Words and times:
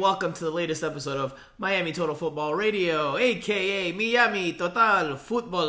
welcome 0.00 0.32
to 0.32 0.44
the 0.44 0.50
latest 0.50 0.82
episode 0.82 1.18
of 1.18 1.38
Miami 1.58 1.92
Total 1.92 2.14
Football 2.14 2.54
Radio, 2.54 3.18
aka 3.18 3.92
Miami 3.92 4.54
Total 4.54 5.14
Football 5.14 5.68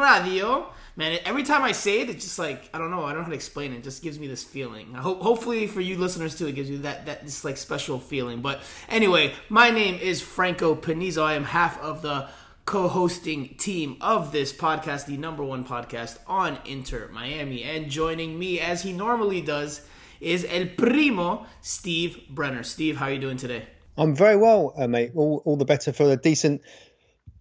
Radio. 0.00 0.70
Man, 0.94 1.18
every 1.24 1.42
time 1.42 1.64
I 1.64 1.72
say 1.72 2.02
it, 2.02 2.08
it's 2.08 2.24
just 2.24 2.38
like 2.38 2.70
I 2.72 2.78
don't 2.78 2.92
know. 2.92 3.04
I 3.04 3.08
don't 3.08 3.18
know 3.18 3.24
how 3.24 3.30
to 3.30 3.34
explain 3.34 3.72
it. 3.72 3.78
It 3.78 3.82
just 3.82 4.00
gives 4.00 4.16
me 4.20 4.28
this 4.28 4.44
feeling. 4.44 4.94
I 4.94 5.00
hope, 5.00 5.20
hopefully, 5.22 5.66
for 5.66 5.80
you 5.80 5.98
listeners 5.98 6.38
too, 6.38 6.46
it 6.46 6.52
gives 6.52 6.70
you 6.70 6.78
that 6.78 7.06
that 7.06 7.24
this 7.24 7.44
like 7.44 7.56
special 7.56 7.98
feeling. 7.98 8.42
But 8.42 8.62
anyway, 8.88 9.34
my 9.48 9.70
name 9.70 9.96
is 9.96 10.20
Franco 10.20 10.76
Panizo. 10.76 11.24
I 11.24 11.34
am 11.34 11.42
half 11.42 11.80
of 11.80 12.00
the 12.00 12.28
co-hosting 12.64 13.56
team 13.56 13.96
of 14.00 14.30
this 14.30 14.52
podcast, 14.52 15.06
the 15.06 15.16
number 15.16 15.42
one 15.42 15.64
podcast 15.64 16.18
on 16.28 16.58
Inter 16.64 17.08
Miami, 17.12 17.64
and 17.64 17.90
joining 17.90 18.38
me 18.38 18.60
as 18.60 18.82
he 18.82 18.92
normally 18.92 19.40
does 19.40 19.80
is 20.20 20.46
El 20.48 20.66
Primo, 20.76 21.46
Steve 21.60 22.20
Brenner. 22.30 22.62
Steve, 22.62 22.96
how 22.96 23.06
are 23.06 23.12
you 23.12 23.18
doing 23.18 23.36
today? 23.36 23.66
I'm 23.96 24.14
very 24.14 24.36
well, 24.36 24.74
uh, 24.76 24.86
mate. 24.86 25.12
All, 25.14 25.42
all 25.44 25.56
the 25.56 25.64
better 25.64 25.92
for 25.92 26.10
a 26.10 26.16
decent, 26.16 26.62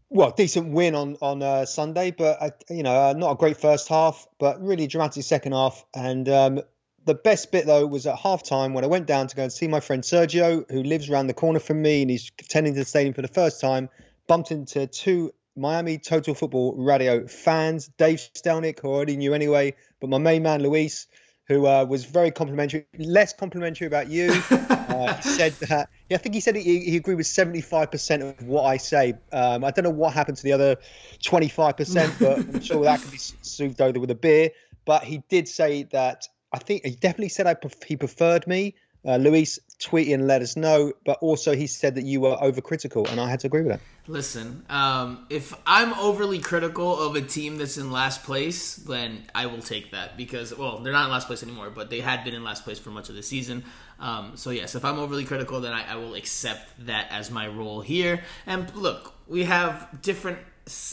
well, 0.09 0.31
decent 0.35 0.73
win 0.73 0.95
on 0.95 1.17
on 1.21 1.43
uh, 1.43 1.65
Sunday, 1.65 2.11
but 2.11 2.41
uh, 2.41 2.49
you 2.69 2.83
know, 2.83 3.09
uh, 3.09 3.13
not 3.13 3.31
a 3.31 3.35
great 3.35 3.57
first 3.57 3.87
half, 3.87 4.27
but 4.39 4.61
really 4.61 4.87
dramatic 4.87 5.23
second 5.23 5.51
half. 5.51 5.85
And 5.93 6.27
um, 6.27 6.61
the 7.05 7.13
best 7.13 7.51
bit 7.51 7.67
though 7.67 7.85
was 7.85 8.07
at 8.07 8.17
half 8.17 8.43
time 8.43 8.73
when 8.73 8.83
I 8.83 8.87
went 8.87 9.05
down 9.05 9.27
to 9.27 9.35
go 9.35 9.43
and 9.43 9.53
see 9.53 9.67
my 9.67 9.79
friend 9.79 10.03
Sergio, 10.03 10.69
who 10.71 10.81
lives 10.81 11.09
around 11.09 11.27
the 11.27 11.33
corner 11.33 11.59
from 11.59 11.81
me, 11.81 12.01
and 12.01 12.09
he's 12.09 12.31
attending 12.39 12.73
the 12.73 12.85
stadium 12.85 13.13
for 13.13 13.21
the 13.21 13.27
first 13.27 13.61
time. 13.61 13.89
Bumped 14.27 14.51
into 14.51 14.87
two 14.87 15.31
Miami 15.55 15.97
Total 15.97 16.33
Football 16.33 16.75
Radio 16.75 17.27
fans, 17.27 17.87
Dave 17.97 18.17
Stelnick, 18.17 18.79
who 18.81 18.91
I 18.91 18.95
already 18.95 19.17
knew 19.17 19.33
anyway, 19.33 19.75
but 19.99 20.09
my 20.09 20.17
main 20.17 20.43
man 20.43 20.61
Luis 20.61 21.07
who 21.47 21.65
uh, 21.65 21.85
was 21.85 22.05
very 22.05 22.29
complimentary, 22.29 22.85
less 22.97 23.33
complimentary 23.33 23.87
about 23.87 24.09
you. 24.09 24.31
uh, 24.49 25.19
said 25.21 25.53
that, 25.53 25.89
yeah, 26.09 26.15
I 26.15 26.17
think 26.17 26.35
he 26.35 26.41
said 26.41 26.55
he, 26.55 26.79
he 26.79 26.97
agreed 26.97 27.15
with 27.15 27.27
75% 27.27 28.39
of 28.39 28.47
what 28.47 28.63
I 28.63 28.77
say. 28.77 29.13
Um, 29.31 29.63
I 29.63 29.71
don't 29.71 29.83
know 29.83 29.89
what 29.89 30.13
happened 30.13 30.37
to 30.37 30.43
the 30.43 30.53
other 30.53 30.77
25%, 31.23 32.19
but 32.19 32.37
I'm 32.37 32.61
sure 32.61 32.83
that 32.83 33.01
could 33.01 33.11
be 33.11 33.17
soothed 33.17 33.81
over 33.81 33.99
with 33.99 34.11
a 34.11 34.15
beer. 34.15 34.51
But 34.85 35.03
he 35.03 35.23
did 35.29 35.47
say 35.47 35.83
that, 35.91 36.27
I 36.53 36.59
think 36.59 36.85
he 36.85 36.95
definitely 36.95 37.29
said 37.29 37.47
I 37.47 37.53
pref- 37.53 37.83
he 37.83 37.95
preferred 37.97 38.47
me. 38.47 38.75
Uh, 39.07 39.15
Luis, 39.15 39.57
tweet 39.79 40.09
and 40.09 40.27
let 40.27 40.41
us 40.41 40.57
know. 40.57 40.91
But 41.05 41.19
also, 41.21 41.55
he 41.55 41.65
said 41.65 41.95
that 41.95 42.03
you 42.03 42.19
were 42.19 42.35
overcritical, 42.35 43.09
and 43.09 43.21
I 43.21 43.29
had 43.29 43.39
to 43.39 43.47
agree 43.47 43.61
with 43.61 43.71
that. 43.71 43.79
Listen, 44.05 44.65
um, 44.69 45.25
if 45.29 45.53
I'm 45.65 45.93
overly 45.93 46.39
critical 46.39 46.99
of 46.99 47.15
a 47.15 47.21
team 47.21 47.57
that's 47.57 47.77
in 47.77 47.91
last 47.91 48.23
place, 48.23 48.75
then 48.75 49.23
I 49.33 49.45
will 49.45 49.61
take 49.61 49.91
that 49.91 50.17
because, 50.17 50.55
well, 50.57 50.79
they're 50.79 50.93
not 50.93 51.05
in 51.05 51.11
last 51.11 51.27
place 51.27 51.41
anymore, 51.41 51.69
but 51.69 51.89
they 51.89 52.01
had 52.01 52.25
been 52.25 52.33
in 52.33 52.43
last 52.43 52.65
place 52.65 52.79
for 52.79 52.89
much 52.89 53.07
of 53.07 53.15
the 53.15 53.23
season. 53.23 53.63
Um, 53.99 54.33
so, 54.35 54.49
yes, 54.49 54.75
if 54.75 54.83
I'm 54.83 54.99
overly 54.99 55.23
critical, 55.23 55.61
then 55.61 55.71
I, 55.73 55.93
I 55.93 55.95
will 55.95 56.15
accept 56.15 56.85
that 56.85 57.07
as 57.09 57.31
my 57.31 57.47
role 57.47 57.79
here. 57.79 58.23
And 58.45 58.73
look, 58.75 59.13
we 59.27 59.45
have 59.45 59.87
different 60.01 60.39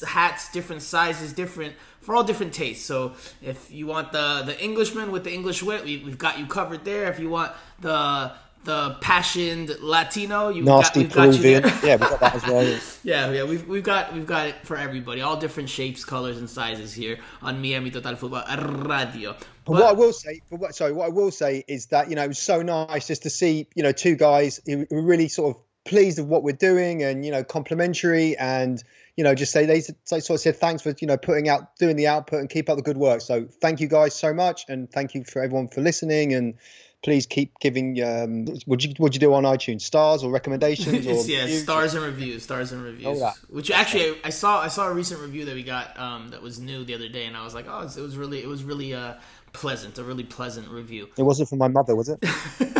hats, 0.07 0.53
different 0.53 0.83
sizes, 0.83 1.33
different 1.33 1.75
for 2.05 2.15
all 2.15 2.23
different 2.23 2.53
tastes. 2.53 2.85
So 2.85 3.15
if 3.43 3.71
you 3.73 3.87
want 3.87 4.13
the 4.13 4.43
the 4.45 4.63
Englishman 4.63 5.11
with 5.11 5.25
the 5.25 5.33
English 5.33 5.63
wit, 5.63 5.85
we, 5.85 5.99
have 5.99 6.19
got 6.19 6.39
you 6.39 6.47
covered 6.47 6.85
there. 6.85 7.11
If 7.11 7.19
you 7.19 7.31
want 7.31 7.53
the 7.81 8.33
the 8.65 8.97
passioned 9.01 9.77
Latino, 9.81 10.49
you 10.49 10.63
nasty 10.63 11.05
got, 11.05 11.13
Peruvian, 11.13 11.63
got 11.63 11.85
yeah, 11.85 11.97
we 11.97 12.01
got 12.01 12.21
that 12.21 12.35
as 12.35 12.47
well. 12.47 12.81
yeah, 13.05 13.31
yeah, 13.31 13.45
we've 13.45 13.67
we've 13.69 13.85
got 13.85 14.13
we've 14.15 14.27
got 14.27 14.49
it 14.49 14.55
for 14.65 14.77
everybody, 14.77 15.21
all 15.21 15.37
different 15.37 15.69
shapes, 15.69 16.05
colors, 16.05 16.39
and 16.39 16.49
sizes 16.49 16.93
here 16.93 17.19
on 17.43 17.61
Miami 17.61 17.91
Total 17.91 18.17
Football 18.17 18.45
Radio. 18.87 19.33
But, 19.33 19.45
but 19.65 19.73
what 19.73 19.85
I 19.85 19.93
will 19.93 20.13
say, 20.13 20.41
what, 20.51 20.75
sorry, 20.75 20.93
what 20.93 21.07
I 21.07 21.11
will 21.11 21.31
say 21.31 21.65
is 21.67 21.87
that 21.87 22.09
you 22.09 22.17
know 22.17 22.25
it 22.25 22.29
was 22.29 22.39
so 22.39 22.63
nice 22.63 23.07
just 23.07 23.23
to 23.23 23.31
see 23.31 23.69
you 23.75 23.83
know 23.83 23.93
two 23.93 24.17
guys 24.17 24.61
who 24.67 24.87
were 24.91 25.03
really 25.03 25.29
sort 25.29 25.57
of 25.57 25.63
pleased 25.85 26.19
with 26.19 26.29
what 26.29 26.43
we're 26.43 26.53
doing 26.53 27.03
and 27.03 27.25
you 27.25 27.31
know 27.31 27.45
complimentary 27.45 28.37
and 28.37 28.83
you 29.17 29.25
know, 29.25 29.35
just 29.35 29.53
say 29.53 29.67
they, 29.67 29.81
they 29.81 30.21
sort 30.21 30.31
of 30.31 30.41
said 30.41 30.57
thanks 30.57 30.83
for 30.83 30.95
you 31.01 31.07
know 31.07 31.17
putting 31.17 31.49
out 31.49 31.77
doing 31.77 31.97
the 31.97 32.09
output 32.09 32.41
and 32.41 32.51
keep 32.51 32.69
up 32.69 32.77
the 32.77 32.83
good 32.83 32.97
work. 32.97 33.21
So 33.21 33.47
thank 33.61 33.81
you 33.81 33.89
guys 33.89 34.15
so 34.15 34.35
much, 34.35 34.65
and 34.69 34.91
thank 34.91 35.15
you 35.15 35.25
for 35.25 35.43
everyone 35.43 35.69
for 35.69 35.81
listening 35.81 36.35
and. 36.35 36.55
Please 37.03 37.27
keep 37.27 37.59
giving. 37.61 38.03
Um, 38.03 38.47
would 38.67 38.83
you 38.83 38.95
would 38.99 39.13
you 39.13 39.21
do 39.21 39.35
on 39.35 39.43
iTunes? 39.43 39.83
Stars 39.83 40.25
or 40.25 40.31
recommendations? 40.31 41.07
Or 41.07 41.23
yeah, 41.27 41.43
reviews? 41.43 41.63
stars 41.63 41.93
and 41.93 42.03
reviews. 42.03 42.45
Stars 42.45 42.73
and 42.73 42.83
reviews. 42.83 43.23
Which 43.51 43.71
actually, 43.71 44.17
I 44.25 44.31
saw 44.31 44.63
I 44.63 44.69
saw 44.69 44.89
a 44.89 44.95
recent 44.95 45.21
review 45.21 45.45
that 45.45 45.55
we 45.55 45.65
got 45.65 46.01
um, 46.01 46.29
that 46.29 46.41
was 46.41 46.59
new 46.59 46.83
the 46.83 46.95
other 46.95 47.11
day, 47.11 47.27
and 47.27 47.37
I 47.37 47.45
was 47.45 47.53
like, 47.53 47.67
oh, 47.69 47.83
it 47.83 48.01
was 48.01 48.17
really 48.17 48.43
it 48.43 48.49
was 48.49 48.65
really 48.65 48.95
uh, 48.95 49.17
pleasant, 49.53 49.99
a 49.99 50.03
really 50.03 50.25
pleasant 50.25 50.69
review. 50.69 51.11
It 51.19 51.25
wasn't 51.25 51.51
for 51.51 51.57
my 51.57 51.69
mother, 51.69 51.95
was 51.95 52.09
it? 52.09 52.25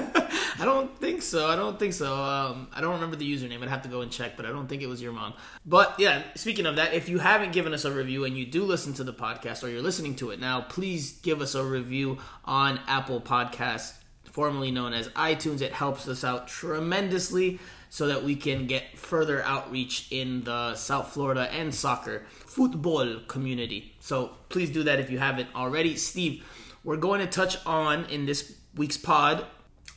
I 0.61 0.65
don't 0.65 0.97
think 0.99 1.23
so. 1.23 1.49
I 1.49 1.57
don't 1.57 1.79
think 1.79 1.93
so. 1.93 2.15
Um, 2.15 2.69
I 2.73 2.81
don't 2.81 2.93
remember 2.93 3.17
the 3.17 3.31
username. 3.31 3.63
I'd 3.63 3.69
have 3.69 3.83
to 3.83 3.89
go 3.89 4.03
and 4.03 4.11
check, 4.11 4.37
but 4.37 4.47
I 4.47 4.51
don't 4.51 4.69
think 4.69 4.83
it 4.83 4.87
was 4.87 5.03
your 5.03 5.13
mom. 5.13 5.35
But 5.67 5.99
yeah, 5.99 6.23
speaking 6.37 6.67
of 6.67 6.77
that, 6.77 6.95
if 6.95 7.09
you 7.09 7.19
haven't 7.19 7.53
given 7.53 7.75
us 7.75 7.85
a 7.85 7.93
review 7.93 8.25
and 8.25 8.37
you 8.37 8.47
do 8.47 8.65
listen 8.65 8.93
to 8.95 9.05
the 9.05 9.13
podcast 9.13 9.65
or 9.65 9.69
you're 9.69 9.83
listening 9.83 10.15
to 10.17 10.31
it 10.31 10.41
now, 10.41 10.61
please 10.61 11.13
give 11.13 11.41
us 11.41 11.55
a 11.55 11.65
review 11.65 12.19
on 12.45 12.81
Apple 12.87 13.21
Podcasts, 13.21 13.95
formerly 14.25 14.71
known 14.71 14.93
as 14.93 15.09
iTunes. 15.11 15.61
It 15.61 15.73
helps 15.73 16.07
us 16.07 16.23
out 16.23 16.47
tremendously 16.47 17.59
so 17.91 18.07
that 18.09 18.23
we 18.23 18.37
can 18.37 18.67
get 18.67 18.99
further 18.99 19.43
outreach 19.45 20.09
in 20.11 20.45
the 20.45 20.75
South 20.75 21.13
Florida 21.13 21.53
and 21.53 21.75
soccer 21.75 22.27
football 22.31 23.21
community. 23.27 23.95
So 24.01 24.33
please 24.49 24.71
do 24.71 24.85
that 24.85 25.01
if 25.01 25.11
you 25.11 25.19
haven't 25.19 25.49
already. 25.55 25.97
Steve, 25.97 26.45
we're 26.85 26.97
going 26.97 27.21
to 27.21 27.27
touch 27.27 27.57
on 27.67 28.05
in 28.07 28.27
this 28.27 28.57
week's 28.75 28.97
pod 28.97 29.47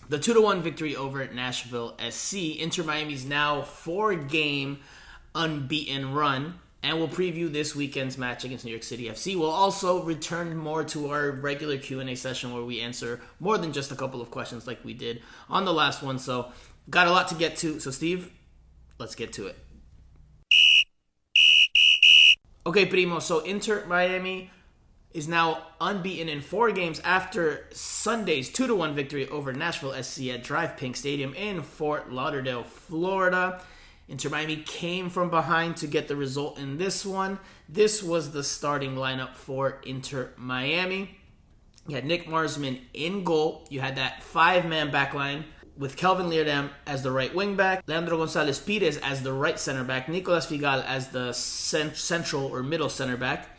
the 0.09 0.19
two 0.19 0.33
to 0.33 0.41
one 0.41 0.61
victory 0.61 0.95
over 0.95 1.25
Nashville 1.27 1.97
SC. 2.09 2.57
Inter 2.59 2.83
Miami's 2.83 3.25
now 3.25 3.61
four 3.61 4.15
game 4.15 4.79
unbeaten 5.35 6.13
run, 6.13 6.59
and 6.81 6.97
we'll 6.97 7.07
preview 7.07 7.51
this 7.51 7.75
weekend's 7.75 8.17
match 8.17 8.43
against 8.43 8.65
New 8.65 8.71
York 8.71 8.83
City 8.83 9.05
FC. 9.05 9.35
We'll 9.35 9.49
also 9.49 10.03
return 10.03 10.55
more 10.55 10.83
to 10.85 11.09
our 11.09 11.31
regular 11.31 11.77
Q 11.77 11.99
and 11.99 12.09
A 12.09 12.15
session 12.15 12.53
where 12.53 12.63
we 12.63 12.79
answer 12.81 13.19
more 13.39 13.57
than 13.57 13.73
just 13.73 13.91
a 13.91 13.95
couple 13.95 14.21
of 14.21 14.31
questions 14.31 14.65
like 14.67 14.83
we 14.83 14.93
did 14.93 15.21
on 15.49 15.65
the 15.65 15.73
last 15.73 16.01
one. 16.01 16.19
So 16.19 16.51
got 16.89 17.07
a 17.07 17.11
lot 17.11 17.27
to 17.29 17.35
get 17.35 17.57
to. 17.57 17.79
So 17.79 17.91
Steve, 17.91 18.31
let's 18.99 19.15
get 19.15 19.33
to 19.33 19.47
it. 19.47 19.57
Okay, 22.65 22.85
Primo. 22.85 23.19
So 23.19 23.39
Inter 23.39 23.85
Miami 23.85 24.51
is 25.17 25.27
now 25.27 25.63
unbeaten 25.81 26.29
in 26.29 26.41
four 26.41 26.71
games 26.71 27.01
after 27.03 27.65
Sunday's 27.71 28.49
2 28.49 28.75
1 28.75 28.93
victory 28.93 29.27
over 29.29 29.51
Nashville 29.51 29.91
SC 29.91 30.27
at 30.27 30.43
DRV 30.43 30.77
PNK 30.77 30.95
Stadium 30.95 31.33
in 31.33 31.63
Fort 31.63 32.11
Lauderdale, 32.11 32.63
Florida. 32.63 33.59
Inter 34.07 34.29
Miami 34.29 34.57
came 34.57 35.09
from 35.09 35.31
behind 35.31 35.75
to 35.77 35.87
get 35.87 36.07
the 36.07 36.15
result 36.15 36.59
in 36.59 36.77
this 36.77 37.03
one. 37.03 37.39
This 37.67 38.03
was 38.03 38.31
the 38.31 38.43
starting 38.43 38.93
lineup 38.93 39.33
for 39.33 39.81
Inter 39.87 40.33
Miami. 40.37 41.17
You 41.87 41.95
had 41.95 42.05
Nick 42.05 42.29
Marsman 42.29 42.81
in 42.93 43.23
goal. 43.23 43.65
You 43.71 43.79
had 43.79 43.95
that 43.95 44.21
five 44.21 44.67
man 44.67 44.91
backline 44.91 45.45
with 45.75 45.97
Kelvin 45.97 46.27
Leerdam 46.27 46.69
as 46.85 47.01
the 47.01 47.11
right 47.11 47.33
wing 47.33 47.55
back, 47.55 47.83
Leandro 47.87 48.19
Gonzalez 48.19 48.59
Pirez 48.59 48.97
as 48.97 49.23
the 49.23 49.33
right 49.33 49.59
center 49.59 49.83
back, 49.83 50.09
Nicolas 50.09 50.45
Figal 50.45 50.85
as 50.85 51.07
the 51.07 51.33
cent- 51.33 51.97
central 51.97 52.45
or 52.45 52.61
middle 52.61 52.89
center 52.89 53.17
back, 53.17 53.56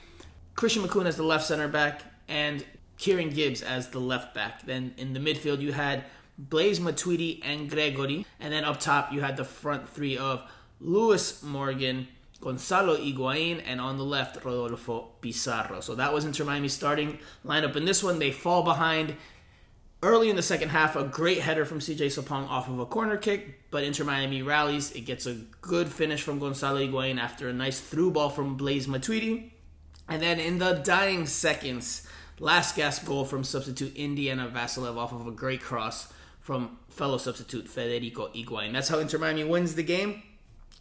Christian 0.59 0.83
Makoun 0.83 1.07
as 1.07 1.17
the 1.17 1.23
left 1.23 1.47
center 1.47 1.69
back, 1.69 2.03
and 2.27 2.65
Kieran 2.97 3.31
Gibbs 3.31 3.63
as 3.63 3.91
the 3.91 4.01
left 4.01 4.35
back. 4.35 4.67
Then 4.67 4.93
in 4.97 5.13
the 5.13 5.21
midfield, 5.21 5.61
you 5.61 5.71
had 5.71 6.03
Blaise 6.37 6.81
Matuidi 6.81 7.41
and 7.45 7.71
Gregore. 7.71 8.25
And 8.41 8.53
then 8.53 8.65
up 8.65 8.81
top, 8.81 9.13
you 9.13 9.21
had 9.21 9.37
the 9.37 9.45
front 9.45 9.89
three 9.89 10.19
of 10.19 10.43
Lewis 10.81 11.45
Morgan, 11.45 12.09
Gonzalo 12.41 12.97
Higuain, 12.97 13.63
and 13.65 13.81
on 13.81 13.99
the 13.99 14.03
left, 14.03 14.45
Rodolfo 14.45 15.11
Pizarro. 15.21 15.79
So 15.79 15.95
that 15.95 16.13
was 16.13 16.25
Inter 16.25 16.43
Miami's 16.43 16.73
starting 16.73 17.21
lineup. 17.47 17.77
In 17.77 17.85
this 17.85 18.03
one, 18.03 18.19
they 18.19 18.33
fall 18.33 18.65
behind 18.65 19.15
early 20.03 20.29
in 20.29 20.35
the 20.35 20.43
second 20.43 20.71
half. 20.71 20.97
A 20.97 21.05
great 21.05 21.39
header 21.39 21.67
from 21.67 21.79
CJ 21.79 22.07
Sapong 22.07 22.49
off 22.49 22.69
of 22.69 22.81
a 22.81 22.87
corner 22.87 23.17
kick, 23.17 23.71
but 23.71 23.85
Inter 23.85 24.03
Miami 24.03 24.43
rallies. 24.43 24.91
It 24.91 25.03
gets 25.03 25.27
a 25.27 25.35
good 25.61 25.87
finish 25.87 26.21
from 26.21 26.41
Gonzalo 26.41 26.81
Higuain 26.81 27.21
after 27.21 27.49
a 27.49 27.53
nice 27.53 27.79
through 27.79 28.11
ball 28.11 28.29
from 28.29 28.57
Blaise 28.57 28.89
Matuidi. 28.89 29.53
And 30.09 30.23
then 30.23 30.41
in 30.41 30.59
the 30.59 30.73
dying 30.73 31.27
seconds, 31.27 32.07
last 32.39 32.77
gasp 32.77 33.07
goal 33.07 33.25
from 33.25 33.45
substitute 33.45 33.95
Indiana 33.97 34.51
Vassilev 34.53 34.97
off 34.97 35.13
of 35.13 35.27
a 35.27 35.31
great 35.31 35.61
cross 35.61 36.13
from 36.41 36.79
fellow 36.89 37.19
substitute 37.19 37.69
Federico 37.69 38.29
Higuain. 38.29 38.73
That's 38.73 38.89
how 38.89 38.99
Inter 38.99 39.19
Miami 39.19 39.45
wins 39.45 39.75
the 39.75 39.83
game. 39.83 40.23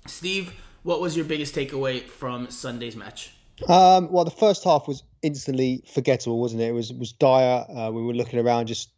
Steve, 0.06 0.54
what 0.84 1.02
was 1.02 1.18
your 1.18 1.26
biggest 1.26 1.54
takeaway 1.54 2.02
from 2.04 2.50
Sunday's 2.50 2.96
match? 2.96 3.34
Um, 3.68 4.12
well, 4.12 4.24
the 4.24 4.32
first 4.32 4.64
half 4.64 4.88
was 4.88 5.04
instantly 5.24 5.84
forgettable, 5.92 6.40
wasn't 6.40 6.62
it? 6.62 6.70
It 6.70 6.74
was 6.74 6.94
was 6.94 7.12
dire. 7.12 7.66
Uh, 7.70 7.92
we 7.92 8.02
were 8.02 8.14
looking 8.14 8.40
around, 8.40 8.68
just 8.68 8.90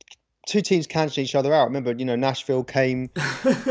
two 0.49 0.61
teams 0.61 0.87
cancel 0.87 1.21
each 1.21 1.35
other 1.35 1.53
out. 1.53 1.65
Remember, 1.65 1.93
you 1.93 2.05
know, 2.05 2.15
Nashville 2.15 2.63
came. 2.63 3.11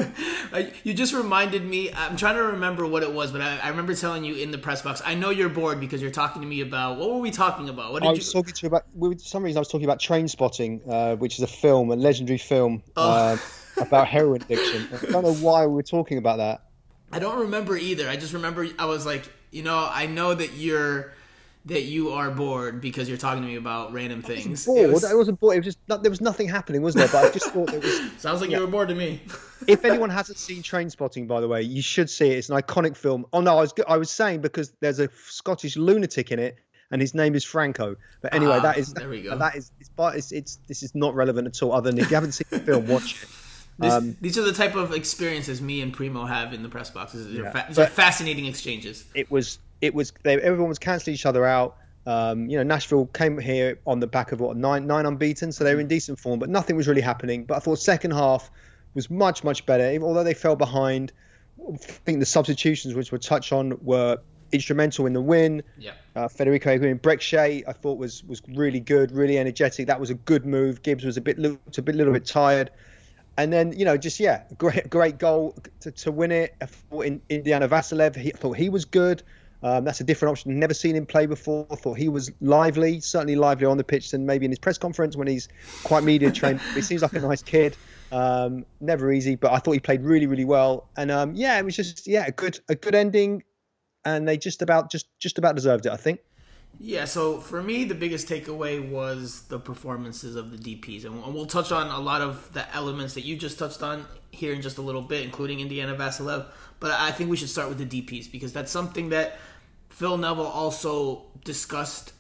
you 0.85 0.95
just 0.95 1.13
reminded 1.13 1.65
me. 1.65 1.93
I'm 1.93 2.17
trying 2.17 2.37
to 2.37 2.43
remember 2.43 2.87
what 2.87 3.03
it 3.03 3.13
was, 3.13 3.33
but 3.33 3.41
I, 3.41 3.59
I, 3.59 3.69
remember 3.69 3.95
telling 3.95 4.25
you 4.25 4.37
in 4.37 4.53
the 4.53 4.59
press 4.59 4.81
box. 4.83 5.03
I 5.05 5.15
know 5.15 5.31
you're 5.31 5.49
bored 5.49 5.81
because 5.81 6.01
you're 6.01 6.13
talking 6.13 6.41
to 6.41 6.47
me 6.49 6.61
about 6.61 6.99
what 6.99 7.11
were 7.11 7.19
we 7.19 7.33
talking 7.33 7.69
about? 7.69 7.93
What 7.93 8.03
did 8.03 8.09
I 8.09 8.13
was 8.13 8.27
you... 8.27 8.41
talking 8.41 8.55
to 8.55 8.63
you 8.63 8.69
about. 8.69 8.85
For 8.93 9.19
some 9.19 9.43
reason, 9.43 9.59
I 9.59 9.61
was 9.61 9.69
talking 9.69 9.85
about 9.85 9.99
Trainspotting, 9.99 10.89
uh, 10.89 11.17
which 11.17 11.35
is 11.35 11.43
a 11.43 11.49
film, 11.49 11.91
a 11.91 11.97
legendary 11.97 12.39
film 12.39 12.83
oh. 12.97 13.11
uh, 13.11 13.37
about 13.83 14.07
heroin 14.07 14.43
addiction. 14.43 14.89
I 14.93 15.11
don't 15.11 15.25
know 15.25 15.35
why 15.35 15.67
we 15.67 15.75
were 15.75 15.83
talking 15.83 16.19
about 16.19 16.39
that. 16.39 16.63
I 17.11 17.19
don't 17.19 17.41
remember 17.41 17.77
either. 17.77 18.09
I 18.09 18.17
just 18.17 18.35
remember 18.35 18.69
I 18.79 18.85
was 18.85 19.05
like, 19.05 19.29
you 19.51 19.65
know, 19.65 19.89
I 19.91 20.07
know 20.07 20.33
that 20.33 20.53
you're 20.53 21.13
that 21.67 21.83
you 21.83 22.11
are 22.11 22.31
bored 22.31 22.81
because 22.81 23.09
you're 23.09 23.19
talking 23.19 23.43
to 23.43 23.49
me 23.49 23.57
about 23.57 23.93
random 23.93 24.23
things. 24.23 24.67
I 24.67 24.73
bored. 24.73 24.93
Was... 24.93 25.05
I 25.05 25.15
wasn't 25.15 25.41
bored. 25.41 25.57
It 25.57 25.61
was 25.61 25.67
just 25.67 25.79
not, 25.89 26.03
there 26.03 26.11
was 26.11 26.21
nothing 26.21 26.49
happening, 26.49 26.83
was 26.83 26.95
there? 26.95 27.09
But 27.09 27.27
I 27.27 27.31
just 27.31 27.51
thought 27.51 27.73
it 27.73 27.83
was. 27.83 28.13
Sounds 28.19 28.41
like 28.41 28.51
yeah. 28.51 28.59
you 28.59 28.65
were 28.65 28.71
bored 28.71 28.89
to 28.89 28.95
me. 28.95 29.21
if 29.67 29.85
anyone 29.85 30.11
hasn't 30.11 30.39
seen 30.39 30.63
Trainspotting, 30.63 31.27
by 31.27 31.41
the 31.41 31.49
way, 31.49 31.63
you 31.63 31.83
should 31.83 32.09
see 32.09 32.29
it. 32.31 32.39
It's 32.39 32.49
an 32.49 32.57
iconic 32.57 32.97
film. 32.97 33.27
Oh 33.33 33.41
no, 33.41 33.59
I 33.59 33.61
was 33.61 33.75
I 33.87 33.97
was 33.97 34.11
saying 34.11 34.41
because 34.41 34.73
there's 34.81 35.01
a 35.01 35.09
Scottish 35.27 35.77
lunatic 35.77 36.31
in 36.33 36.39
it, 36.39 36.59
and 36.91 37.01
his 37.01 37.15
name 37.15 37.35
is 37.35 37.45
Franco. 37.45 37.97
But 38.23 38.35
anyway, 38.35 38.57
ah, 38.57 38.61
that 38.61 38.79
is 38.79 38.95
there 38.95 39.09
we 39.09 39.23
go. 39.23 39.37
That 39.37 39.57
is 39.57 39.71
it's, 39.81 39.91
it's, 39.99 40.33
it's 40.33 40.59
this 40.69 40.83
is 40.83 40.95
not 40.95 41.15
relevant 41.15 41.47
at 41.47 41.63
all. 41.63 41.73
Other 41.73 41.91
than 41.91 41.99
if 41.99 42.11
you 42.11 42.15
haven't 42.15 42.33
seen 42.33 42.47
the 42.51 42.61
film, 42.61 42.87
watch 42.87 43.23
it. 43.23 43.29
This, 43.81 43.93
um, 43.93 44.17
these 44.21 44.37
are 44.37 44.43
the 44.43 44.53
type 44.53 44.75
of 44.75 44.93
experiences 44.93 45.63
me 45.63 45.83
and 45.83 45.93
Primo 45.93 46.25
have 46.25 46.53
in 46.53 46.65
the 46.65 46.69
press 46.69 46.91
boxes. 46.91 47.29
These, 47.29 47.39
yeah, 47.39 47.45
are, 47.45 47.53
fa- 47.53 47.65
these 47.69 47.79
are 47.79 47.87
fascinating 47.87 48.47
exchanges. 48.47 49.05
It 49.15 49.31
was 49.31 49.61
it 49.81 49.95
was 49.95 50.13
they, 50.23 50.35
everyone 50.41 50.69
was 50.69 50.79
cancelling 50.79 51.15
each 51.15 51.27
other 51.27 51.45
out. 51.45 51.77
Um, 52.07 52.49
you 52.49 52.57
know, 52.57 52.63
Nashville 52.63 53.07
came 53.07 53.39
here 53.39 53.79
on 53.87 54.01
the 54.01 54.07
back 54.07 54.33
of 54.33 54.41
what 54.41 54.57
nine 54.57 54.87
nine 54.87 55.07
unbeaten, 55.07 55.53
so 55.53 55.65
they 55.65 55.75
were 55.75 55.81
in 55.81 55.89
decent 55.89 56.19
form, 56.19 56.39
but 56.39 56.49
nothing 56.49 56.77
was 56.77 56.89
really 56.89 57.01
happening. 57.01 57.45
But 57.45 57.57
I 57.57 57.61
thought 57.61 57.79
second 57.79 58.13
half 58.13 58.51
was 58.95 59.11
much 59.11 59.45
much 59.45 59.67
better, 59.67 60.03
although 60.03 60.25
they 60.25 60.35
fell 60.35 60.57
behind. 60.57 61.13
I 61.61 61.77
think 61.77 62.21
the 62.21 62.27
substitutions, 62.27 62.95
which 62.95 63.13
we'll 63.13 63.19
touch 63.19 63.53
on, 63.53 63.79
were 63.83 64.19
instrumental 64.53 65.07
in 65.07 65.13
the 65.13 65.21
win. 65.21 65.63
Yeah. 65.79 65.93
Uh, 66.17 66.29
Federico 66.29 66.71
Aguirre, 66.71 66.95
Brek 66.95 67.21
Shea, 67.21 67.65
I 67.67 67.73
thought 67.73 67.99
was 67.99 68.25
was 68.25 68.43
really 68.55 68.81
good, 68.81 69.13
really 69.13 69.39
energetic. 69.39 69.87
That 69.87 70.01
was 70.01 70.11
a 70.11 70.15
good 70.15 70.47
move. 70.47 70.83
Gibbs 70.83 71.05
was 71.05 71.17
a 71.17 71.21
bit 71.21 71.39
looked 71.39 71.79
a 71.79 71.83
bit 71.83 71.95
little 71.95 72.13
bit 72.13 72.25
tired. 72.25 72.71
And 73.37 73.53
then, 73.53 73.73
you 73.73 73.85
know, 73.85 73.97
just 73.97 74.19
yeah, 74.19 74.43
great, 74.59 74.91
great 74.91 75.19
goal 75.19 75.55
to, 75.81 75.93
to 75.93 76.11
win 76.11 76.33
it. 76.33 76.57
I 76.61 76.67
thought 76.67 77.07
in 77.07 77.23
Indiana 77.29 77.69
Vassilev, 77.69 78.17
he 78.17 78.33
I 78.35 78.37
thought 78.37 78.57
he 78.57 78.69
was 78.69 78.85
good. 78.85 79.23
Um, 79.63 79.85
that's 79.85 80.01
a 80.01 80.05
different 80.05 80.33
option. 80.33 80.59
Never 80.59 80.75
seen 80.75 80.95
him 80.95 81.07
play 81.07 81.27
before. 81.27 81.67
Thought 81.67 81.99
he 81.99 82.09
was 82.09 82.31
lively, 82.41 83.01
certainly 83.01 83.35
lively 83.35 83.67
on 83.67 83.77
the 83.77 83.85
pitch 83.85 84.11
than 84.13 84.25
maybe 84.25 84.45
in 84.45 84.53
his 84.53 84.59
press 84.59 84.79
conference 84.79 85.17
when 85.17 85.27
he's 85.27 85.49
quite 85.83 86.05
media 86.05 86.31
trained. 86.31 86.61
he 86.75 86.83
seems 86.83 87.03
like 87.03 87.13
a 87.15 87.21
nice 87.21 87.43
kid. 87.43 87.77
Um, 88.13 88.65
never 88.81 89.13
easy, 89.13 89.35
but 89.35 89.53
I 89.53 89.59
thought 89.59 89.73
he 89.73 89.81
played 89.81 90.03
really, 90.03 90.27
really 90.27 90.45
well. 90.45 90.89
And 90.97 91.11
um, 91.11 91.35
yeah, 91.35 91.59
it 91.59 91.65
was 91.65 91.77
just 91.77 92.07
yeah, 92.07 92.27
a 92.27 92.33
good 92.33 92.61
a 92.69 92.75
good 92.75 92.95
ending, 92.95 93.43
and 94.05 94.27
they 94.29 94.39
just 94.39 94.63
about 94.63 94.91
just 94.91 95.07
just 95.19 95.39
about 95.39 95.57
deserved 95.57 95.87
it, 95.87 95.93
I 95.93 95.97
think. 95.97 96.21
Yeah, 96.81 97.07
so 97.07 97.41
for 97.41 97.61
me, 97.61 97.85
the 97.85 97.95
biggest 97.95 98.29
takeaway 98.29 98.87
was 98.89 99.43
the 99.49 99.59
performances 99.59 100.37
of 100.37 100.53
the 100.53 100.77
DPs. 100.77 101.05
And 101.05 101.35
we'll 101.35 101.47
touch 101.47 101.73
on 101.73 101.89
a 101.89 101.99
lot 101.99 102.21
of 102.21 102.53
the 102.53 102.73
elements 102.75 103.15
that 103.15 103.23
you 103.23 103.37
just 103.37 103.59
touched 103.59 103.83
on 103.83 104.07
here 104.31 104.53
in 104.53 104.63
just 104.63 104.79
a 104.79 104.83
little 104.83 105.03
bit, 105.03 105.25
including 105.25 105.59
Indiana 105.59 105.97
Vassilev. 105.97 106.47
But 106.79 106.93
I 106.93 107.11
think 107.11 107.31
we 107.31 107.37
should 107.37 107.49
start 107.49 107.69
with 107.69 107.79
the 107.79 108.03
DPs 108.03 108.31
because 108.31 108.53
that's 108.53 108.71
something 108.71 109.09
that 109.09 109.41
Phil 109.89 110.17
Neville 110.17 110.47
also 110.47 111.23
discussed 111.45 112.13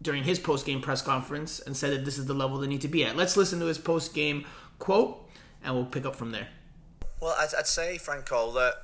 during 0.00 0.24
his 0.24 0.38
post 0.38 0.64
game 0.64 0.80
press 0.80 1.02
conference 1.02 1.60
and 1.60 1.76
said 1.76 1.92
that 1.92 2.04
this 2.06 2.16
is 2.16 2.24
the 2.24 2.34
level 2.34 2.56
they 2.58 2.66
need 2.66 2.80
to 2.80 2.88
be 2.88 3.04
at. 3.04 3.14
Let's 3.14 3.36
listen 3.36 3.60
to 3.60 3.66
his 3.66 3.78
post 3.78 4.14
game 4.14 4.46
quote 4.78 5.28
and 5.62 5.74
we'll 5.74 5.84
pick 5.84 6.06
up 6.06 6.16
from 6.16 6.30
there. 6.30 6.48
Well, 7.20 7.34
I'd, 7.38 7.48
I'd 7.58 7.66
say, 7.66 7.98
Franco, 7.98 8.52
that 8.52 8.74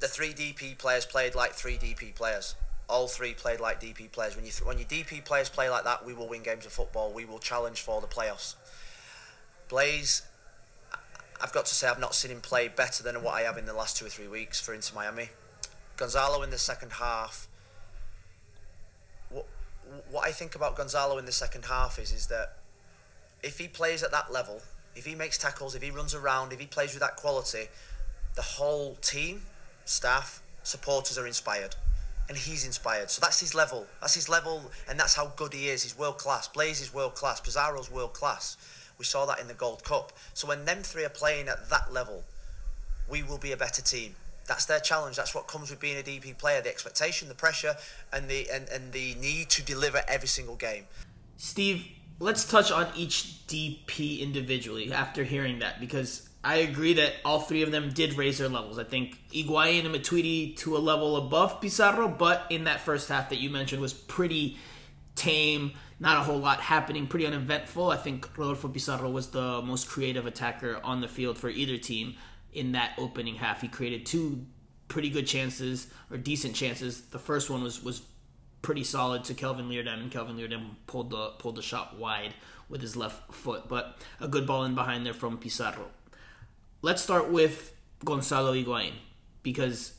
the 0.00 0.08
three 0.08 0.34
DP 0.34 0.76
players 0.76 1.06
played 1.06 1.34
like 1.34 1.52
three 1.52 1.76
DP 1.76 2.14
players 2.14 2.56
all 2.90 3.06
three 3.06 3.32
played 3.32 3.60
like 3.60 3.80
DP 3.80 4.10
players. 4.10 4.36
When 4.36 4.44
you 4.44 4.50
when 4.64 4.78
your 4.78 4.86
DP 4.86 5.24
players 5.24 5.48
play 5.48 5.70
like 5.70 5.84
that, 5.84 6.04
we 6.04 6.12
will 6.12 6.28
win 6.28 6.42
games 6.42 6.66
of 6.66 6.72
football. 6.72 7.12
We 7.12 7.24
will 7.24 7.38
challenge 7.38 7.80
for 7.80 8.00
the 8.00 8.06
playoffs. 8.06 8.56
Blaise, 9.68 10.22
I've 11.40 11.52
got 11.52 11.66
to 11.66 11.74
say 11.74 11.86
I've 11.86 12.00
not 12.00 12.14
seen 12.14 12.32
him 12.32 12.40
play 12.40 12.68
better 12.68 13.02
than 13.02 13.22
what 13.22 13.34
I 13.34 13.42
have 13.42 13.56
in 13.56 13.66
the 13.66 13.72
last 13.72 13.96
two 13.96 14.06
or 14.06 14.08
three 14.08 14.28
weeks 14.28 14.60
for 14.60 14.74
Inter 14.74 14.94
Miami. 14.94 15.30
Gonzalo 15.96 16.42
in 16.42 16.50
the 16.50 16.58
second 16.58 16.92
half. 16.92 17.46
What 19.30 19.46
what 20.10 20.26
I 20.26 20.32
think 20.32 20.54
about 20.54 20.76
Gonzalo 20.76 21.16
in 21.18 21.26
the 21.26 21.32
second 21.32 21.66
half 21.66 21.98
is 21.98 22.12
is 22.12 22.26
that 22.26 22.56
if 23.42 23.58
he 23.58 23.68
plays 23.68 24.02
at 24.02 24.10
that 24.10 24.32
level, 24.32 24.60
if 24.96 25.06
he 25.06 25.14
makes 25.14 25.38
tackles, 25.38 25.74
if 25.74 25.82
he 25.82 25.90
runs 25.90 26.14
around, 26.14 26.52
if 26.52 26.58
he 26.58 26.66
plays 26.66 26.92
with 26.92 27.00
that 27.00 27.16
quality, 27.16 27.68
the 28.34 28.42
whole 28.42 28.96
team, 28.96 29.42
staff, 29.84 30.42
supporters 30.64 31.16
are 31.16 31.26
inspired 31.26 31.76
and 32.30 32.38
he's 32.38 32.64
inspired. 32.64 33.10
So 33.10 33.20
that's 33.20 33.40
his 33.40 33.56
level. 33.56 33.88
That's 34.00 34.14
his 34.14 34.28
level, 34.28 34.70
and 34.88 34.98
that's 34.98 35.16
how 35.16 35.32
good 35.34 35.52
he 35.52 35.68
is. 35.68 35.82
He's 35.82 35.98
world 35.98 36.18
class. 36.18 36.46
Blaise 36.46 36.80
is 36.80 36.94
world 36.94 37.16
class. 37.16 37.40
Pizarro's 37.40 37.90
world 37.90 38.14
class. 38.14 38.56
We 38.98 39.04
saw 39.04 39.26
that 39.26 39.40
in 39.40 39.48
the 39.48 39.54
Gold 39.54 39.82
Cup. 39.82 40.12
So 40.32 40.46
when 40.46 40.64
them 40.64 40.84
three 40.84 41.04
are 41.04 41.08
playing 41.08 41.48
at 41.48 41.68
that 41.70 41.92
level, 41.92 42.22
we 43.08 43.24
will 43.24 43.38
be 43.38 43.50
a 43.50 43.56
better 43.56 43.82
team. 43.82 44.14
That's 44.46 44.64
their 44.64 44.78
challenge. 44.78 45.16
That's 45.16 45.34
what 45.34 45.48
comes 45.48 45.70
with 45.70 45.80
being 45.80 45.98
a 45.98 46.02
DP 46.02 46.38
player: 46.38 46.60
the 46.62 46.68
expectation, 46.68 47.26
the 47.26 47.34
pressure, 47.34 47.74
and 48.12 48.28
the 48.28 48.48
and, 48.48 48.68
and 48.68 48.92
the 48.92 49.16
need 49.16 49.48
to 49.50 49.62
deliver 49.64 50.00
every 50.06 50.28
single 50.28 50.54
game. 50.54 50.84
Steve, 51.36 51.84
let's 52.20 52.48
touch 52.48 52.70
on 52.70 52.86
each 52.94 53.44
DP 53.48 54.20
individually 54.20 54.92
after 54.92 55.24
hearing 55.24 55.58
that 55.58 55.80
because 55.80 56.29
I 56.42 56.56
agree 56.56 56.94
that 56.94 57.14
all 57.24 57.40
three 57.40 57.62
of 57.62 57.70
them 57.70 57.90
did 57.90 58.16
raise 58.16 58.38
their 58.38 58.48
levels. 58.48 58.78
I 58.78 58.84
think 58.84 59.18
Higuain 59.30 59.84
and 59.84 59.94
Matuidi 59.94 60.56
to 60.58 60.76
a 60.76 60.78
level 60.78 61.16
above 61.16 61.60
Pizarro, 61.60 62.08
but 62.08 62.46
in 62.48 62.64
that 62.64 62.80
first 62.80 63.08
half 63.10 63.28
that 63.28 63.38
you 63.38 63.50
mentioned 63.50 63.82
was 63.82 63.92
pretty 63.92 64.56
tame, 65.16 65.72
not 65.98 66.16
a 66.16 66.20
whole 66.20 66.38
lot 66.38 66.60
happening, 66.60 67.06
pretty 67.06 67.26
uneventful. 67.26 67.90
I 67.90 67.98
think 67.98 68.26
Rodolfo 68.38 68.68
Pizarro 68.68 69.10
was 69.10 69.28
the 69.28 69.60
most 69.60 69.88
creative 69.88 70.24
attacker 70.24 70.80
on 70.82 71.02
the 71.02 71.08
field 71.08 71.36
for 71.36 71.50
either 71.50 71.76
team 71.76 72.14
in 72.54 72.72
that 72.72 72.92
opening 72.96 73.34
half. 73.34 73.60
He 73.60 73.68
created 73.68 74.06
two 74.06 74.46
pretty 74.88 75.10
good 75.10 75.26
chances 75.26 75.88
or 76.10 76.16
decent 76.16 76.54
chances. 76.54 77.02
The 77.02 77.18
first 77.18 77.50
one 77.50 77.62
was 77.62 77.84
was 77.84 78.00
pretty 78.62 78.84
solid 78.84 79.24
to 79.24 79.34
Kelvin 79.34 79.68
Leerdam, 79.68 80.00
and 80.00 80.10
Kelvin 80.10 80.38
Leerdam 80.38 80.70
pulled 80.86 81.10
the 81.10 81.32
pulled 81.38 81.56
the 81.56 81.62
shot 81.62 81.98
wide 81.98 82.34
with 82.70 82.80
his 82.80 82.96
left 82.96 83.34
foot, 83.34 83.68
but 83.68 83.98
a 84.20 84.28
good 84.28 84.46
ball 84.46 84.64
in 84.64 84.74
behind 84.74 85.04
there 85.04 85.12
from 85.12 85.36
Pizarro 85.36 85.90
let's 86.82 87.02
start 87.02 87.28
with 87.28 87.74
Gonzalo 88.04 88.54
Higuain 88.54 88.92
because 89.42 89.94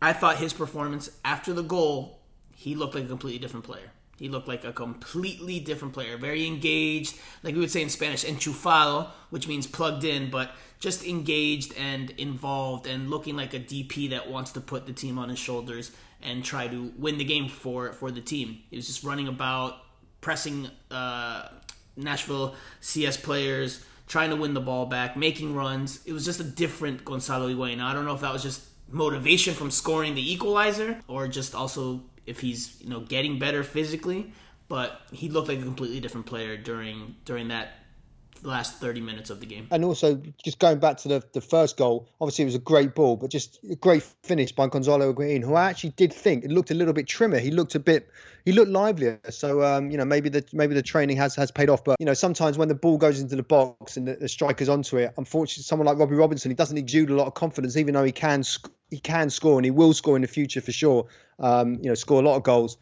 I 0.00 0.12
thought 0.12 0.36
his 0.36 0.52
performance 0.52 1.10
after 1.24 1.52
the 1.52 1.62
goal, 1.62 2.20
he 2.54 2.74
looked 2.74 2.94
like 2.94 3.04
a 3.04 3.08
completely 3.08 3.38
different 3.38 3.64
player. 3.64 3.90
He 4.16 4.28
looked 4.28 4.46
like 4.46 4.64
a 4.64 4.72
completely 4.72 5.58
different 5.58 5.92
player, 5.92 6.16
very 6.16 6.46
engaged, 6.46 7.18
like 7.42 7.54
we 7.54 7.60
would 7.60 7.70
say 7.70 7.82
in 7.82 7.88
Spanish, 7.88 8.24
enchufado, 8.24 9.08
which 9.30 9.48
means 9.48 9.66
plugged 9.66 10.04
in, 10.04 10.30
but 10.30 10.52
just 10.78 11.04
engaged 11.04 11.74
and 11.76 12.10
involved 12.10 12.86
and 12.86 13.10
looking 13.10 13.36
like 13.36 13.54
a 13.54 13.58
DP 13.58 14.10
that 14.10 14.30
wants 14.30 14.52
to 14.52 14.60
put 14.60 14.86
the 14.86 14.92
team 14.92 15.18
on 15.18 15.30
his 15.30 15.38
shoulders 15.38 15.90
and 16.22 16.44
try 16.44 16.68
to 16.68 16.92
win 16.96 17.18
the 17.18 17.24
game 17.24 17.48
for 17.48 17.92
for 17.92 18.10
the 18.10 18.20
team. 18.20 18.58
He 18.70 18.76
was 18.76 18.86
just 18.86 19.02
running 19.02 19.26
about, 19.26 19.78
pressing 20.20 20.68
uh, 20.90 21.48
Nashville 21.96 22.54
CS 22.80 23.16
players, 23.16 23.84
trying 24.06 24.30
to 24.30 24.36
win 24.36 24.54
the 24.54 24.60
ball 24.60 24.86
back, 24.86 25.16
making 25.16 25.54
runs. 25.54 26.04
It 26.06 26.12
was 26.12 26.24
just 26.24 26.40
a 26.40 26.44
different 26.44 27.04
Gonzalo 27.04 27.48
Higuain. 27.48 27.80
I 27.80 27.94
don't 27.94 28.04
know 28.04 28.14
if 28.14 28.20
that 28.20 28.32
was 28.32 28.42
just 28.42 28.62
motivation 28.88 29.54
from 29.54 29.70
scoring 29.70 30.14
the 30.14 30.32
equalizer 30.32 31.00
or 31.08 31.26
just 31.26 31.54
also 31.54 32.02
if 32.26 32.40
he's 32.40 32.80
you 32.80 32.90
know 32.90 33.00
getting 33.00 33.38
better 33.38 33.62
physically. 33.62 34.32
But 34.68 35.00
he 35.12 35.28
looked 35.28 35.48
like 35.48 35.58
a 35.58 35.62
completely 35.62 36.00
different 36.00 36.26
player 36.26 36.56
during 36.56 37.16
during 37.24 37.48
that 37.48 37.72
the 38.44 38.50
last 38.50 38.76
30 38.76 39.00
minutes 39.00 39.30
of 39.30 39.40
the 39.40 39.46
game. 39.46 39.66
And 39.70 39.84
also, 39.84 40.20
just 40.44 40.58
going 40.58 40.78
back 40.78 40.98
to 40.98 41.08
the, 41.08 41.24
the 41.32 41.40
first 41.40 41.78
goal, 41.78 42.06
obviously 42.20 42.42
it 42.42 42.46
was 42.46 42.54
a 42.54 42.60
great 42.60 42.94
ball, 42.94 43.16
but 43.16 43.30
just 43.30 43.58
a 43.70 43.74
great 43.74 44.02
finish 44.22 44.52
by 44.52 44.68
Gonzalo 44.68 45.12
Higuain, 45.12 45.42
who 45.42 45.54
I 45.54 45.70
actually 45.70 45.90
did 45.90 46.12
think 46.12 46.44
it 46.44 46.50
looked 46.50 46.70
a 46.70 46.74
little 46.74 46.92
bit 46.92 47.06
trimmer. 47.06 47.38
He 47.38 47.50
looked 47.50 47.74
a 47.74 47.80
bit, 47.80 48.10
he 48.44 48.52
looked 48.52 48.70
livelier. 48.70 49.18
So, 49.30 49.64
um, 49.64 49.90
you 49.90 49.96
know, 49.96 50.04
maybe 50.04 50.28
the 50.28 50.44
maybe 50.52 50.74
the 50.74 50.82
training 50.82 51.16
has 51.16 51.34
has 51.36 51.50
paid 51.50 51.70
off. 51.70 51.82
But 51.82 51.96
you 51.98 52.06
know, 52.06 52.12
sometimes 52.12 52.58
when 52.58 52.68
the 52.68 52.74
ball 52.74 52.98
goes 52.98 53.18
into 53.18 53.34
the 53.34 53.42
box 53.42 53.96
and 53.96 54.06
the, 54.06 54.16
the 54.16 54.28
striker's 54.28 54.68
onto 54.68 54.98
it, 54.98 55.14
unfortunately, 55.16 55.62
someone 55.62 55.86
like 55.86 55.96
Robbie 55.96 56.14
Robinson, 56.14 56.50
he 56.50 56.54
doesn't 56.54 56.76
exude 56.76 57.08
a 57.08 57.14
lot 57.14 57.26
of 57.26 57.32
confidence, 57.32 57.78
even 57.78 57.94
though 57.94 58.04
he 58.04 58.12
can 58.12 58.44
he 58.90 58.98
can 58.98 59.30
score 59.30 59.58
and 59.58 59.64
he 59.64 59.70
will 59.70 59.94
score 59.94 60.16
in 60.16 60.22
the 60.22 60.28
future 60.28 60.60
for 60.60 60.72
sure. 60.72 61.06
Um, 61.38 61.76
you 61.82 61.88
know, 61.88 61.94
score 61.94 62.20
a 62.20 62.24
lot 62.24 62.36
of 62.36 62.42
goals, 62.42 62.76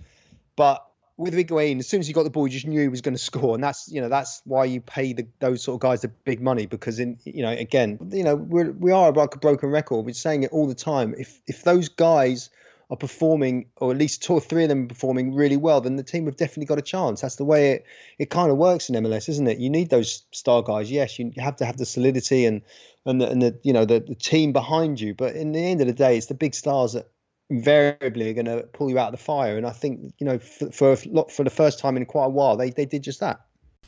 but 0.57 0.85
with 1.23 1.35
Higuain, 1.35 1.79
as 1.79 1.89
soon 1.89 2.01
as 2.01 2.07
he 2.07 2.13
got 2.13 2.25
the 2.25 2.31
ball, 2.31 2.47
you 2.47 2.53
just 2.53 2.67
knew 2.67 2.81
he 2.81 2.89
was 2.89 3.01
going 3.01 3.15
to 3.15 3.23
score, 3.23 3.55
and 3.55 3.63
that's 3.63 3.89
you 3.91 4.01
know 4.01 4.09
that's 4.09 4.43
why 4.45 4.65
you 4.65 4.81
pay 4.81 5.13
the, 5.13 5.27
those 5.39 5.63
sort 5.63 5.77
of 5.77 5.81
guys 5.81 6.03
the 6.03 6.09
big 6.09 6.41
money 6.41 6.67
because 6.67 6.99
in 6.99 7.19
you 7.25 7.43
know 7.43 7.51
again 7.51 7.99
you 8.11 8.25
know 8.25 8.35
we're, 8.35 8.73
we 8.73 8.93
are 8.93 9.13
like 9.13 9.35
a 9.35 9.39
broken 9.39 9.71
record. 9.71 10.05
We're 10.05 10.15
saying 10.15 10.43
it 10.43 10.53
all 10.53 10.67
the 10.67 10.75
time. 10.75 11.15
If 11.17 11.41
if 11.47 11.63
those 11.63 11.89
guys 11.89 12.51
are 12.91 12.97
performing, 12.97 13.71
or 13.77 13.91
at 13.91 13.97
least 13.97 14.23
two 14.23 14.35
or 14.35 14.41
three 14.41 14.65
of 14.65 14.69
them 14.69 14.87
performing 14.87 15.35
really 15.35 15.57
well, 15.57 15.81
then 15.81 15.97
the 15.97 16.03
team 16.03 16.27
have 16.27 16.37
definitely 16.37 16.67
got 16.67 16.79
a 16.79 16.83
chance. 16.83 17.23
That's 17.23 17.37
the 17.37 17.45
way 17.45 17.71
it, 17.71 17.87
it 18.19 18.29
kind 18.29 18.51
of 18.51 18.59
works 18.59 18.91
in 18.91 19.03
MLS, 19.03 19.31
isn't 19.31 19.47
it? 19.47 19.59
You 19.59 19.71
need 19.71 19.89
those 19.89 20.25
star 20.31 20.63
guys. 20.63 20.91
Yes, 20.91 21.19
you 21.19 21.33
have 21.39 21.57
to 21.57 21.65
have 21.65 21.79
the 21.79 21.87
solidity 21.87 22.45
and 22.45 22.61
and 23.07 23.21
the, 23.21 23.31
and 23.31 23.41
the 23.41 23.59
you 23.63 23.73
know 23.73 23.85
the, 23.87 24.01
the 24.01 24.15
team 24.15 24.53
behind 24.53 25.01
you. 25.01 25.15
But 25.15 25.37
in 25.37 25.53
the 25.53 25.59
end 25.59 25.81
of 25.81 25.87
the 25.87 25.95
day, 25.95 26.19
it's 26.19 26.27
the 26.27 26.35
big 26.35 26.55
stars 26.55 26.93
that 26.93 27.09
invariably 27.53 28.31
are 28.31 28.35
going 28.35 28.47
to 28.47 28.63
pull 28.73 28.91
you 28.91 28.99
out 28.99 29.13
of 29.13 29.19
the 29.19 29.25
fire. 29.25 29.57
And 29.57 29.67
I 29.67 29.71
think 29.71 30.15
you 30.19 30.27
know 30.27 30.39
for 30.39 30.97
for, 30.97 31.27
for 31.29 31.45
the 31.45 31.51
first 31.51 31.79
time 31.79 31.97
in 31.97 32.07
quite 32.07 32.27
a 32.27 32.31
while, 32.31 32.57
they 32.57 32.71
they 32.71 32.87
did 32.87 33.03
just 33.03 33.21
that. 33.21 33.41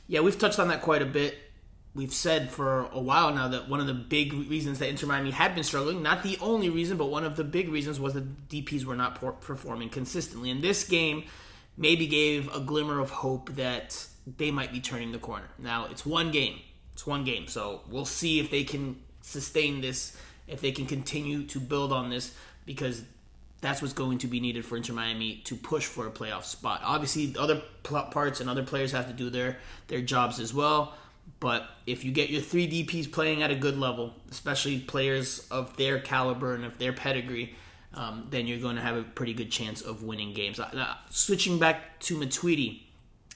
Yeah, 0.07 0.21
we've 0.21 0.39
touched 0.39 0.59
on 0.59 0.69
that 0.69 0.83
quite 0.83 1.03
a 1.03 1.07
bit 1.07 1.35
we've 1.95 2.13
said 2.13 2.51
for 2.51 2.89
a 2.93 3.01
while 3.01 3.33
now 3.33 3.49
that 3.49 3.69
one 3.69 3.81
of 3.81 3.87
the 3.87 3.95
big 3.95 4.33
reasons 4.33 4.81
that 4.81 4.89
Inter 4.89 5.07
Miami 5.07 5.31
had 5.31 5.55
been 5.55 5.65
struggling, 5.65 6.03
not 6.03 6.23
the 6.23 6.37
only 6.41 6.69
reason, 6.69 6.97
but 6.97 7.07
one 7.07 7.25
of 7.25 7.37
the 7.37 7.45
big 7.45 7.69
reasons 7.69 8.01
was 8.01 8.15
that 8.15 8.49
DPs 8.49 8.85
were 8.85 8.97
not 8.97 9.21
performing 9.41 9.89
consistently. 9.89 10.51
And 10.51 10.63
this 10.63 10.85
game 10.85 11.25
maybe 11.77 12.07
gave 12.07 12.53
a 12.55 12.61
glimmer 12.61 12.99
of 13.01 13.11
hope 13.11 13.55
that 13.55 14.07
they 14.27 14.51
might 14.51 14.73
be 14.73 14.81
turning 14.81 15.13
the 15.13 15.19
corner. 15.19 15.49
Now, 15.59 15.87
it's 15.87 16.05
one 16.05 16.31
game. 16.31 16.59
It's 16.93 17.07
one 17.07 17.25
game. 17.25 17.47
So 17.47 17.83
we'll 17.89 18.05
see 18.05 18.41
if 18.41 18.51
they 18.51 18.65
can 18.65 19.01
sustain 19.21 19.81
this, 19.81 20.17
if 20.49 20.61
they 20.61 20.73
can 20.73 20.87
continue 20.87 21.45
to 21.45 21.61
build 21.61 21.93
on 21.93 22.11
this, 22.11 22.35
because 22.67 23.03
that's 23.65 23.81
what's 23.81 23.95
going 23.95 24.19
to 24.19 24.27
be 24.27 24.41
needed 24.41 24.63
for 24.63 24.77
Inter 24.77 24.93
Miami 24.93 25.37
to 25.45 25.57
push 25.57 25.87
for 25.87 26.07
a 26.07 26.11
playoff 26.11 26.45
spot. 26.45 26.83
Obviously, 26.85 27.35
other 27.39 27.63
parts 27.83 28.41
and 28.41 28.51
other 28.51 28.63
players 28.63 28.93
have 28.93 29.07
to 29.07 29.15
do 29.15 29.31
their, 29.31 29.57
their 29.89 30.03
jobs 30.03 30.39
as 30.39 30.53
well. 30.53 30.93
But 31.41 31.67
if 31.87 32.05
you 32.05 32.13
get 32.13 32.29
your 32.29 32.43
three 32.43 32.69
DPs 32.69 33.11
playing 33.11 33.43
at 33.43 33.51
a 33.51 33.55
good 33.55 33.79
level, 33.79 34.13
especially 34.31 34.81
players 34.81 35.49
of 35.51 35.75
their 35.79 35.99
caliber 35.99 36.55
and 36.55 36.67
of 36.67 36.77
their 36.77 36.93
pedigree, 36.93 37.57
um, 37.95 38.27
then 38.29 38.47
you're 38.47 38.59
going 38.59 38.77
to 38.77 38.83
have 38.83 38.99
a 38.99 39.03
pretty 39.03 39.33
good 39.33 39.51
chance 39.51 39.81
of 39.81 40.03
winning 40.03 40.35
games. 40.35 40.61
Uh, 40.61 40.95
switching 41.09 41.59
back 41.59 41.99
to 42.01 42.19
Matuidi, 42.19 42.83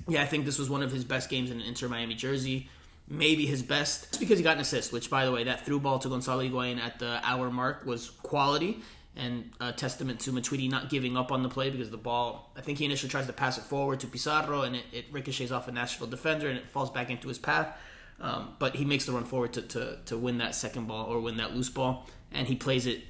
yeah, 0.09 0.21
I 0.21 0.27
think 0.27 0.45
this 0.45 0.59
was 0.59 0.69
one 0.69 0.83
of 0.83 0.93
his 0.93 1.05
best 1.05 1.31
games 1.31 1.51
in 1.51 1.59
an 1.59 1.67
Inter 1.67 1.89
Miami 1.89 2.15
jersey. 2.15 2.69
Maybe 3.09 3.47
his 3.47 3.63
best. 3.63 4.09
It's 4.09 4.19
because 4.19 4.37
he 4.37 4.45
got 4.45 4.57
an 4.57 4.61
assist, 4.61 4.93
which, 4.93 5.09
by 5.09 5.25
the 5.25 5.33
way, 5.33 5.45
that 5.45 5.65
through 5.65 5.81
ball 5.81 5.99
to 6.01 6.11
Gonzalo 6.11 6.43
Higuain 6.43 6.79
at 6.79 6.99
the 6.99 7.19
hour 7.25 7.51
mark 7.51 7.87
was 7.87 8.11
quality 8.11 8.83
and 9.19 9.51
a 9.61 9.73
testament 9.73 10.21
to 10.21 10.33
Matuidi 10.33 10.71
not 10.71 10.89
giving 10.89 11.17
up 11.17 11.33
on 11.33 11.43
the 11.43 11.49
play 11.49 11.71
because 11.71 11.91
the 11.91 11.97
ball, 11.97 12.53
I 12.57 12.61
think 12.61 12.79
he 12.79 12.85
initially 12.85 13.11
tries 13.11 13.27
to 13.27 13.33
pass 13.33 13.59
it 13.59 13.65
forward 13.65 14.01
to 14.01 14.07
Pizarro 14.07 14.63
and 14.63 14.77
it, 14.77 14.85
it 14.93 15.07
ricochets 15.11 15.51
off 15.51 15.67
a 15.67 15.73
Nashville 15.73 16.07
defender 16.07 16.49
and 16.49 16.57
it 16.57 16.69
falls 16.69 16.91
back 16.91 17.11
into 17.11 17.27
his 17.27 17.39
path. 17.39 17.77
Um, 18.21 18.55
but 18.59 18.77
he 18.77 18.85
makes 18.85 19.07
the 19.07 19.13
run 19.13 19.25
forward 19.25 19.53
to, 19.55 19.63
to, 19.63 19.99
to 20.07 20.17
win 20.17 20.39
that 20.39 20.55
second 20.55 20.87
ball 20.89 21.07
or 21.07 21.21
win 21.21 21.37
that 21.37 21.55
loose 21.55 21.69
ball, 21.69 22.07
and 22.33 22.49
he 22.49 22.57
plays 22.57 22.87
it 22.87 23.03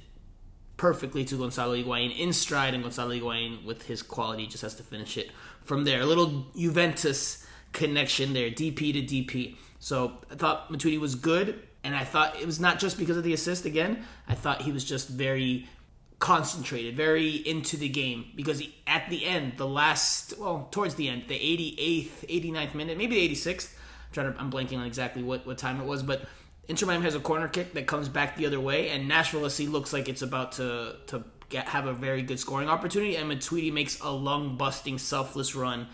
perfectly 0.77 1.25
to 1.25 1.35
Gonzalo 1.35 1.75
Higuain 1.75 2.15
in 2.15 2.31
stride, 2.31 2.75
and 2.75 2.83
Gonzalo 2.83 3.11
Higuain, 3.11 3.65
with 3.65 3.83
his 3.83 4.03
quality, 4.03 4.45
just 4.45 4.61
has 4.61 4.75
to 4.75 4.83
finish 4.83 5.17
it 5.17 5.31
from 5.63 5.83
there. 5.83 6.01
A 6.01 6.05
little 6.05 6.45
Juventus 6.55 7.45
connection 7.73 8.33
there, 8.33 8.51
DP 8.51 8.93
to 8.93 9.01
DP. 9.01 9.55
So 9.79 10.13
I 10.31 10.35
thought 10.35 10.71
Matuidi 10.71 10.99
was 10.99 11.15
good, 11.15 11.59
and 11.83 11.95
I 11.95 12.03
thought 12.03 12.39
it 12.39 12.45
was 12.45 12.59
not 12.59 12.77
just 12.77 12.99
because 12.99 13.17
of 13.17 13.23
the 13.23 13.33
assist 13.33 13.65
again. 13.65 14.05
I 14.27 14.35
thought 14.35 14.61
he 14.61 14.71
was 14.71 14.85
just 14.85 15.09
very 15.09 15.67
concentrated, 16.19 16.95
very 16.95 17.29
into 17.29 17.77
the 17.77 17.89
game 17.89 18.25
because 18.35 18.61
at 18.85 19.09
the 19.09 19.25
end, 19.25 19.53
the 19.57 19.67
last, 19.67 20.37
well, 20.37 20.67
towards 20.71 20.95
the 20.95 21.07
end, 21.07 21.23
the 21.27 21.35
88th, 21.35 22.27
89th 22.27 22.75
minute, 22.75 22.97
maybe 22.97 23.27
the 23.27 23.35
86th, 23.35 23.73
I'm 23.73 24.13
trying 24.13 24.33
to, 24.33 24.39
I'm 24.39 24.51
blanking 24.51 24.77
on 24.77 24.85
exactly 24.85 25.23
what, 25.23 25.47
what 25.47 25.57
time 25.57 25.79
it 25.79 25.85
was, 25.85 26.03
but 26.03 26.27
Inter 26.69 26.85
Miami 26.85 27.03
has 27.03 27.15
a 27.15 27.19
corner 27.19 27.47
kick 27.47 27.73
that 27.73 27.87
comes 27.87 28.07
back 28.07 28.37
the 28.37 28.45
other 28.45 28.59
way, 28.59 28.89
and 28.89 29.07
Nashville 29.07 29.49
SC 29.49 29.61
looks 29.61 29.91
like 29.91 30.07
it's 30.07 30.21
about 30.21 30.51
to 30.53 30.97
to 31.07 31.23
get, 31.49 31.67
have 31.67 31.87
a 31.87 31.93
very 31.93 32.21
good 32.21 32.39
scoring 32.39 32.69
opportunity, 32.69 33.15
and 33.15 33.29
Matuidi 33.29 33.73
makes 33.73 33.99
a 34.01 34.11
lung 34.11 34.55
busting, 34.55 34.99
selfless 34.99 35.55
run, 35.55 35.87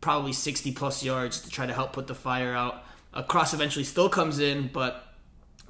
probably 0.00 0.32
60 0.32 0.72
plus 0.72 1.04
yards 1.04 1.42
to 1.42 1.50
try 1.50 1.66
to 1.66 1.74
help 1.74 1.92
put 1.92 2.06
the 2.06 2.14
fire 2.14 2.54
out. 2.54 2.84
A 3.12 3.22
cross 3.22 3.52
eventually 3.52 3.84
still 3.84 4.08
comes 4.08 4.38
in, 4.38 4.70
but 4.72 5.05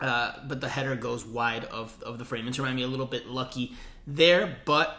uh, 0.00 0.32
but 0.46 0.60
the 0.60 0.68
header 0.68 0.96
goes 0.96 1.24
wide 1.24 1.64
of, 1.64 2.00
of 2.02 2.18
the 2.18 2.24
frame. 2.24 2.46
Inter 2.46 2.62
Miami 2.62 2.82
a 2.82 2.88
little 2.88 3.06
bit 3.06 3.26
lucky 3.26 3.74
there, 4.06 4.58
but 4.64 4.96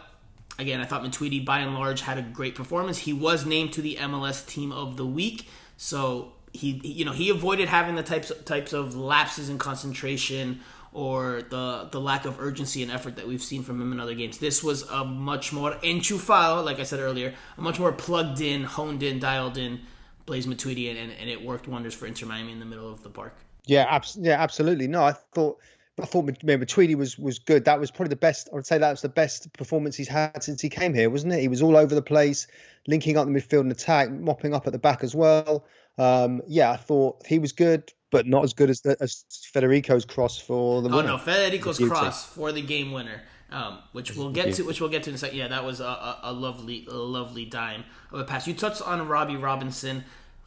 again, 0.58 0.80
I 0.80 0.84
thought 0.84 1.02
Matuidi 1.02 1.44
by 1.44 1.60
and 1.60 1.74
large 1.74 2.00
had 2.00 2.18
a 2.18 2.22
great 2.22 2.54
performance. 2.54 2.98
He 2.98 3.12
was 3.12 3.46
named 3.46 3.72
to 3.74 3.82
the 3.82 3.96
MLS 3.96 4.46
Team 4.46 4.72
of 4.72 4.96
the 4.96 5.06
Week, 5.06 5.48
so 5.76 6.32
he 6.52 6.80
you 6.82 7.04
know 7.04 7.12
he 7.12 7.30
avoided 7.30 7.68
having 7.68 7.94
the 7.94 8.02
types 8.02 8.32
types 8.44 8.72
of 8.72 8.96
lapses 8.96 9.48
in 9.48 9.58
concentration 9.58 10.60
or 10.92 11.42
the 11.42 11.88
the 11.92 12.00
lack 12.00 12.24
of 12.24 12.40
urgency 12.40 12.82
and 12.82 12.90
effort 12.90 13.16
that 13.16 13.26
we've 13.26 13.42
seen 13.42 13.62
from 13.62 13.80
him 13.80 13.92
in 13.92 14.00
other 14.00 14.14
games. 14.14 14.38
This 14.38 14.62
was 14.62 14.82
a 14.82 15.04
much 15.04 15.52
more 15.52 15.72
enchufado, 15.76 16.64
like 16.64 16.80
I 16.80 16.84
said 16.84 17.00
earlier, 17.00 17.34
a 17.56 17.60
much 17.60 17.78
more 17.78 17.92
plugged 17.92 18.40
in, 18.40 18.64
honed 18.64 19.02
in, 19.02 19.18
dialed 19.18 19.58
in 19.58 19.80
Blaise 20.26 20.46
Matuidi, 20.46 20.90
and, 20.90 21.12
and 21.12 21.30
it 21.30 21.42
worked 21.42 21.68
wonders 21.68 21.94
for 21.94 22.06
Inter 22.06 22.26
Miami 22.26 22.52
in 22.52 22.58
the 22.58 22.66
middle 22.66 22.90
of 22.90 23.02
the 23.02 23.10
park. 23.10 23.34
Yeah, 23.68 23.84
abs- 23.88 24.18
yeah, 24.20 24.42
absolutely. 24.42 24.88
No, 24.88 25.04
I 25.04 25.12
thought 25.12 25.58
I 26.00 26.06
thought 26.06 26.26
Matuidi 26.26 26.96
was 26.96 27.18
was 27.18 27.38
good. 27.38 27.64
That 27.64 27.78
was 27.78 27.90
probably 27.90 28.10
the 28.10 28.16
best. 28.16 28.48
I 28.50 28.56
would 28.56 28.66
say 28.66 28.78
that 28.78 28.90
was 28.90 29.02
the 29.02 29.08
best 29.08 29.52
performance 29.52 29.94
he's 29.94 30.08
had 30.08 30.42
since 30.42 30.60
he 30.60 30.68
came 30.68 30.94
here, 30.94 31.10
wasn't 31.10 31.34
it? 31.34 31.40
He 31.40 31.48
was 31.48 31.62
all 31.62 31.76
over 31.76 31.94
the 31.94 32.02
place, 32.02 32.46
linking 32.86 33.16
up 33.16 33.26
the 33.26 33.32
midfield 33.32 33.60
and 33.60 33.72
attack, 33.72 34.10
mopping 34.10 34.54
up 34.54 34.66
at 34.66 34.72
the 34.72 34.78
back 34.78 35.04
as 35.04 35.14
well. 35.14 35.66
Um, 35.98 36.40
yeah, 36.46 36.70
I 36.70 36.76
thought 36.76 37.26
he 37.26 37.38
was 37.38 37.52
good, 37.52 37.92
but 38.10 38.26
not 38.26 38.44
as 38.44 38.54
good 38.54 38.70
as, 38.70 38.80
the, 38.80 38.96
as 39.00 39.24
Federico's 39.52 40.04
cross 40.04 40.38
for 40.38 40.80
the. 40.82 40.88
Oh 40.88 41.02
no, 41.02 41.18
Federico's 41.18 41.78
cross 41.78 42.26
for 42.26 42.52
the 42.52 42.62
game 42.62 42.92
winner. 42.92 43.22
Um, 43.50 43.78
which 43.92 44.14
we'll 44.14 44.30
get 44.30 44.54
to, 44.54 44.62
which 44.64 44.78
we'll 44.78 44.90
get 44.90 45.04
to 45.04 45.10
in 45.10 45.14
a 45.14 45.18
second. 45.18 45.38
Yeah, 45.38 45.48
that 45.48 45.64
was 45.64 45.80
a, 45.80 45.84
a, 45.84 46.20
a 46.24 46.32
lovely, 46.32 46.86
a 46.86 46.94
lovely 46.94 47.46
dime 47.46 47.84
of 48.12 48.20
a 48.20 48.24
pass. 48.24 48.46
You 48.46 48.52
touched 48.52 48.82
on 48.82 49.08
Robbie 49.08 49.36
Robinson. 49.36 50.04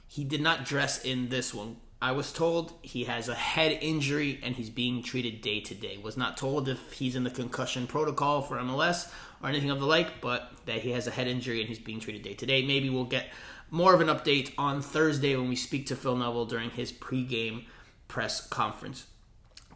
He 0.07 0.23
did 0.23 0.39
not 0.41 0.65
dress 0.65 1.03
in 1.03 1.29
this 1.29 1.51
one. 1.51 1.77
I 2.01 2.13
was 2.13 2.33
told 2.33 2.73
he 2.81 3.03
has 3.03 3.29
a 3.29 3.35
head 3.35 3.77
injury 3.79 4.39
and 4.41 4.55
he's 4.55 4.71
being 4.71 5.03
treated 5.03 5.41
day 5.41 5.59
to 5.59 5.75
day. 5.75 5.99
Was 6.01 6.17
not 6.17 6.35
told 6.35 6.67
if 6.67 6.93
he's 6.93 7.15
in 7.15 7.23
the 7.23 7.29
concussion 7.29 7.85
protocol 7.85 8.41
for 8.41 8.57
MLS 8.57 9.11
or 9.43 9.49
anything 9.49 9.69
of 9.69 9.79
the 9.79 9.85
like, 9.85 10.19
but 10.19 10.51
that 10.65 10.79
he 10.79 10.91
has 10.91 11.05
a 11.05 11.11
head 11.11 11.27
injury 11.27 11.59
and 11.59 11.69
he's 11.69 11.77
being 11.77 11.99
treated 11.99 12.23
day 12.23 12.33
to 12.33 12.45
day. 12.47 12.65
Maybe 12.65 12.89
we'll 12.89 13.03
get 13.03 13.27
more 13.69 13.93
of 13.93 14.01
an 14.01 14.07
update 14.07 14.51
on 14.57 14.81
Thursday 14.81 15.35
when 15.35 15.47
we 15.47 15.55
speak 15.55 15.85
to 15.87 15.95
Phil 15.95 16.15
Neville 16.15 16.45
during 16.45 16.71
his 16.71 16.91
pregame 16.91 17.65
press 18.07 18.47
conference. 18.47 19.05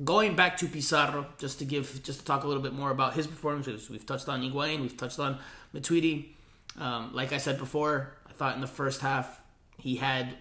Going 0.04 0.36
back 0.36 0.58
to 0.58 0.68
Pizarro, 0.68 1.28
just 1.38 1.60
to 1.60 1.66
give, 1.66 2.02
just 2.04 2.20
to 2.20 2.26
talk 2.26 2.44
a 2.44 2.48
little 2.48 2.64
bit 2.64 2.74
more 2.74 2.90
about 2.90 3.14
his 3.14 3.28
performances. 3.28 3.90
We've 3.90 4.06
touched 4.06 4.28
on 4.28 4.42
Higuain, 4.42 4.82
we've 4.82 4.98
touched 4.98 5.20
on 5.20 5.38
Matuidi. 5.74 6.30
Um, 6.78 7.12
like 7.14 7.32
I 7.32 7.38
said 7.38 7.60
before, 7.60 8.14
I 8.28 8.34
thought 8.34 8.56
in 8.56 8.62
the 8.62 8.68
first 8.68 9.00
half 9.00 9.42
he 9.78 9.96
had 9.96 10.36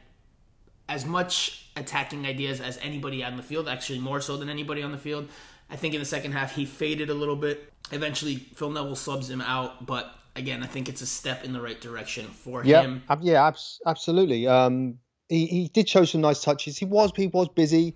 as 0.89 1.05
much 1.07 1.67
attacking 1.77 2.27
ideas 2.27 2.61
as 2.61 2.79
anybody 2.83 3.25
on 3.25 3.37
the 3.37 3.43
field, 3.43 3.69
actually 3.69 3.99
more 3.99 4.21
so 4.21 4.37
than 4.37 4.49
anybody 4.49 4.83
on 4.83 4.93
the 4.93 4.99
field. 4.99 5.29
I 5.71 5.77
think 5.77 5.95
in 5.95 6.01
the 6.01 6.07
second 6.07 6.33
half 6.33 6.55
he 6.55 6.67
faded 6.67 7.11
a 7.11 7.15
little 7.15 7.37
bit. 7.37 7.73
Eventually, 7.91 8.37
Phil 8.37 8.71
Neville 8.71 8.97
subs 8.97 9.29
him 9.31 9.41
out, 9.41 9.87
but 9.87 10.15
again, 10.37 10.63
I 10.63 10.67
think 10.67 10.89
it's 10.89 11.03
a 11.03 11.07
step 11.07 11.45
in 11.45 11.53
the 11.53 11.61
right 11.61 11.81
direction 11.81 12.27
for 12.27 12.65
yeah, 12.65 12.83
him. 12.83 13.03
Yeah, 13.21 13.51
absolutely. 13.87 14.47
Um, 14.47 14.99
he, 15.29 15.47
he 15.47 15.69
did 15.69 15.89
show 15.89 16.05
some 16.05 16.21
nice 16.21 16.43
touches. 16.43 16.77
He 16.77 16.85
was 16.85 17.13
he 17.17 17.29
was 17.29 17.49
busy. 17.49 17.95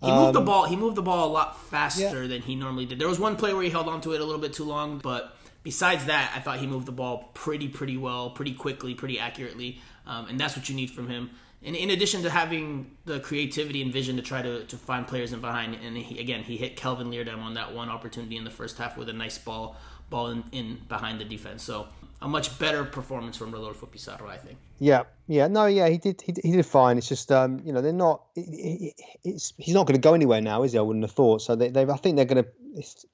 He 0.00 0.12
moved 0.12 0.34
the 0.34 0.40
um, 0.40 0.44
ball. 0.44 0.64
He 0.64 0.76
moved 0.76 0.96
the 0.96 1.02
ball 1.02 1.28
a 1.28 1.32
lot 1.32 1.60
faster 1.60 2.22
yeah. 2.22 2.28
than 2.28 2.42
he 2.42 2.54
normally 2.54 2.86
did. 2.86 3.00
There 3.00 3.08
was 3.08 3.18
one 3.18 3.34
play 3.34 3.52
where 3.52 3.64
he 3.64 3.70
held 3.70 3.88
on 3.88 4.00
to 4.02 4.12
it 4.12 4.20
a 4.20 4.24
little 4.24 4.40
bit 4.40 4.52
too 4.52 4.64
long, 4.64 4.98
but 4.98 5.36
besides 5.64 6.04
that, 6.04 6.32
I 6.36 6.40
thought 6.40 6.60
he 6.60 6.68
moved 6.68 6.86
the 6.86 6.92
ball 6.92 7.30
pretty, 7.34 7.66
pretty 7.66 7.96
well, 7.96 8.30
pretty 8.30 8.52
quickly, 8.52 8.94
pretty 8.94 9.18
accurately, 9.18 9.80
um, 10.06 10.28
and 10.28 10.38
that's 10.38 10.56
what 10.56 10.68
you 10.68 10.76
need 10.76 10.90
from 10.90 11.08
him. 11.08 11.30
And 11.62 11.74
in 11.74 11.90
addition 11.90 12.22
to 12.22 12.30
having 12.30 12.96
the 13.04 13.18
creativity 13.18 13.82
and 13.82 13.92
vision 13.92 14.16
to 14.16 14.22
try 14.22 14.42
to, 14.42 14.64
to 14.64 14.76
find 14.76 15.06
players 15.06 15.32
in 15.32 15.40
behind, 15.40 15.74
and 15.74 15.96
he, 15.96 16.20
again, 16.20 16.44
he 16.44 16.56
hit 16.56 16.76
Kelvin 16.76 17.10
Leerdam 17.10 17.42
on 17.42 17.54
that 17.54 17.74
one 17.74 17.88
opportunity 17.88 18.36
in 18.36 18.44
the 18.44 18.50
first 18.50 18.78
half 18.78 18.96
with 18.96 19.08
a 19.08 19.12
nice 19.12 19.38
ball 19.38 19.76
ball 20.10 20.28
in, 20.28 20.44
in 20.52 20.80
behind 20.88 21.20
the 21.20 21.24
defense. 21.24 21.62
So 21.62 21.88
a 22.22 22.28
much 22.28 22.58
better 22.58 22.84
performance 22.84 23.36
from 23.36 23.52
Rodolfo 23.52 23.86
Pizarro, 23.86 24.28
I 24.28 24.36
think. 24.36 24.56
Yeah, 24.78 25.02
yeah, 25.26 25.48
no, 25.48 25.66
yeah, 25.66 25.88
he 25.88 25.98
did, 25.98 26.22
he, 26.22 26.32
he 26.42 26.52
did 26.52 26.64
fine. 26.64 26.96
It's 26.96 27.08
just, 27.08 27.30
um, 27.32 27.60
you 27.64 27.72
know, 27.72 27.80
they're 27.80 27.92
not. 27.92 28.22
It, 28.36 28.94
it's 29.24 29.52
he's 29.58 29.74
not 29.74 29.86
going 29.86 30.00
to 30.00 30.00
go 30.00 30.14
anywhere 30.14 30.40
now, 30.40 30.62
is 30.62 30.72
he? 30.72 30.78
I 30.78 30.82
wouldn't 30.82 31.04
have 31.04 31.12
thought. 31.12 31.42
So 31.42 31.56
they, 31.56 31.68
they 31.68 31.82
I 31.82 31.96
think 31.96 32.16
they're 32.16 32.24
going 32.24 32.44
to, 32.44 32.50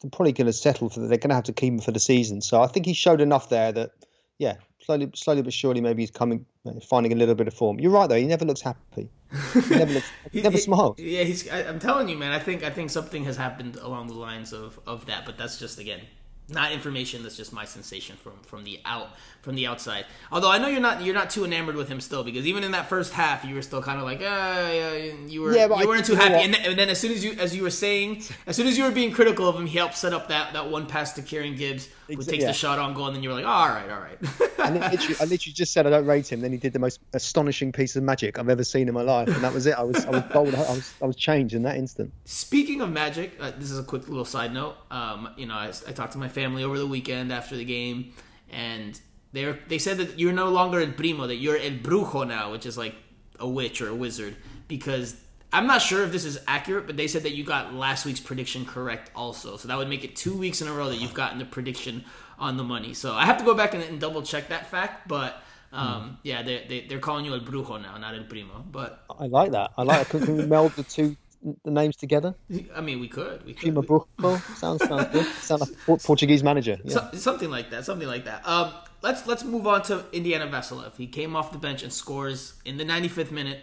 they're 0.03 0.11
probably 0.11 0.33
going 0.33 0.47
to 0.47 0.53
settle 0.53 0.91
for. 0.91 1.01
They're 1.01 1.19
going 1.19 1.31
to 1.31 1.35
have 1.35 1.45
to 1.45 1.53
keep 1.53 1.73
him 1.73 1.81
for 1.81 1.91
the 1.91 2.01
season. 2.01 2.43
So 2.43 2.63
I 2.63 2.67
think 2.67 2.87
he 2.87 2.93
showed 2.93 3.21
enough 3.21 3.49
there 3.49 3.73
that, 3.73 3.91
yeah, 4.39 4.57
slowly, 4.85 5.11
slowly 5.14 5.43
but 5.43 5.53
surely, 5.53 5.81
maybe 5.81 6.03
he's 6.03 6.11
coming, 6.11 6.45
finding 6.88 7.12
a 7.12 7.17
little 7.17 7.35
bit 7.35 7.49
of 7.49 7.55
form. 7.55 7.81
You're 7.81 7.93
right 7.93 8.09
though; 8.09 8.17
he 8.17 8.26
never 8.26 8.45
looks 8.45 8.61
happy. 8.61 9.09
He 9.53 9.75
never 9.76 9.93
looks, 9.93 10.11
he 10.33 10.43
never 10.43 10.59
smiles. 10.59 10.99
Yeah, 10.99 11.25
he's. 11.25 11.49
I, 11.50 11.62
am 11.62 11.79
telling 11.79 12.09
you, 12.09 12.17
man. 12.17 12.33
I 12.33 12.38
think 12.38 12.62
I 12.62 12.71
think 12.71 12.91
something 12.91 13.25
has 13.25 13.37
happened 13.37 13.76
along 13.76 14.09
the 14.09 14.14
lines 14.14 14.53
of 14.53 14.79
of 14.87 15.07
that, 15.07 15.26
but 15.26 15.38
that's 15.38 15.59
just 15.59 15.79
again 15.79 16.00
not 16.49 16.73
information. 16.73 17.23
That's 17.23 17.37
just 17.37 17.53
my 17.53 17.65
sensation 17.65 18.17
from 18.17 18.33
from 18.43 18.65
the 18.65 18.81
out 18.85 19.09
from 19.43 19.55
the 19.55 19.67
outside. 19.67 20.07
Although 20.31 20.51
I 20.51 20.59
know 20.59 20.69
you're 20.69 20.81
not 20.81 21.03
you're 21.03 21.15
not 21.15 21.31
too 21.31 21.45
enamored 21.45 21.77
with 21.77 21.89
him 21.89 22.01
still 22.01 22.25
because 22.25 22.47
even 22.47 22.65
in 22.65 22.73
that 22.73 22.89
first 22.89 23.13
half 23.13 23.45
you 23.45 23.55
were 23.55 23.63
still 23.63 23.83
kind 23.83 23.99
of 23.99 24.05
like 24.05 24.21
uh, 24.21 24.23
yeah, 24.23 24.93
you 25.27 25.43
were 25.43 25.55
yeah, 25.55 25.67
you 25.79 25.89
weren't 25.89 26.05
too 26.05 26.15
happy. 26.15 26.35
And 26.35 26.55
then, 26.55 26.67
and 26.67 26.79
then 26.79 26.91
as 26.91 27.01
soon 27.01 27.13
as 27.13 27.25
you 27.25 27.33
as 27.33 27.55
you 27.55 27.63
were 27.63 27.71
saying 27.71 28.23
as 28.47 28.57
soon 28.57 28.67
as 28.67 28.77
you 28.77 28.85
were 28.85 28.91
being 28.91 29.13
critical 29.13 29.49
of 29.49 29.57
him, 29.57 29.67
he 29.67 29.79
helped 29.79 29.97
set 29.97 30.13
up 30.13 30.29
that 30.29 30.53
that 30.53 30.71
one 30.71 30.87
pass 30.87 31.13
to 31.15 31.23
Kieran 31.23 31.57
Gibbs 31.57 31.89
who 32.07 32.17
takes 32.17 32.43
yeah. 32.43 32.49
the 32.49 32.53
shot 32.53 32.79
on 32.79 32.95
goal, 32.95 33.07
and 33.07 33.17
then 33.17 33.23
you 33.23 33.29
were 33.29 33.35
like, 33.35 33.45
oh, 33.45 33.49
all 33.49 33.69
right, 33.69 33.91
all 33.91 34.01
right. 34.01 34.19
I 34.59 34.71
literally, 34.71 35.17
I 35.21 35.25
literally 35.25 35.53
just 35.53 35.73
said 35.73 35.87
I 35.87 35.91
don't 35.91 36.07
rate 36.07 36.31
him. 36.31 36.41
Then 36.41 36.53
he 36.53 36.59
did 36.59 36.73
the 36.73 36.79
most 36.79 37.01
astonishing 37.13 37.73
piece 37.73 37.97
of 37.97 38.03
magic 38.03 38.39
I've 38.39 38.49
ever 38.49 38.65
seen 38.65 38.89
in 38.89 38.95
my 38.95 39.03
life, 39.03 39.29
and 39.29 39.43
that 39.43 39.53
was 39.53 39.67
it. 39.67 39.75
I 39.75 39.83
was 39.83 40.05
I 40.05 40.11
was 40.11 40.23
bold. 40.33 40.55
I 40.55 40.59
was 40.59 40.95
I 41.03 41.07
was 41.07 41.17
changed 41.17 41.55
in 41.55 41.63
that 41.63 41.77
instant. 41.77 42.13
Speaking 42.25 42.81
of 42.81 42.91
magic, 42.91 43.33
uh, 43.41 43.53
this 43.59 43.71
is 43.71 43.79
a 43.79 43.83
quick 43.83 44.09
little 44.09 44.25
side 44.25 44.53
note. 44.53 44.77
Um, 44.91 45.31
you 45.37 45.47
know, 45.47 45.55
I, 45.55 45.69
I 45.89 45.93
talked 45.93 46.13
to 46.13 46.19
my 46.19 46.29
family 46.35 46.64
over 46.64 46.79
the 46.79 46.87
weekend 46.87 47.33
after 47.33 47.57
the 47.57 47.64
game, 47.64 48.12
and 48.50 49.00
they 49.33 49.47
were, 49.47 49.59
they 49.69 49.79
said 49.79 49.97
that 49.99 50.19
you're 50.19 50.33
no 50.33 50.50
longer 50.50 50.81
El 50.81 50.93
Primo, 50.93 51.26
that 51.26 51.37
you're 51.37 51.57
El 51.57 51.79
Brujo 51.79 52.26
now, 52.26 52.53
which 52.53 52.67
is 52.67 52.76
like 52.76 52.95
a 53.38 53.49
witch 53.49 53.81
or 53.81 53.88
a 53.88 53.95
wizard. 53.95 54.37
Because 54.69 55.17
I'm 55.53 55.67
not 55.67 55.81
sure 55.83 56.03
if 56.03 56.12
this 56.12 56.25
is 56.25 56.38
accurate, 56.47 56.87
but 56.87 56.97
they 56.97 57.09
said 57.09 57.23
that 57.23 57.33
you 57.33 57.45
got 57.45 57.75
last 57.75 58.05
week's 58.07 58.21
prediction 58.21 58.64
correct 58.64 59.11
also. 59.14 59.57
So 59.57 59.69
that 59.69 59.79
would 59.79 59.88
make 59.88 60.05
it 60.05 60.17
two 60.17 60.37
weeks 60.37 60.61
in 60.62 60.69
a 60.69 60.73
row 60.73 60.88
that 60.88 60.97
you've 60.97 61.14
gotten 61.14 61.38
the 61.38 61.45
prediction 61.45 62.05
on 62.38 62.57
the 62.57 62.64
money. 62.64 62.95
So 62.95 63.14
I 63.14 63.25
have 63.26 63.38
to 63.38 63.45
go 63.45 63.55
back 63.55 63.75
and, 63.75 63.83
and 63.83 64.00
double 64.00 64.23
check 64.23 64.49
that 64.49 64.71
fact, 64.71 65.09
but. 65.09 65.43
Um, 65.73 66.19
yeah, 66.23 66.45
they, 66.45 66.64
they, 66.69 66.87
they're 66.87 67.00
calling 67.00 67.25
you 67.25 67.35
El 67.35 67.41
Brujo 67.41 67.83
now, 67.83 67.97
not 67.99 68.14
El 68.14 68.23
Primo. 68.23 68.64
But 68.71 69.05
I 69.11 69.26
like 69.26 69.50
that. 69.50 69.73
I 69.76 69.83
like. 69.83 70.09
Can, 70.09 70.25
can 70.25 70.37
we 70.37 70.47
meld 70.47 70.71
the 70.76 70.85
two 70.85 71.17
the 71.65 71.71
names 71.71 71.97
together? 71.97 72.35
I 72.75 72.81
mean, 72.81 73.01
we 73.01 73.09
could. 73.09 73.45
We 73.45 73.55
could. 73.55 73.77
We- 73.77 74.37
sounds 74.57 74.87
sounds 74.87 75.07
good. 75.13 75.27
Sound 75.41 75.61
like 75.61 75.71
a 75.89 75.97
Portuguese 75.99 76.43
manager. 76.43 76.79
Yeah. 76.85 77.11
So, 77.11 77.19
something 77.19 77.51
like 77.51 77.71
that. 77.71 77.85
Something 77.85 78.09
like 78.09 78.25
that. 78.25 78.47
Um, 78.49 78.73
let's 79.03 79.27
let's 79.27 79.45
move 79.45 79.67
on 79.67 79.83
to 79.85 80.05
Indiana 80.13 80.47
Vassilev. 80.47 80.97
He 80.97 81.07
came 81.07 81.37
off 81.37 81.53
the 81.53 81.59
bench 81.59 81.83
and 81.83 81.93
scores 81.93 82.55
in 82.65 82.79
the 82.79 82.85
95th 82.85 83.31
minute 83.31 83.61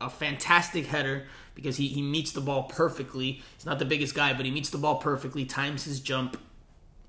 a 0.00 0.08
fantastic 0.08 0.86
header 0.86 1.26
because 1.54 1.76
he, 1.76 1.88
he 1.88 2.02
meets 2.02 2.32
the 2.32 2.40
ball 2.40 2.64
perfectly. 2.64 3.42
He's 3.56 3.66
not 3.66 3.78
the 3.78 3.84
biggest 3.84 4.14
guy, 4.14 4.32
but 4.32 4.44
he 4.44 4.50
meets 4.52 4.70
the 4.70 4.78
ball 4.78 4.96
perfectly, 4.96 5.44
times 5.44 5.84
his 5.84 6.00
jump 6.00 6.36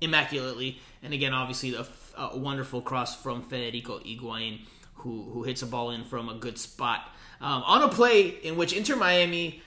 immaculately, 0.00 0.80
and 1.02 1.12
again, 1.14 1.32
obviously, 1.32 1.74
a, 1.74 1.86
a 2.16 2.36
wonderful 2.36 2.80
cross 2.80 3.20
from 3.20 3.42
Federico 3.42 4.00
Higuain, 4.00 4.60
who 4.94 5.30
who 5.32 5.44
hits 5.44 5.62
a 5.62 5.66
ball 5.66 5.90
in 5.90 6.04
from 6.04 6.28
a 6.28 6.34
good 6.34 6.58
spot 6.58 7.08
um, 7.40 7.62
on 7.64 7.82
a 7.82 7.88
play 7.88 8.28
in 8.28 8.56
which 8.56 8.72
Inter 8.72 8.96
Miami 8.96 9.62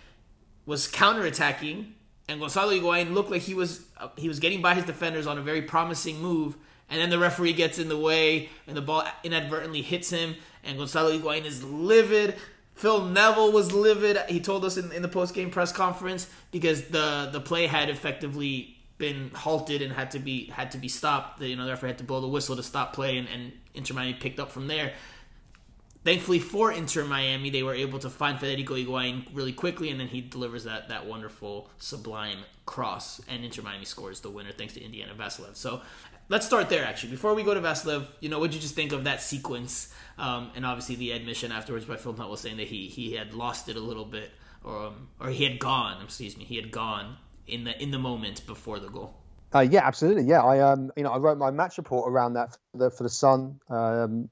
was 0.65 0.87
counterattacking, 0.87 1.91
and 2.27 2.39
Gonzalo 2.39 2.71
Higuain 2.71 3.13
looked 3.13 3.31
like 3.31 3.41
he 3.41 3.53
was 3.53 3.85
uh, 3.97 4.09
he 4.17 4.27
was 4.27 4.39
getting 4.39 4.61
by 4.61 4.75
his 4.75 4.85
defenders 4.85 5.27
on 5.27 5.37
a 5.37 5.41
very 5.41 5.61
promising 5.61 6.21
move, 6.21 6.57
and 6.89 6.99
then 7.01 7.09
the 7.09 7.19
referee 7.19 7.53
gets 7.53 7.79
in 7.79 7.89
the 7.89 7.97
way, 7.97 8.49
and 8.67 8.77
the 8.77 8.81
ball 8.81 9.03
inadvertently 9.23 9.81
hits 9.81 10.09
him, 10.09 10.35
and 10.63 10.77
Gonzalo 10.77 11.17
Higuain 11.17 11.45
is 11.45 11.63
livid. 11.63 12.35
Phil 12.75 13.05
Neville 13.05 13.51
was 13.51 13.71
livid. 13.71 14.17
He 14.27 14.39
told 14.39 14.65
us 14.65 14.77
in, 14.77 14.91
in 14.91 15.01
the 15.01 15.07
post 15.07 15.35
game 15.35 15.51
press 15.51 15.71
conference 15.71 16.27
because 16.51 16.85
the 16.85 17.29
the 17.31 17.39
play 17.39 17.67
had 17.67 17.89
effectively 17.89 18.77
been 18.97 19.31
halted 19.33 19.81
and 19.81 19.91
had 19.91 20.11
to 20.11 20.19
be 20.19 20.45
had 20.45 20.71
to 20.71 20.77
be 20.77 20.87
stopped. 20.87 21.39
The, 21.39 21.49
you 21.49 21.55
know, 21.55 21.65
the 21.65 21.71
referee 21.71 21.89
had 21.89 21.97
to 21.99 22.03
blow 22.03 22.21
the 22.21 22.27
whistle 22.27 22.55
to 22.55 22.63
stop 22.63 22.93
play, 22.93 23.17
and, 23.17 23.27
and 23.27 23.51
Inter 23.73 23.93
Miami 23.93 24.13
picked 24.13 24.39
up 24.39 24.51
from 24.51 24.67
there. 24.67 24.93
Thankfully 26.03 26.39
for 26.39 26.71
Inter 26.71 27.05
Miami, 27.05 27.49
they 27.49 27.63
were 27.63 27.73
able 27.73 27.97
to 27.99 28.09
find 28.09 28.37
Federico 28.37 28.75
Higuain 28.75 29.25
really 29.33 29.53
quickly, 29.53 29.89
and 29.89 29.99
then 29.99 30.07
he 30.07 30.19
delivers 30.19 30.65
that 30.65 30.89
that 30.89 31.05
wonderful, 31.05 31.69
sublime 31.77 32.39
cross, 32.65 33.21
and 33.29 33.45
Inter 33.45 33.61
Miami 33.61 33.85
scores 33.85 34.19
the 34.19 34.29
winner 34.29 34.51
thanks 34.51 34.73
to 34.73 34.83
Indiana 34.83 35.13
Vassilev. 35.17 35.55
So 35.55 35.81
let's 36.27 36.45
start 36.45 36.67
there, 36.67 36.83
actually. 36.83 37.11
Before 37.11 37.33
we 37.33 37.43
go 37.43 37.53
to 37.53 37.61
Vassilev, 37.61 38.05
you 38.19 38.27
know, 38.27 38.39
what 38.39 38.51
did 38.51 38.55
you 38.55 38.61
just 38.61 38.75
think 38.75 38.91
of 38.91 39.05
that 39.05 39.21
sequence? 39.21 39.93
Um, 40.17 40.51
and 40.55 40.65
obviously 40.65 40.95
the 40.95 41.11
admission 41.11 41.51
afterwards 41.51 41.85
by 41.85 41.95
Phil 41.95 42.13
was 42.13 42.41
saying 42.41 42.57
that 42.57 42.67
he 42.67 42.87
he 42.87 43.13
had 43.13 43.33
lost 43.33 43.69
it 43.69 43.77
a 43.77 43.79
little 43.79 44.05
bit, 44.05 44.31
or 44.63 44.87
um, 44.87 45.07
or 45.21 45.29
he 45.29 45.45
had 45.45 45.57
gone. 45.57 46.03
Excuse 46.03 46.37
me, 46.37 46.43
he 46.43 46.57
had 46.57 46.69
gone 46.69 47.15
in 47.47 47.63
the 47.63 47.81
in 47.81 47.91
the 47.91 47.99
moment 47.99 48.45
before 48.45 48.79
the 48.79 48.89
goal. 48.89 49.15
Uh, 49.55 49.59
yeah, 49.59 49.85
absolutely. 49.85 50.23
Yeah, 50.23 50.41
I 50.41 50.59
um, 50.59 50.91
you 50.97 51.03
know, 51.03 51.11
I 51.11 51.17
wrote 51.17 51.37
my 51.37 51.51
match 51.51 51.77
report 51.77 52.11
around 52.11 52.33
that 52.33 52.57
for 52.71 52.77
the 52.77 52.91
for 52.91 53.03
the 53.03 53.09
Sun, 53.09 53.59
um, 53.69 54.29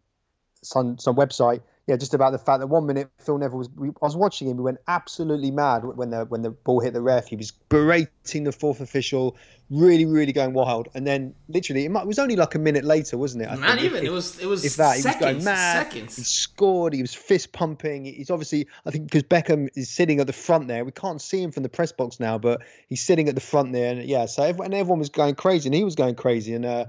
Sun 0.63 0.99
Sun 0.99 1.15
website. 1.15 1.61
Yeah, 1.87 1.97
just 1.97 2.13
about 2.13 2.31
the 2.31 2.37
fact 2.37 2.59
that 2.59 2.67
one 2.67 2.85
minute 2.85 3.09
Phil 3.17 3.37
Neville 3.39 3.57
was. 3.57 3.69
We, 3.75 3.89
I 3.89 4.05
was 4.05 4.15
watching 4.15 4.47
him. 4.47 4.57
We 4.57 4.63
went 4.63 4.77
absolutely 4.87 5.49
mad 5.49 5.83
when 5.83 6.11
the 6.11 6.25
when 6.25 6.43
the 6.43 6.51
ball 6.51 6.79
hit 6.79 6.93
the 6.93 7.01
ref. 7.01 7.27
He 7.27 7.35
was 7.35 7.51
berating 7.51 8.43
the 8.43 8.51
fourth 8.51 8.81
official, 8.81 9.35
really, 9.71 10.05
really 10.05 10.31
going 10.31 10.53
wild. 10.53 10.89
And 10.93 11.07
then 11.07 11.33
literally, 11.49 11.85
it, 11.85 11.89
might, 11.89 12.03
it 12.03 12.07
was 12.07 12.19
only 12.19 12.35
like 12.35 12.53
a 12.53 12.59
minute 12.59 12.83
later, 12.85 13.17
wasn't 13.17 13.43
it? 13.43 13.49
I 13.49 13.55
Not 13.55 13.79
even. 13.79 13.97
if- 13.97 14.03
it 14.03 14.11
was 14.11 14.39
it 14.39 14.45
was 14.45 14.63
if 14.63 14.75
that, 14.75 14.97
he 14.97 15.03
was 15.03 15.15
going 15.15 15.43
mad. 15.43 15.87
Seconds. 15.91 16.15
He 16.17 16.23
scored. 16.23 16.93
He 16.93 17.01
was 17.01 17.15
fist 17.15 17.51
pumping. 17.51 18.05
He's 18.05 18.29
obviously, 18.29 18.67
I 18.85 18.91
think, 18.91 19.05
because 19.05 19.23
Beckham 19.23 19.67
is 19.75 19.89
sitting 19.89 20.19
at 20.19 20.27
the 20.27 20.33
front 20.33 20.67
there. 20.67 20.85
We 20.85 20.91
can't 20.91 21.19
see 21.19 21.41
him 21.41 21.51
from 21.51 21.63
the 21.63 21.69
press 21.69 21.91
box 21.91 22.19
now, 22.19 22.37
but 22.37 22.61
he's 22.89 23.01
sitting 23.01 23.27
at 23.27 23.33
the 23.35 23.41
front 23.41 23.73
there. 23.73 23.91
And 23.91 24.03
yeah, 24.03 24.27
so 24.27 24.43
everyone, 24.43 24.65
and 24.67 24.75
everyone 24.75 24.99
was 24.99 25.09
going 25.09 25.33
crazy, 25.33 25.67
and 25.67 25.73
he 25.75 25.83
was 25.83 25.95
going 25.95 26.15
crazy. 26.15 26.53
And 26.53 26.63
uh, 26.63 26.85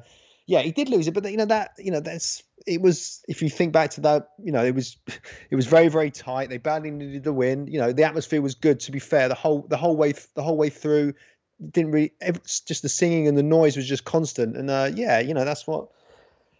yeah, 0.46 0.60
he 0.60 0.72
did 0.72 0.88
lose 0.88 1.06
it, 1.06 1.14
but 1.14 1.30
you 1.30 1.36
know 1.36 1.44
that, 1.44 1.72
you 1.78 1.90
know, 1.90 2.00
that's 2.00 2.42
it 2.66 2.80
was. 2.80 3.22
If 3.28 3.42
you 3.42 3.48
think 3.48 3.72
back 3.72 3.90
to 3.92 4.00
that, 4.02 4.30
you 4.42 4.52
know, 4.52 4.64
it 4.64 4.74
was, 4.74 4.96
it 5.50 5.56
was 5.56 5.66
very, 5.66 5.88
very 5.88 6.10
tight. 6.10 6.48
They 6.48 6.58
badly 6.58 6.90
needed 6.90 7.24
the 7.24 7.32
win. 7.32 7.66
You 7.66 7.80
know, 7.80 7.92
the 7.92 8.04
atmosphere 8.04 8.42
was 8.42 8.54
good. 8.54 8.80
To 8.80 8.92
be 8.92 8.98
fair, 8.98 9.28
the 9.28 9.34
whole, 9.34 9.66
the 9.68 9.76
whole 9.76 9.96
way, 9.96 10.14
the 10.34 10.42
whole 10.42 10.56
way 10.56 10.70
through, 10.70 11.14
didn't 11.70 11.92
really. 11.92 12.12
Just 12.44 12.82
the 12.82 12.88
singing 12.88 13.28
and 13.28 13.36
the 13.36 13.42
noise 13.42 13.76
was 13.76 13.88
just 13.88 14.04
constant. 14.04 14.56
And 14.56 14.70
uh, 14.70 14.90
yeah, 14.94 15.20
you 15.20 15.34
know, 15.34 15.44
that's 15.44 15.66
what. 15.66 15.88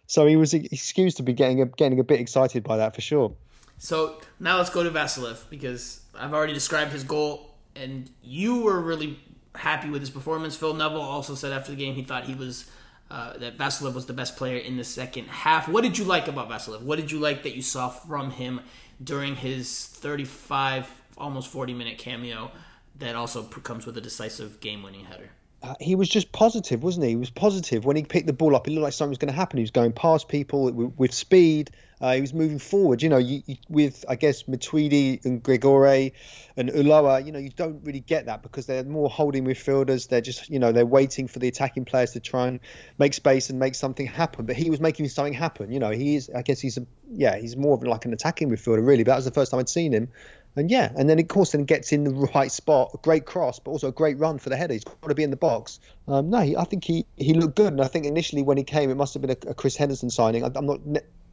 So 0.07 0.25
he 0.27 0.35
was 0.35 0.53
excused 0.53 1.17
to 1.17 1.23
be 1.23 1.33
getting 1.33 1.61
a, 1.61 1.65
getting 1.65 1.99
a 1.99 2.03
bit 2.03 2.19
excited 2.19 2.63
by 2.63 2.77
that 2.77 2.93
for 2.93 3.01
sure. 3.01 3.33
So 3.77 4.21
now 4.39 4.57
let's 4.57 4.69
go 4.69 4.83
to 4.83 4.91
Vassilev 4.91 5.49
because 5.49 6.01
I've 6.17 6.33
already 6.33 6.53
described 6.53 6.91
his 6.91 7.03
goal, 7.03 7.55
and 7.75 8.09
you 8.21 8.61
were 8.61 8.79
really 8.79 9.19
happy 9.55 9.89
with 9.89 10.01
his 10.01 10.09
performance. 10.09 10.55
Phil 10.55 10.73
Neville 10.73 11.01
also 11.01 11.35
said 11.35 11.51
after 11.51 11.71
the 11.71 11.77
game 11.77 11.95
he 11.95 12.03
thought 12.03 12.25
he 12.25 12.35
was 12.35 12.69
uh, 13.13 13.37
that 13.37 13.59
Vassilev 13.59 13.93
was 13.93 14.07
the 14.07 14.13
best 14.13 14.37
player 14.37 14.57
in 14.57 14.75
the 14.75 14.83
second 14.83 15.27
half. 15.27 15.67
What 15.67 15.83
did 15.83 15.99
you 15.99 16.03
like 16.03 16.27
about 16.27 16.49
Vassilev? 16.49 16.81
What 16.81 16.95
did 16.95 17.11
you 17.11 17.19
like 17.19 17.43
that 17.43 17.55
you 17.55 17.61
saw 17.61 17.89
from 17.89 18.31
him 18.31 18.61
during 19.03 19.35
his 19.35 19.85
35, 19.85 20.89
almost 21.15 21.47
40 21.49 21.75
minute 21.75 21.99
cameo 21.99 22.49
that 22.97 23.15
also 23.15 23.43
comes 23.43 23.85
with 23.85 23.95
a 23.99 24.01
decisive 24.01 24.59
game 24.61 24.81
winning 24.81 25.05
header? 25.05 25.29
Uh, 25.63 25.75
he 25.79 25.95
was 25.95 26.09
just 26.09 26.33
positive, 26.33 26.83
wasn't 26.83 27.05
he? 27.05 27.11
He 27.11 27.15
was 27.15 27.29
positive 27.29 27.85
when 27.85 27.95
he 27.95 28.03
picked 28.03 28.27
the 28.27 28.33
ball 28.33 28.53
up. 28.53 28.67
It 28.67 28.71
looked 28.71 28.83
like 28.83 28.91
something 28.91 29.11
was 29.11 29.17
going 29.17 29.31
to 29.31 29.35
happen. 29.35 29.57
He 29.57 29.63
was 29.63 29.71
going 29.71 29.93
past 29.93 30.27
people 30.27 30.69
with, 30.73 31.13
speed. 31.13 31.71
Uh, 32.01 32.15
he 32.15 32.19
was 32.19 32.33
moving 32.33 32.59
forward. 32.59 33.01
You 33.01 33.07
know, 33.07 33.17
you, 33.17 33.43
you, 33.45 33.55
with 33.69 34.03
I 34.09 34.17
guess 34.17 34.43
Matuidi 34.43 35.23
and 35.23 35.41
Gregore 35.41 36.11
and 36.57 36.69
Ulloa, 36.69 37.25
you 37.25 37.31
know, 37.31 37.39
you 37.39 37.49
don't 37.49 37.79
really 37.85 38.01
get 38.01 38.25
that 38.25 38.43
because 38.43 38.65
they're 38.65 38.83
more 38.83 39.09
holding 39.09 39.45
midfielders. 39.45 40.09
They're 40.09 40.19
just, 40.19 40.49
you 40.49 40.59
know, 40.59 40.73
they're 40.73 40.85
waiting 40.85 41.29
for 41.29 41.39
the 41.39 41.47
attacking 41.47 41.85
players 41.85 42.11
to 42.11 42.19
try 42.19 42.47
and 42.47 42.59
make 42.97 43.13
space 43.13 43.49
and 43.49 43.57
make 43.57 43.75
something 43.75 44.05
happen. 44.05 44.45
But 44.45 44.57
he 44.57 44.69
was 44.69 44.81
making 44.81 45.07
something 45.07 45.31
happen. 45.31 45.71
You 45.71 45.79
know, 45.79 45.91
he 45.91 46.17
is. 46.17 46.29
I 46.35 46.41
guess 46.41 46.59
he's 46.59 46.77
a 46.77 46.85
yeah, 47.09 47.37
he's 47.37 47.55
more 47.55 47.77
of 47.77 47.83
like 47.83 48.03
an 48.03 48.11
attacking 48.11 48.49
midfielder 48.49 48.85
really. 48.85 49.05
But 49.05 49.11
that 49.11 49.17
was 49.17 49.25
the 49.25 49.31
first 49.31 49.51
time 49.51 49.61
I'd 49.61 49.69
seen 49.69 49.93
him. 49.93 50.09
And 50.55 50.69
yeah, 50.69 50.91
and 50.95 51.09
then 51.09 51.19
of 51.19 51.27
course 51.27 51.51
then 51.51 51.65
gets 51.65 51.91
in 51.91 52.03
the 52.03 52.11
right 52.35 52.51
spot, 52.51 52.91
a 52.93 52.97
great 52.97 53.25
cross, 53.25 53.59
but 53.59 53.71
also 53.71 53.87
a 53.87 53.91
great 53.91 54.17
run 54.19 54.37
for 54.37 54.49
the 54.49 54.55
header. 54.55 54.73
He's 54.73 54.83
got 54.83 55.07
to 55.07 55.15
be 55.15 55.23
in 55.23 55.31
the 55.31 55.35
box. 55.35 55.79
Um, 56.07 56.29
no, 56.29 56.41
he, 56.41 56.55
I 56.55 56.63
think 56.63 56.83
he, 56.83 57.05
he 57.17 57.33
looked 57.33 57.55
good, 57.55 57.73
and 57.73 57.81
I 57.81 57.87
think 57.87 58.05
initially 58.05 58.43
when 58.43 58.57
he 58.57 58.63
came, 58.63 58.91
it 58.91 58.95
must 58.95 59.13
have 59.15 59.21
been 59.21 59.31
a, 59.31 59.49
a 59.49 59.53
Chris 59.53 59.75
Henderson 59.75 60.09
signing. 60.09 60.43
I, 60.43 60.51
I'm 60.55 60.65
not 60.65 60.79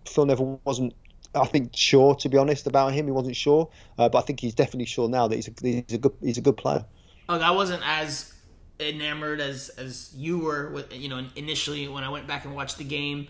Phil 0.07 0.27
Neville 0.27 0.61
wasn't, 0.65 0.95
I 1.35 1.47
think, 1.47 1.71
sure 1.75 2.15
to 2.17 2.29
be 2.29 2.39
honest 2.39 2.67
about 2.67 2.93
him. 2.93 3.07
He 3.07 3.13
wasn't 3.13 3.37
sure, 3.37 3.69
uh, 3.99 4.09
but 4.09 4.19
I 4.19 4.23
think 4.23 4.41
he's 4.41 4.55
definitely 4.55 4.87
sure 4.87 5.09
now 5.09 5.29
that 5.29 5.37
he's 5.37 5.49
a, 5.49 5.53
he's 5.63 5.85
a 5.93 5.99
good 5.99 6.13
he's 6.23 6.39
a 6.39 6.43
good 6.43 6.57
player. 6.57 6.85
I 7.29 7.53
wasn't 7.53 7.83
as 7.87 8.33
enamored 8.81 9.41
as 9.41 9.69
as 9.71 10.13
you 10.17 10.39
were 10.39 10.71
with 10.71 10.93
you 10.93 11.09
know 11.09 11.27
initially 11.37 11.87
when 11.89 12.03
I 12.03 12.09
went 12.09 12.27
back 12.27 12.45
and 12.45 12.55
watched 12.55 12.79
the 12.79 12.85
game. 12.85 13.29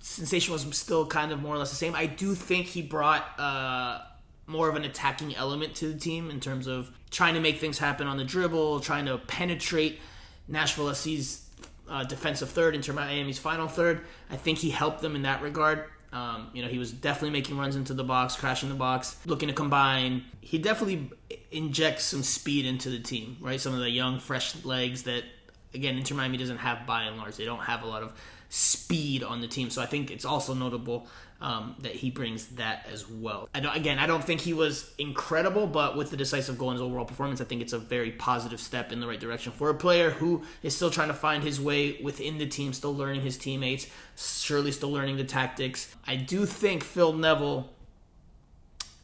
Sensation 0.00 0.52
was 0.52 0.62
still 0.76 1.06
kind 1.06 1.30
of 1.30 1.40
more 1.40 1.54
or 1.54 1.58
less 1.58 1.70
the 1.70 1.76
same. 1.76 1.94
I 1.94 2.06
do 2.06 2.34
think 2.34 2.66
he 2.66 2.82
brought 2.82 3.24
uh, 3.38 4.00
more 4.46 4.68
of 4.68 4.76
an 4.76 4.84
attacking 4.84 5.34
element 5.36 5.74
to 5.76 5.92
the 5.92 5.98
team 5.98 6.30
in 6.30 6.40
terms 6.40 6.66
of 6.66 6.90
trying 7.10 7.34
to 7.34 7.40
make 7.40 7.58
things 7.58 7.78
happen 7.78 8.06
on 8.06 8.16
the 8.16 8.24
dribble, 8.24 8.80
trying 8.80 9.06
to 9.06 9.18
penetrate 9.18 10.00
Nashville 10.48 10.92
SC's 10.94 11.48
uh, 11.88 12.04
defensive 12.04 12.50
third 12.50 12.74
into 12.74 12.92
Miami's 12.92 13.38
final 13.38 13.68
third. 13.68 14.02
I 14.30 14.36
think 14.36 14.58
he 14.58 14.70
helped 14.70 15.00
them 15.00 15.14
in 15.14 15.22
that 15.22 15.42
regard. 15.42 15.84
Um, 16.12 16.50
you 16.52 16.62
know, 16.62 16.68
he 16.68 16.78
was 16.78 16.92
definitely 16.92 17.30
making 17.30 17.56
runs 17.56 17.74
into 17.74 17.94
the 17.94 18.04
box, 18.04 18.36
crashing 18.36 18.68
the 18.68 18.74
box, 18.74 19.16
looking 19.24 19.48
to 19.48 19.54
combine. 19.54 20.24
He 20.40 20.58
definitely 20.58 21.10
injects 21.50 22.04
some 22.04 22.22
speed 22.22 22.66
into 22.66 22.90
the 22.90 22.98
team, 22.98 23.38
right? 23.40 23.60
Some 23.60 23.72
of 23.72 23.80
the 23.80 23.88
young, 23.88 24.18
fresh 24.18 24.62
legs 24.64 25.04
that, 25.04 25.24
again, 25.72 25.96
Inter 25.96 26.14
Miami 26.14 26.36
doesn't 26.36 26.58
have 26.58 26.86
by 26.86 27.04
and 27.04 27.16
large. 27.16 27.36
They 27.36 27.46
don't 27.46 27.60
have 27.60 27.82
a 27.82 27.86
lot 27.86 28.02
of 28.02 28.12
speed 28.50 29.22
on 29.22 29.40
the 29.40 29.48
team. 29.48 29.70
So 29.70 29.80
I 29.80 29.86
think 29.86 30.10
it's 30.10 30.26
also 30.26 30.52
notable 30.52 31.06
um, 31.42 31.74
that 31.80 31.92
he 31.92 32.10
brings 32.10 32.46
that 32.48 32.86
as 32.90 33.08
well. 33.08 33.48
I 33.54 33.58
again, 33.76 33.98
I 33.98 34.06
don't 34.06 34.22
think 34.22 34.40
he 34.40 34.54
was 34.54 34.90
incredible, 34.96 35.66
but 35.66 35.96
with 35.96 36.10
the 36.10 36.16
decisive 36.16 36.56
goal 36.56 36.70
and 36.70 36.78
his 36.78 36.82
overall 36.82 37.04
performance, 37.04 37.40
I 37.40 37.44
think 37.44 37.60
it's 37.60 37.72
a 37.72 37.78
very 37.78 38.12
positive 38.12 38.60
step 38.60 38.92
in 38.92 39.00
the 39.00 39.08
right 39.08 39.20
direction 39.20 39.52
for 39.52 39.68
a 39.68 39.74
player 39.74 40.10
who 40.10 40.44
is 40.62 40.74
still 40.74 40.90
trying 40.90 41.08
to 41.08 41.14
find 41.14 41.42
his 41.42 41.60
way 41.60 41.98
within 42.02 42.38
the 42.38 42.46
team, 42.46 42.72
still 42.72 42.94
learning 42.94 43.22
his 43.22 43.36
teammates, 43.36 43.88
surely 44.16 44.70
still 44.70 44.92
learning 44.92 45.16
the 45.16 45.24
tactics. 45.24 45.94
I 46.06 46.16
do 46.16 46.46
think 46.46 46.84
Phil 46.84 47.12
Neville 47.12 47.68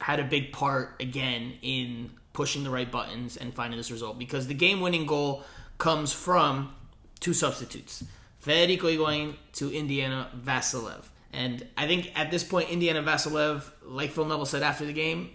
had 0.00 0.20
a 0.20 0.24
big 0.24 0.52
part 0.52 0.94
again 1.00 1.54
in 1.60 2.10
pushing 2.32 2.62
the 2.62 2.70
right 2.70 2.90
buttons 2.90 3.36
and 3.36 3.52
finding 3.52 3.76
this 3.76 3.90
result 3.90 4.16
because 4.16 4.46
the 4.46 4.54
game-winning 4.54 5.06
goal 5.06 5.42
comes 5.78 6.12
from 6.12 6.72
two 7.18 7.34
substitutes. 7.34 8.04
Federico 8.38 8.86
Higuain 8.86 9.34
to 9.54 9.72
Indiana 9.72 10.30
Vassilev. 10.40 11.02
And 11.32 11.66
I 11.76 11.86
think 11.86 12.12
at 12.18 12.30
this 12.30 12.42
point, 12.42 12.70
Indiana 12.70 13.02
Vassilev, 13.02 13.64
like 13.84 14.10
Phil 14.10 14.24
Neville 14.24 14.46
said 14.46 14.62
after 14.62 14.86
the 14.86 14.92
game, 14.92 15.30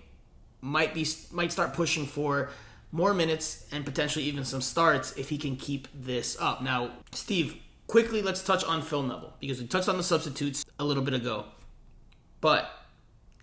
might 0.62 0.93
be 0.93 1.06
might 1.32 1.51
start 1.51 1.73
pushing 1.73 2.06
for 2.06 2.49
more 2.91 3.13
minutes 3.13 3.67
and 3.71 3.84
potentially 3.84 4.25
even 4.25 4.45
some 4.45 4.62
starts 4.62 5.17
if 5.17 5.29
he 5.29 5.38
can 5.38 5.56
keep 5.56 5.88
this 5.93 6.38
up. 6.39 6.62
Now, 6.62 6.91
Steve, 7.12 7.58
quickly 7.88 8.21
let's 8.21 8.43
touch 8.43 8.63
on 8.63 8.82
Phil 8.82 9.03
Neville 9.03 9.34
because 9.39 9.60
we 9.60 9.67
touched 9.67 9.89
on 9.89 9.97
the 9.97 10.03
substitutes 10.03 10.63
a 10.79 10.86
little 10.86 11.03
bit 11.03 11.13
ago. 11.13 11.45
But 12.39 12.69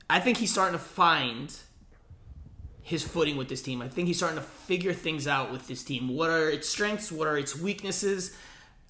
I 0.08 0.20
think 0.20 0.38
he's 0.38 0.52
starting 0.52 0.78
to 0.78 0.84
find 0.84 1.54
his 2.82 3.02
footing 3.02 3.36
with 3.36 3.48
this 3.48 3.62
team. 3.62 3.82
I 3.82 3.88
think 3.88 4.08
he's 4.08 4.16
starting 4.16 4.38
to 4.38 4.44
figure 4.44 4.92
things 4.92 5.26
out 5.26 5.52
with 5.52 5.66
this 5.68 5.84
team. 5.84 6.08
What 6.08 6.30
are 6.30 6.48
its 6.48 6.68
strengths? 6.68 7.12
What 7.12 7.26
are 7.26 7.38
its 7.38 7.56
weaknesses? 7.56 8.36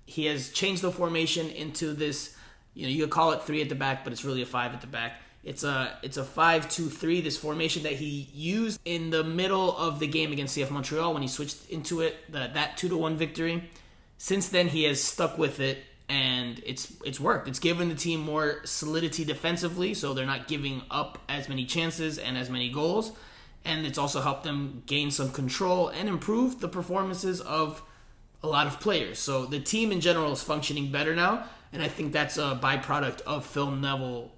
He 0.07 0.27
has 0.27 0.51
changed 0.51 0.83
the 0.83 0.91
formation 0.91 1.51
into 1.51 1.93
this 1.93 2.37
you 2.75 2.85
know, 2.85 2.89
you 2.89 3.03
could 3.03 3.11
call 3.11 3.33
it 3.33 3.43
three 3.43 3.61
at 3.63 3.69
the 3.69 3.75
back, 3.75 4.05
but 4.05 4.13
it's 4.13 4.25
really 4.25 4.43
a 4.43 4.47
five 4.47 4.73
at 4.73 4.81
the 4.81 4.87
back. 4.87 5.21
It's 5.43 5.65
a 5.65 5.99
it's 6.03 6.19
a 6.19 6.25
five 6.25 6.69
two 6.69 6.89
three. 6.89 7.21
This 7.21 7.37
formation 7.37 7.83
that 7.85 7.95
he 7.95 8.29
used 8.35 8.81
in 8.85 9.11
the 9.11 9.25
middle 9.25 9.77
of 9.77 9.99
the 9.99 10.07
game 10.07 10.33
against 10.33 10.57
CF 10.57 10.71
Montreal 10.71 11.13
when 11.15 11.23
he 11.23 11.29
switched 11.29 11.69
into 11.71 12.03
it, 12.03 12.17
the, 12.31 12.51
that 12.55 12.77
two 12.77 12.89
to 12.91 12.97
one 12.97 13.17
victory. 13.17 13.71
Since 14.19 14.51
then, 14.51 14.69
he 14.69 14.85
has 14.85 15.03
stuck 15.03 15.39
with 15.39 15.61
it, 15.61 15.79
and 16.11 16.61
it's 16.67 16.93
it's 17.07 17.19
worked. 17.19 17.49
It's 17.49 17.59
given 17.59 17.89
the 17.89 17.95
team 17.95 18.21
more 18.21 18.61
solidity 18.65 19.25
defensively, 19.25 19.95
so 19.95 20.13
they're 20.13 20.27
not 20.27 20.47
giving 20.47 20.83
up 20.91 21.19
as 21.29 21.49
many 21.49 21.65
chances 21.65 22.19
and 22.19 22.37
as 22.37 22.51
many 22.51 22.71
goals. 22.71 23.13
And 23.65 23.87
it's 23.87 23.99
also 23.99 24.21
helped 24.21 24.45
them 24.45 24.83
gain 24.87 25.11
some 25.11 25.31
control 25.31 25.89
and 25.89 26.09
improve 26.09 26.61
the 26.61 26.69
performances 26.69 27.41
of 27.43 27.83
a 28.43 28.47
lot 28.47 28.67
of 28.67 28.81
players. 28.81 29.19
So 29.19 29.45
the 29.45 29.61
team 29.61 29.93
in 29.93 30.01
general 30.01 30.33
is 30.33 30.43
functioning 30.43 30.91
better 30.91 31.15
now 31.15 31.45
and 31.73 31.83
I 31.83 31.89
think 31.89 32.13
that's 32.13 32.37
a 32.37 32.59
byproduct 32.63 33.23
of 33.23 33.47
Phil 33.47 33.71
Neville 33.71 34.33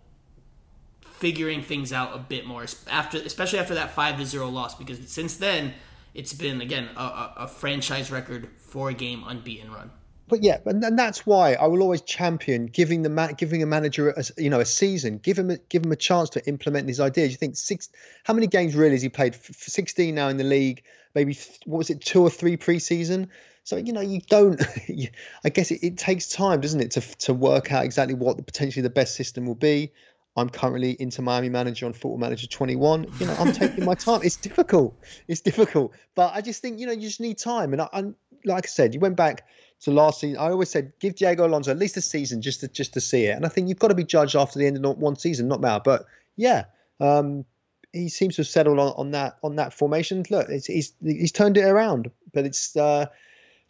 figuring 1.05 1.62
things 1.62 1.92
out 1.92 2.14
a 2.14 2.18
bit 2.18 2.47
more 2.47 2.66
after, 2.90 3.18
especially 3.18 3.59
after 3.61 3.75
that 3.75 3.92
five 3.92 4.18
to 4.18 4.27
zero 4.27 4.49
loss. 4.49 4.75
Because 4.75 4.99
since 5.09 5.37
then, 5.37 5.73
it's 6.14 6.33
been 6.33 6.61
again 6.61 6.88
a, 6.97 7.33
a 7.38 7.49
franchise 7.49 8.11
record 8.11 8.49
four 8.59 8.92
game 8.92 9.25
unbeaten 9.27 9.73
run. 9.73 9.90
But 10.29 10.42
yeah, 10.42 10.59
and, 10.64 10.83
and 10.83 10.99
that's 10.99 11.27
why 11.27 11.55
I 11.55 11.66
will 11.66 11.83
always 11.83 12.01
champion 12.01 12.66
giving 12.66 13.03
the 13.03 13.11
ma- 13.11 13.33
giving 13.33 13.62
a 13.62 13.66
manager 13.66 14.11
a, 14.11 14.25
you 14.38 14.51
know 14.51 14.61
a 14.61 14.64
season, 14.64 15.18
give 15.18 15.38
him 15.38 15.51
a, 15.51 15.59
give 15.68 15.85
him 15.85 15.92
a 15.92 15.97
chance 15.97 16.31
to 16.31 16.47
implement 16.47 16.87
these 16.87 17.01
ideas. 17.01 17.31
You 17.33 17.37
think 17.37 17.57
six? 17.57 17.88
How 18.25 18.33
many 18.35 18.47
games 18.47 18.75
really 18.75 18.92
has 18.92 19.03
he 19.03 19.09
played? 19.09 19.35
F- 19.35 19.55
Sixteen 19.57 20.14
now 20.14 20.29
in 20.29 20.38
the 20.38 20.45
league. 20.45 20.83
Maybe 21.14 21.37
what 21.66 21.79
was 21.79 21.90
it, 21.90 22.01
two 22.01 22.23
or 22.23 22.31
three 22.31 22.57
preseason? 22.57 23.29
So 23.64 23.77
you 23.77 23.92
know, 23.92 24.01
you 24.01 24.20
don't. 24.29 24.61
I 25.44 25.48
guess 25.48 25.70
it, 25.70 25.83
it, 25.83 25.98
takes 25.98 26.29
time, 26.29 26.61
doesn't 26.61 26.81
it, 26.81 26.90
to 26.92 27.01
to 27.18 27.35
work 27.35 27.72
out 27.72 27.85
exactly 27.85 28.14
what 28.14 28.37
the, 28.37 28.42
potentially 28.42 28.83
the 28.83 28.90
best 28.90 29.14
system 29.14 29.46
will 29.46 29.55
be. 29.55 29.92
I'm 30.35 30.48
currently 30.48 30.96
Inter 30.98 31.22
Miami 31.22 31.51
manager 31.51 31.85
on 31.85 31.92
Football 31.92 32.16
Manager 32.16 32.46
21. 32.46 33.07
You 33.18 33.27
know, 33.27 33.37
I'm 33.38 33.53
taking 33.53 33.85
my 33.85 33.94
time. 34.07 34.20
It's 34.25 34.37
difficult. 34.37 34.98
It's 35.29 35.42
difficult, 35.42 35.92
but 36.14 36.33
I 36.35 36.40
just 36.40 36.62
think 36.62 36.81
you 36.81 36.87
know 36.87 36.92
you 36.92 37.03
just 37.03 37.20
need 37.20 37.38
time. 37.38 37.72
And 37.72 37.83
I, 37.83 37.88
I'm 37.92 38.16
like 38.44 38.66
I 38.66 38.68
said, 38.68 38.94
you 38.94 39.01
went 39.01 39.16
back 39.16 39.46
to 39.83 39.90
last 39.90 40.20
season. 40.20 40.38
I 40.38 40.51
always 40.51 40.70
said 40.70 40.92
give 41.01 41.14
Diego 41.14 41.46
Alonso 41.46 41.70
at 41.70 41.79
least 41.79 41.96
a 41.96 42.01
season 42.01 42.42
just 42.42 42.61
to 42.61 42.68
just 42.68 42.94
to 42.94 43.01
see 43.01 43.27
it. 43.27 43.37
And 43.37 43.44
I 43.44 43.48
think 43.48 43.68
you've 43.68 43.79
got 43.79 43.88
to 43.88 43.94
be 43.94 44.05
judged 44.05 44.35
after 44.35 44.59
the 44.59 44.66
end 44.66 44.85
of 44.85 44.98
one 44.98 45.16
season, 45.16 45.48
not 45.48 45.61
now. 45.61 45.79
But 45.79 46.07
yeah, 46.37 46.64
um, 46.98 47.44
he 47.92 48.09
seems 48.09 48.37
to 48.37 48.42
have 48.42 48.48
settled 48.48 48.79
on, 48.79 48.94
on 48.96 49.11
that 49.12 49.37
on 49.44 49.57
that 49.57 49.75
formation. 49.75 50.25
Look, 50.31 50.48
he's 50.48 50.94
he's 51.01 51.33
turned 51.33 51.59
it 51.59 51.64
around, 51.64 52.11
but 52.33 52.46
it's. 52.46 52.75
Uh, 52.75 53.07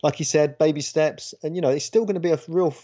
like 0.03 0.19
you 0.19 0.25
said, 0.25 0.59
baby 0.59 0.81
steps, 0.81 1.35
and 1.43 1.55
you 1.55 1.63
know 1.63 1.71
it's 1.71 1.85
still 1.85 2.05
going 2.05 2.15
to 2.15 2.21
be 2.21 2.33
a 2.33 2.39
real. 2.49 2.75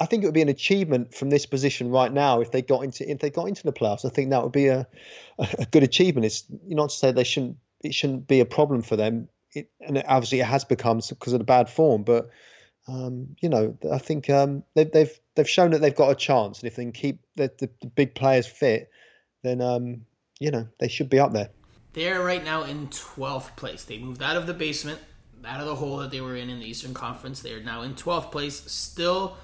I 0.00 0.06
think 0.06 0.24
it 0.24 0.26
would 0.26 0.34
be 0.34 0.42
an 0.42 0.48
achievement 0.48 1.14
from 1.14 1.30
this 1.30 1.46
position 1.46 1.90
right 1.90 2.12
now 2.12 2.40
if 2.40 2.50
they 2.50 2.62
got 2.62 2.82
into 2.82 3.08
if 3.08 3.20
they 3.20 3.30
got 3.30 3.46
into 3.46 3.62
the 3.62 3.72
playoffs. 3.72 4.04
I 4.04 4.08
think 4.08 4.30
that 4.30 4.42
would 4.42 4.52
be 4.52 4.66
a, 4.66 4.86
a 5.38 5.66
good 5.70 5.84
achievement. 5.84 6.26
It's 6.26 6.44
not 6.66 6.90
to 6.90 6.96
say 6.96 7.12
they 7.12 7.24
shouldn't 7.24 7.58
it 7.80 7.94
shouldn't 7.94 8.26
be 8.26 8.40
a 8.40 8.46
problem 8.46 8.82
for 8.82 8.96
them, 8.96 9.28
it, 9.52 9.70
and 9.80 9.98
it, 9.98 10.06
obviously 10.08 10.40
it 10.40 10.46
has 10.46 10.64
become 10.64 11.00
because 11.08 11.32
of 11.32 11.38
the 11.38 11.44
bad 11.44 11.68
form. 11.70 12.02
But 12.02 12.30
um, 12.88 13.36
you 13.40 13.48
know, 13.48 13.78
I 13.90 13.98
think 13.98 14.28
um, 14.28 14.64
they've 14.74 14.90
they've 14.90 15.20
they've 15.36 15.48
shown 15.48 15.70
that 15.70 15.80
they've 15.80 15.94
got 15.94 16.10
a 16.10 16.16
chance, 16.16 16.60
and 16.60 16.66
if 16.66 16.76
they 16.76 16.82
can 16.82 16.92
keep 16.92 17.20
the, 17.36 17.50
the, 17.58 17.70
the 17.80 17.86
big 17.86 18.14
players 18.14 18.46
fit, 18.46 18.90
then 19.42 19.60
um, 19.60 20.04
you 20.40 20.50
know 20.50 20.66
they 20.80 20.88
should 20.88 21.08
be 21.08 21.20
up 21.20 21.32
there. 21.32 21.50
They're 21.92 22.20
right 22.20 22.44
now 22.44 22.64
in 22.64 22.88
12th 22.88 23.54
place. 23.54 23.84
They 23.84 23.98
moved 23.98 24.20
out 24.20 24.36
of 24.36 24.48
the 24.48 24.54
basement 24.54 24.98
out 25.46 25.60
of 25.60 25.66
the 25.66 25.74
hole 25.74 25.98
that 25.98 26.10
they 26.10 26.20
were 26.20 26.36
in 26.36 26.50
in 26.50 26.60
the 26.60 26.66
Eastern 26.66 26.94
Conference. 26.94 27.40
They 27.40 27.52
are 27.52 27.62
now 27.62 27.82
in 27.82 27.94
12th 27.94 28.30
place, 28.30 28.60
still 28.70 29.36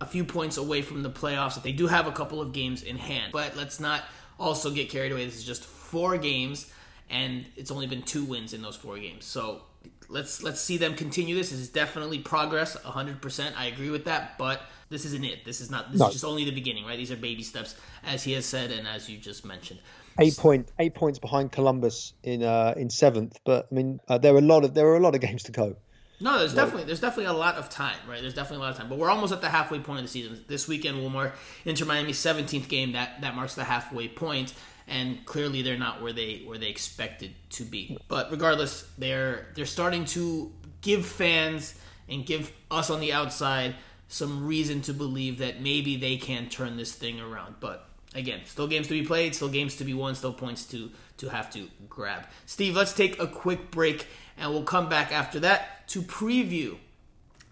a 0.00 0.06
few 0.06 0.24
points 0.24 0.56
away 0.56 0.82
from 0.82 1.02
the 1.02 1.10
playoffs. 1.10 1.60
They 1.62 1.72
do 1.72 1.86
have 1.86 2.06
a 2.06 2.12
couple 2.12 2.40
of 2.40 2.52
games 2.52 2.82
in 2.82 2.96
hand, 2.96 3.32
but 3.32 3.56
let's 3.56 3.80
not 3.80 4.04
also 4.38 4.70
get 4.70 4.88
carried 4.88 5.12
away. 5.12 5.26
This 5.26 5.36
is 5.36 5.44
just 5.44 5.64
four 5.64 6.16
games, 6.16 6.72
and 7.10 7.44
it's 7.56 7.70
only 7.70 7.86
been 7.86 8.02
two 8.02 8.24
wins 8.24 8.54
in 8.54 8.62
those 8.62 8.76
four 8.76 8.98
games. 8.98 9.24
So 9.24 9.62
let's 10.08 10.42
let's 10.42 10.60
see 10.60 10.78
them 10.78 10.94
continue 10.94 11.34
this. 11.34 11.50
This 11.50 11.60
is 11.60 11.68
definitely 11.68 12.18
progress, 12.18 12.76
100%. 12.76 13.52
I 13.56 13.66
agree 13.66 13.90
with 13.90 14.06
that, 14.06 14.38
but 14.38 14.62
this 14.88 15.04
isn't 15.04 15.24
it. 15.24 15.44
This 15.44 15.60
is 15.60 15.70
not. 15.70 15.92
This 15.92 16.00
no. 16.00 16.06
is 16.06 16.14
just 16.14 16.24
only 16.24 16.44
the 16.44 16.52
beginning, 16.52 16.86
right? 16.86 16.96
These 16.96 17.12
are 17.12 17.16
baby 17.16 17.42
steps, 17.42 17.76
as 18.04 18.24
he 18.24 18.32
has 18.32 18.46
said, 18.46 18.70
and 18.70 18.88
as 18.88 19.08
you 19.08 19.18
just 19.18 19.44
mentioned 19.44 19.80
eight 20.20 20.36
point 20.36 20.70
eight 20.78 20.94
points 20.94 21.18
behind 21.18 21.52
Columbus 21.52 22.14
in 22.22 22.42
uh, 22.42 22.74
in 22.76 22.90
seventh. 22.90 23.38
But 23.44 23.68
I 23.70 23.74
mean, 23.74 24.00
uh, 24.08 24.18
there 24.18 24.34
are 24.34 24.38
a 24.38 24.42
lot 24.42 24.64
of 24.64 24.74
there 24.74 24.86
are 24.88 24.96
a 24.96 25.00
lot 25.00 25.14
of 25.14 25.20
games 25.28 25.44
to 25.44 25.52
go. 25.52 25.76
No, 26.22 26.38
there's 26.38 26.54
definitely 26.54 26.84
there's 26.84 27.00
definitely 27.00 27.26
a 27.26 27.32
lot 27.32 27.54
of 27.54 27.70
time, 27.70 27.96
right? 28.06 28.20
There's 28.20 28.34
definitely 28.34 28.58
a 28.58 28.68
lot 28.68 28.72
of 28.72 28.76
time, 28.76 28.90
but 28.90 28.98
we're 28.98 29.10
almost 29.10 29.32
at 29.32 29.40
the 29.40 29.48
halfway 29.48 29.78
point 29.78 30.00
of 30.00 30.04
the 30.04 30.10
season. 30.10 30.44
This 30.48 30.68
weekend 30.68 30.98
will 30.98 31.08
mark 31.08 31.34
Inter 31.64 31.86
Miami's 31.86 32.18
17th 32.18 32.68
game. 32.68 32.92
That 32.92 33.22
that 33.22 33.34
marks 33.34 33.54
the 33.54 33.64
halfway 33.64 34.06
point, 34.08 34.52
and 34.86 35.24
clearly 35.24 35.62
they're 35.62 35.78
not 35.78 36.02
where 36.02 36.12
they 36.12 36.42
where 36.44 36.58
they 36.58 36.68
expected 36.68 37.32
to 37.50 37.64
be. 37.64 37.96
But 38.08 38.30
regardless, 38.30 38.86
they're 38.98 39.48
they're 39.54 39.64
starting 39.64 40.04
to 40.06 40.52
give 40.82 41.06
fans 41.06 41.74
and 42.06 42.26
give 42.26 42.52
us 42.70 42.90
on 42.90 43.00
the 43.00 43.12
outside 43.14 43.76
some 44.08 44.46
reason 44.46 44.82
to 44.82 44.92
believe 44.92 45.38
that 45.38 45.62
maybe 45.62 45.96
they 45.96 46.16
can 46.16 46.48
turn 46.48 46.76
this 46.76 46.92
thing 46.92 47.20
around. 47.20 47.54
But 47.60 47.88
again, 48.14 48.40
still 48.44 48.66
games 48.66 48.86
to 48.88 48.94
be 48.94 49.04
played, 49.04 49.34
still 49.34 49.48
games 49.48 49.76
to 49.76 49.84
be 49.84 49.94
won, 49.94 50.14
still 50.14 50.32
points 50.32 50.64
to 50.66 50.90
to 51.18 51.28
have 51.28 51.50
to 51.52 51.68
grab. 51.88 52.24
Steve, 52.46 52.74
let's 52.74 52.94
take 52.94 53.20
a 53.20 53.26
quick 53.26 53.70
break 53.70 54.06
and 54.38 54.50
we'll 54.50 54.62
come 54.62 54.88
back 54.88 55.12
after 55.12 55.38
that 55.40 55.86
to 55.88 56.00
preview 56.00 56.76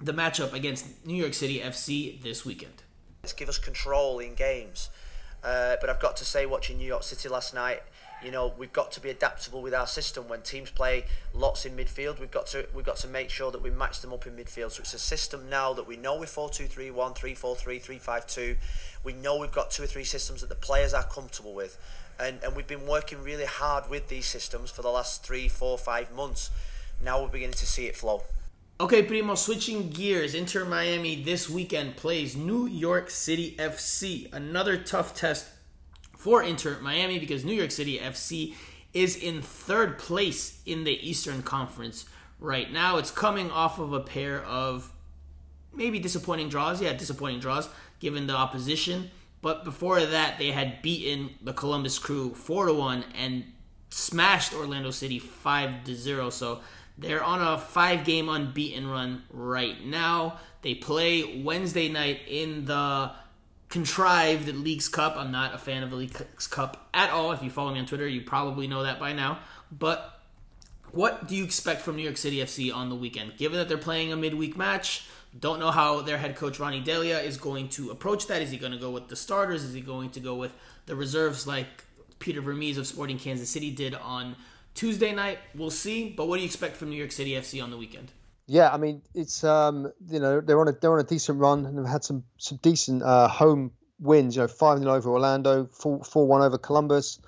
the 0.01 0.12
matchup 0.12 0.55
against 0.55 1.05
New 1.05 1.14
York 1.14 1.35
City 1.35 1.61
FC 1.61 2.21
this 2.23 2.47
weekend. 2.47 2.83
Let's 3.23 3.35
give 3.35 3.49
us 3.49 3.59
control 3.59 4.21
in 4.21 4.35
games. 4.35 4.88
Uh, 5.42 5.77
but 5.81 5.90
I've 5.90 6.01
got 6.01 6.16
to 6.16 6.25
say, 6.25 6.47
watching 6.47 6.79
New 6.79 6.87
York 6.87 7.03
City 7.03 7.29
last 7.29 7.55
night, 7.55 7.83
you 8.25 8.31
know 8.31 8.53
we've 8.59 8.73
got 8.73 8.91
to 8.93 9.01
be 9.01 9.11
adaptable 9.11 9.63
with 9.63 9.75
our 9.75 9.87
system. 9.87 10.29
When 10.29 10.43
teams 10.43 10.71
play 10.71 11.05
lots 11.35 11.65
in 11.65 11.77
midfield 11.77 12.21
we've 12.21 12.31
got 12.31 12.47
to 12.49 12.67
we've 12.75 12.85
got 12.85 12.97
to 12.97 13.09
make 13.09 13.31
sure 13.31 13.51
that 13.51 13.63
we 13.63 13.71
match 13.71 14.01
them 14.01 14.13
up 14.13 14.27
in 14.27 14.35
midfield. 14.35 14.73
So 14.73 14.81
it's 14.81 14.95
a 14.95 14.99
system 14.99 15.49
now 15.49 15.73
that 15.75 15.87
we 15.87 15.97
know 15.97 16.19
we're 16.19 16.27
4-2-3-1 16.27 17.17
3-4-3 17.17 18.01
3-5-2 18.01 18.57
we 19.05 19.13
know 19.13 19.39
we've 19.39 19.53
got 19.53 19.71
two 19.71 19.85
or 19.85 19.87
three 19.87 20.05
systems 20.05 20.41
that 20.41 20.49
the 20.49 20.55
players 20.55 20.93
are 20.93 21.05
comfortable 21.05 21.55
with. 21.55 21.79
And 22.21 22.41
and 22.43 22.57
we've 22.57 22.67
been 22.67 22.87
working 22.87 23.23
really 23.23 23.47
hard 23.47 23.89
with 23.89 24.09
these 24.09 24.27
systems 24.27 24.71
for 24.71 24.83
the 24.83 24.91
last 24.91 25.25
three 25.25 25.49
four 25.49 25.79
five 25.79 26.13
months. 26.13 26.51
Now 27.03 27.23
we're 27.23 27.29
beginning 27.29 27.55
to 27.55 27.67
see 27.67 27.87
it 27.87 27.97
flow. 27.97 28.25
Okay, 28.81 29.03
Primo, 29.03 29.35
switching 29.35 29.91
gears. 29.91 30.35
Inter 30.35 30.65
Miami 30.65 31.21
this 31.21 31.51
weekend 31.51 31.97
plays 31.97 32.37
New 32.37 32.69
York 32.69 33.11
City 33.11 33.57
FC. 33.59 34.33
Another 34.33 34.77
tough 34.77 35.17
test 35.17 35.49
for 36.19 36.43
Inter 36.43 36.79
Miami 36.83 37.19
because 37.19 37.45
New 37.45 37.55
York 37.55 37.71
City 37.71 37.99
FC 37.99 38.55
is 38.93 39.17
in 39.17 39.41
third 39.41 39.99
place 39.99 40.61
in 40.67 40.85
the 40.85 41.09
Eastern 41.09 41.43
Conference 41.43 42.05
right 42.39 42.71
now. 42.71 42.99
It's 42.99 43.11
coming 43.11 43.51
off 43.51 43.79
of 43.79 43.93
a 43.93 44.01
pair 44.01 44.43
of 44.45 44.93
maybe 45.73 45.99
disappointing 45.99 46.49
draws. 46.49 46.83
Yeah, 46.83 46.93
disappointing 46.93 47.41
draws 47.41 47.69
given 48.01 48.27
the 48.27 48.35
opposition. 48.35 49.11
But 49.41 49.65
before 49.65 50.01
that, 50.01 50.39
they 50.39 50.51
had 50.51 50.83
beaten 50.83 51.31
the 51.41 51.53
Columbus 51.53 51.99
Crew 51.99 52.35
4 52.35 52.67
to 52.67 52.75
1 52.75 53.05
and 53.17 53.45
smashed 53.91 54.53
Orlando 54.53 54.91
City 54.91 55.21
5 55.21 55.85
to 55.85 55.95
0. 55.95 56.31
So 56.31 56.61
They're 56.99 57.23
on 57.23 57.41
a 57.41 57.59
five 57.59 58.05
game 58.05 58.29
unbeaten 58.29 58.89
run 58.89 59.23
right 59.31 59.85
now. 59.85 60.41
They 60.63 60.75
play 60.75 61.43
Wednesday 61.45 61.89
night 61.89 62.23
in 62.27 62.65
the 62.65 63.13
contrived 63.69 64.49
Leagues 64.49 64.89
Cup. 64.89 65.17
I'm 65.17 65.31
not 65.31 65.55
a 65.55 65.59
fan 65.59 65.83
of 65.83 65.91
the 65.91 65.97
Leagues 65.97 66.47
Cup 66.47 66.89
at 66.95 67.11
all. 67.11 67.33
If 67.33 67.43
you 67.43 67.51
follow 67.51 67.73
me 67.73 67.81
on 67.81 67.87
Twitter, 67.87 68.09
you 68.09 68.23
probably 68.23 68.67
know 68.67 68.83
that 68.83 68.99
by 68.99 69.13
now. 69.13 69.41
But 69.71 70.21
what 70.93 71.29
do 71.29 71.37
you 71.37 71.45
expect 71.45 71.83
from 71.83 71.97
New 71.97 72.03
York 72.03 72.17
City 72.17 72.39
FC 72.39 72.75
on 72.75 72.89
the 72.89 72.95
weekend? 72.95 73.37
Given 73.37 73.59
that 73.59 73.69
they're 73.69 73.77
playing 73.77 74.13
a 74.13 74.17
midweek 74.17 74.57
match, 74.57 75.07
don't 75.39 75.61
know 75.61 75.71
how 75.71 76.01
their 76.01 76.17
head 76.17 76.37
coach 76.37 76.59
Ronny 76.59 76.83
Deila 76.83 77.23
is 77.23 77.37
going 77.37 77.69
to 77.71 77.91
approach 77.91 78.27
that. 78.29 78.41
Is 78.41 78.51
he 78.51 78.57
going 78.57 78.73
to 78.73 78.79
go 78.79 78.91
with 78.91 79.09
the 79.09 79.17
starters? 79.17 79.63
Is 79.63 79.75
he 79.75 79.81
going 79.81 80.11
to 80.11 80.21
go 80.21 80.35
with 80.35 80.53
the 80.87 80.97
reserves 80.97 81.47
like 81.47 81.85
Peter 82.19 82.41
Vermes 82.41 82.79
of 82.79 82.87
Sporting 82.87 83.19
Kansas 83.19 83.51
City 83.51 83.71
did 83.71 83.95
on 83.95 84.37
Tuesday 84.75 85.13
night? 85.13 85.39
We'll 85.55 85.71
see. 85.71 86.09
But 86.09 86.29
what 86.29 86.37
do 86.37 86.43
you 86.43 86.47
expect 86.47 86.77
from 86.77 86.89
New 86.89 86.97
York 86.97 87.13
City 87.13 87.33
FC 87.33 87.63
on 87.63 87.71
the 87.71 87.77
weekend? 87.77 88.13
Yeah, 88.49 88.71
I 88.71 88.79
mean 88.79 89.03
it's 89.15 89.45
um, 89.45 89.93
you 90.11 90.19
know 90.19 90.41
they're 90.41 90.61
on 90.61 90.69
a 90.69 90.73
they're 90.73 90.93
on 90.93 91.01
a 91.01 91.05
decent 91.05 91.39
run 91.39 91.67
and 91.67 91.79
they've 91.79 91.91
had 91.91 92.03
some 92.03 92.25
some 92.39 92.59
decent 92.63 93.03
uh, 93.03 93.29
home 93.29 93.73
wins. 94.01 94.35
You 94.35 94.43
know, 94.43 94.49
five 94.49 94.79
0 94.79 94.93
over 94.93 95.11
Orlando, 95.11 95.67
four 95.67 96.03
four 96.03 96.27
one 96.27 96.43
over 96.43 96.59
Columbus. 96.59 97.21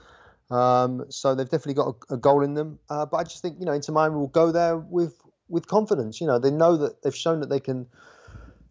Um, 0.50 1.04
so 1.11 1.37
they've 1.37 1.48
definitely 1.48 1.74
got 1.74 1.94
a, 2.11 2.14
a 2.14 2.16
goal 2.16 2.42
in 2.42 2.54
them. 2.54 2.80
Uh, 2.88 3.06
but 3.06 3.18
I 3.18 3.22
just 3.22 3.42
think 3.42 3.61
you 3.61 3.66
know 3.66 3.72
Inter 3.72 3.92
Miami 3.92 4.16
will 4.16 4.26
go 4.28 4.50
there 4.50 4.76
with 4.76 5.14
with 5.48 5.66
confidence. 5.66 6.20
You 6.20 6.26
know, 6.26 6.38
they 6.38 6.50
know 6.50 6.76
that 6.78 7.02
they've 7.02 7.14
shown 7.14 7.40
that 7.40 7.50
they 7.50 7.61
can 7.61 7.87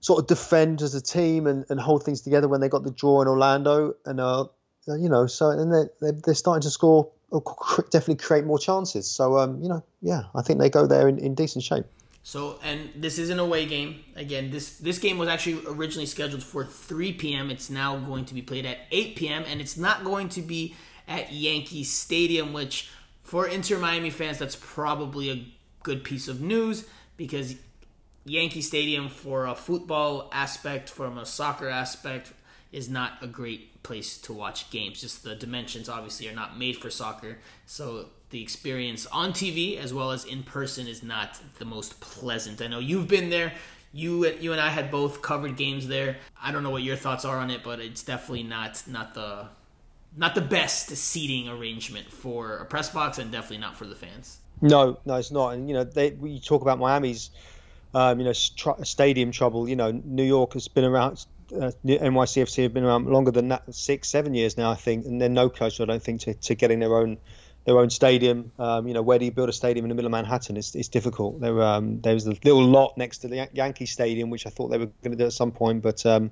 sort 0.02 0.20
of 0.20 0.28
defend 0.28 0.82
as 0.82 0.96
a 0.96 1.02
team 1.02 1.46
and, 1.46 1.66
and 1.70 1.80
hold 1.80 2.04
things 2.04 2.22
together 2.22 2.48
when 2.48 2.62
they 2.62 2.70
got 2.70 2.84
the 2.84 2.92
draw 2.92 3.22
in 3.22 3.28
Orlando. 3.28 3.96
And, 4.06 4.20
uh, 4.20 4.46
you 4.88 5.10
know, 5.10 5.28
so 5.28 5.50
and 5.50 5.72
they're, 5.72 6.14
they're 6.14 6.34
starting 6.34 6.62
to 6.62 6.70
score, 6.70 7.12
definitely 7.92 8.16
create 8.16 8.46
more 8.46 8.58
chances. 8.58 9.10
So, 9.10 9.38
um, 9.38 9.62
you 9.62 9.70
know, 9.70 9.84
yeah, 10.02 10.24
I 10.34 10.42
think 10.42 10.60
they 10.60 10.70
go 10.70 10.88
there 10.88 11.08
in, 11.08 11.20
in 11.20 11.36
decent 11.36 11.64
shape. 11.64 11.86
So, 12.22 12.60
and 12.64 12.92
this 12.96 13.18
is 13.18 13.30
an 13.30 13.40
away 13.40 13.66
game. 13.66 14.04
Again, 14.16 14.52
this 14.52 14.78
this 14.78 15.00
game 15.00 15.18
was 15.18 15.30
actually 15.30 15.64
originally 15.68 16.06
scheduled 16.06 16.44
for 16.44 16.66
3 16.66 17.14
p.m. 17.14 17.50
It's 17.50 17.70
now 17.70 17.98
going 17.98 18.26
to 18.26 18.34
be 18.34 18.42
played 18.42 18.66
at 18.66 18.78
8 18.92 19.16
p.m. 19.16 19.44
and 19.48 19.62
it's 19.62 19.78
not 19.78 20.04
going 20.04 20.30
to 20.30 20.42
be 20.42 20.76
at 21.08 21.32
Yankee 21.34 21.84
Stadium, 21.84 22.54
which 22.54 22.90
for 23.22 23.48
Inter 23.48 23.78
Miami 23.78 24.10
fans, 24.10 24.38
that's 24.38 24.58
probably 24.60 25.30
a 25.30 25.46
good 25.84 26.04
piece 26.04 26.28
of 26.28 26.42
news 26.42 26.88
because 27.18 27.56
Yankee 28.26 28.62
Stadium, 28.62 29.10
for 29.10 29.46
a 29.46 29.56
football 29.56 30.30
aspect, 30.32 30.90
from 30.90 31.18
a 31.18 31.26
soccer 31.26 31.68
aspect, 31.68 32.34
is 32.72 32.90
not 32.90 33.14
a 33.22 33.28
great 33.28 33.82
place 33.82 34.18
to 34.20 34.34
watch 34.34 34.70
games. 34.70 35.02
Just 35.02 35.24
the 35.24 35.36
dimensions, 35.36 35.90
obviously, 35.90 36.28
are 36.30 36.36
not 36.36 36.58
made 36.58 36.78
for 36.78 36.90
soccer. 36.90 37.40
So 37.66 38.10
the 38.30 38.42
experience 38.42 39.06
on 39.08 39.34
TV 39.34 39.78
as 39.78 39.94
well 39.94 40.12
as 40.12 40.26
in 40.26 40.44
person 40.44 40.88
is 40.88 41.02
not 41.02 41.40
the 41.58 41.66
most 41.66 42.00
pleasant. 42.00 42.62
I 42.62 42.68
know 42.68 42.80
you've 42.80 43.08
been 43.08 43.30
there. 43.30 43.54
You 43.92 44.28
you 44.28 44.52
and 44.52 44.62
I 44.62 44.70
had 44.70 44.92
both 44.92 45.22
covered 45.22 45.58
games 45.58 45.88
there. 45.88 46.18
I 46.42 46.52
don't 46.52 46.62
know 46.62 46.70
what 46.70 46.84
your 46.84 46.96
thoughts 46.96 47.26
are 47.26 47.38
on 47.38 47.50
it, 47.50 47.64
but 47.64 47.80
it's 47.80 48.04
definitely 48.04 48.44
not 48.44 48.84
not 48.88 49.16
the 49.16 49.48
not 50.16 50.36
the 50.36 50.42
best 50.42 50.90
seating 50.90 51.50
arrangement 51.50 52.12
for 52.12 52.58
a 52.58 52.66
press 52.66 52.90
box, 52.90 53.18
and 53.18 53.32
definitely 53.32 53.58
not 53.58 53.76
for 53.76 53.86
the 53.86 53.96
fans. 53.96 54.40
No, 54.62 55.00
no, 55.06 55.16
it's 55.16 55.32
not. 55.32 55.54
And 55.54 55.68
you 55.68 55.74
know, 55.74 55.84
they 55.84 56.12
we 56.12 56.40
talk 56.40 56.62
about 56.62 56.78
Miami's, 56.78 57.32
um, 57.94 58.20
you 58.20 58.26
know, 58.26 58.34
stadium 58.34 59.32
trouble. 59.32 59.68
You 59.68 59.76
know, 59.76 59.92
New 59.92 60.24
York 60.24 60.54
has 60.54 60.68
been 60.68 60.86
around. 60.86 61.26
Uh, 61.52 61.72
NYCFC 61.84 62.62
have 62.62 62.76
been 62.76 62.84
around 62.84 63.08
longer 63.08 63.32
than 63.32 63.48
that, 63.48 63.74
six, 63.74 64.08
seven 64.08 64.36
years 64.36 64.56
now, 64.56 64.70
I 64.70 64.76
think, 64.76 65.08
and 65.08 65.20
they're 65.20 65.30
no 65.30 65.50
closer, 65.50 65.82
I 65.82 65.88
don't 65.88 66.04
think, 66.04 66.22
to, 66.22 66.36
to 66.36 66.54
getting 66.54 66.78
their 66.78 66.96
own 66.96 67.18
their 67.70 67.78
own 67.78 67.92
stadium. 67.92 68.52
Um, 68.58 68.88
you 68.88 68.96
know, 68.96 69.04
where 69.04 69.20
do 69.20 69.26
you 69.26 69.32
build 69.32 69.48
a 69.48 69.54
stadium 69.54 69.86
in 69.86 69.90
the 69.90 69.96
middle 69.96 70.08
of 70.08 70.12
Manhattan? 70.12 70.58
It's, 70.58 70.74
it's 70.74 70.88
difficult. 70.88 71.40
There, 71.40 71.62
um, 71.62 72.02
there 72.02 72.16
was 72.16 72.26
a 72.26 72.32
little 72.44 72.64
lot 72.64 72.98
next 72.98 73.20
to 73.20 73.28
the 73.28 73.48
Yankee 73.54 73.86
Stadium, 73.86 74.32
which 74.32 74.48
I 74.48 74.50
thought 74.50 74.70
they 74.70 74.80
were 74.80 74.88
going 75.04 75.12
to 75.12 75.18
do 75.18 75.26
at 75.26 75.34
some 75.34 75.52
point, 75.52 75.84
but 75.84 76.04
um, 76.04 76.32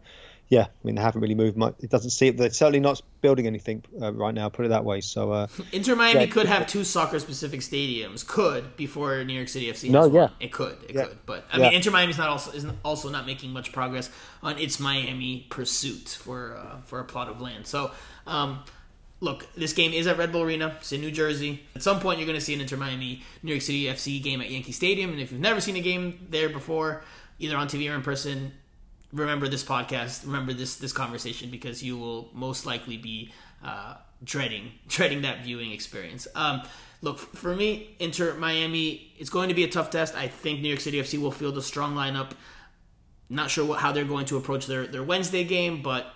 yeah, 0.49 0.63
I 0.63 0.67
mean 0.83 0.95
they 0.95 1.01
haven't 1.01 1.21
really 1.21 1.35
moved 1.35 1.57
much. 1.57 1.75
It 1.79 1.91
doesn't 1.91 2.09
seem 2.09 2.37
they're 2.37 2.49
certainly 2.49 2.79
not 2.79 3.01
building 3.21 3.45
anything 3.45 3.83
uh, 4.01 4.13
right 4.13 4.33
now. 4.33 4.49
Put 4.49 4.65
it 4.65 4.69
that 4.69 4.83
way. 4.83 5.01
So 5.01 5.31
uh, 5.31 5.47
Inter 5.71 5.95
Miami 5.95 6.21
yeah. 6.21 6.25
could 6.25 6.47
have 6.47 6.65
two 6.65 6.83
soccer 6.83 7.19
specific 7.19 7.59
stadiums. 7.59 8.25
Could 8.25 8.75
before 8.77 9.23
New 9.23 9.33
York 9.33 9.49
City 9.49 9.67
FC. 9.67 9.91
No, 9.91 10.07
yeah, 10.11 10.29
it 10.39 10.51
could. 10.51 10.77
It 10.87 10.95
yeah. 10.95 11.03
could. 11.03 11.17
But 11.25 11.45
I 11.51 11.57
yeah. 11.57 11.63
mean, 11.65 11.73
Inter 11.73 11.91
Miami 11.91 12.11
is 12.11 12.17
not 12.17 12.29
also 12.29 12.51
is 12.51 12.65
also 12.83 13.09
not 13.09 13.27
making 13.27 13.51
much 13.51 13.71
progress 13.73 14.09
on 14.41 14.57
its 14.57 14.79
Miami 14.79 15.45
pursuit 15.49 16.07
for 16.09 16.57
uh, 16.57 16.77
for 16.85 16.99
a 16.99 17.03
plot 17.03 17.27
of 17.27 17.39
land. 17.39 17.67
So. 17.67 17.91
Um, 18.25 18.63
look, 19.19 19.47
this 19.55 19.73
game 19.73 19.93
is 19.93 20.07
at 20.07 20.17
Red 20.17 20.31
Bull 20.31 20.43
Arena. 20.43 20.75
It's 20.79 20.91
in 20.91 21.01
New 21.01 21.11
Jersey. 21.11 21.63
At 21.75 21.83
some 21.83 21.99
point, 21.99 22.19
you're 22.19 22.27
going 22.27 22.39
to 22.39 22.43
see 22.43 22.53
an 22.53 22.61
Inter 22.61 22.77
Miami 22.77 23.23
New 23.43 23.51
York 23.51 23.61
City 23.61 23.85
FC 23.85 24.21
game 24.21 24.41
at 24.41 24.49
Yankee 24.49 24.71
Stadium. 24.71 25.11
And 25.11 25.19
if 25.19 25.31
you've 25.31 25.41
never 25.41 25.61
seen 25.61 25.75
a 25.75 25.81
game 25.81 26.27
there 26.29 26.49
before, 26.49 27.03
either 27.39 27.55
on 27.57 27.67
TV 27.67 27.91
or 27.91 27.95
in 27.95 28.01
person, 28.01 28.51
remember 29.11 29.47
this 29.47 29.63
podcast, 29.63 30.25
remember 30.25 30.53
this 30.53 30.75
this 30.75 30.93
conversation 30.93 31.49
because 31.49 31.81
you 31.81 31.97
will 31.97 32.29
most 32.33 32.65
likely 32.65 32.97
be 32.97 33.31
uh, 33.63 33.95
dreading 34.23 34.71
dreading 34.87 35.21
that 35.23 35.43
viewing 35.43 35.71
experience. 35.71 36.27
Um, 36.35 36.61
look 37.01 37.17
for 37.17 37.55
me, 37.55 37.95
Inter 37.99 38.35
Miami. 38.35 39.13
It's 39.17 39.29
going 39.29 39.49
to 39.49 39.55
be 39.55 39.63
a 39.63 39.69
tough 39.69 39.89
test. 39.89 40.15
I 40.15 40.27
think 40.27 40.61
New 40.61 40.69
York 40.69 40.81
City 40.81 41.01
FC 41.01 41.19
will 41.19 41.31
field 41.31 41.57
a 41.57 41.61
strong 41.61 41.95
lineup. 41.95 42.31
Not 43.29 43.49
sure 43.49 43.65
what, 43.65 43.79
how 43.79 43.91
they're 43.91 44.05
going 44.05 44.25
to 44.27 44.37
approach 44.37 44.67
their 44.67 44.85
their 44.87 45.03
Wednesday 45.03 45.43
game, 45.43 45.81
but. 45.81 46.13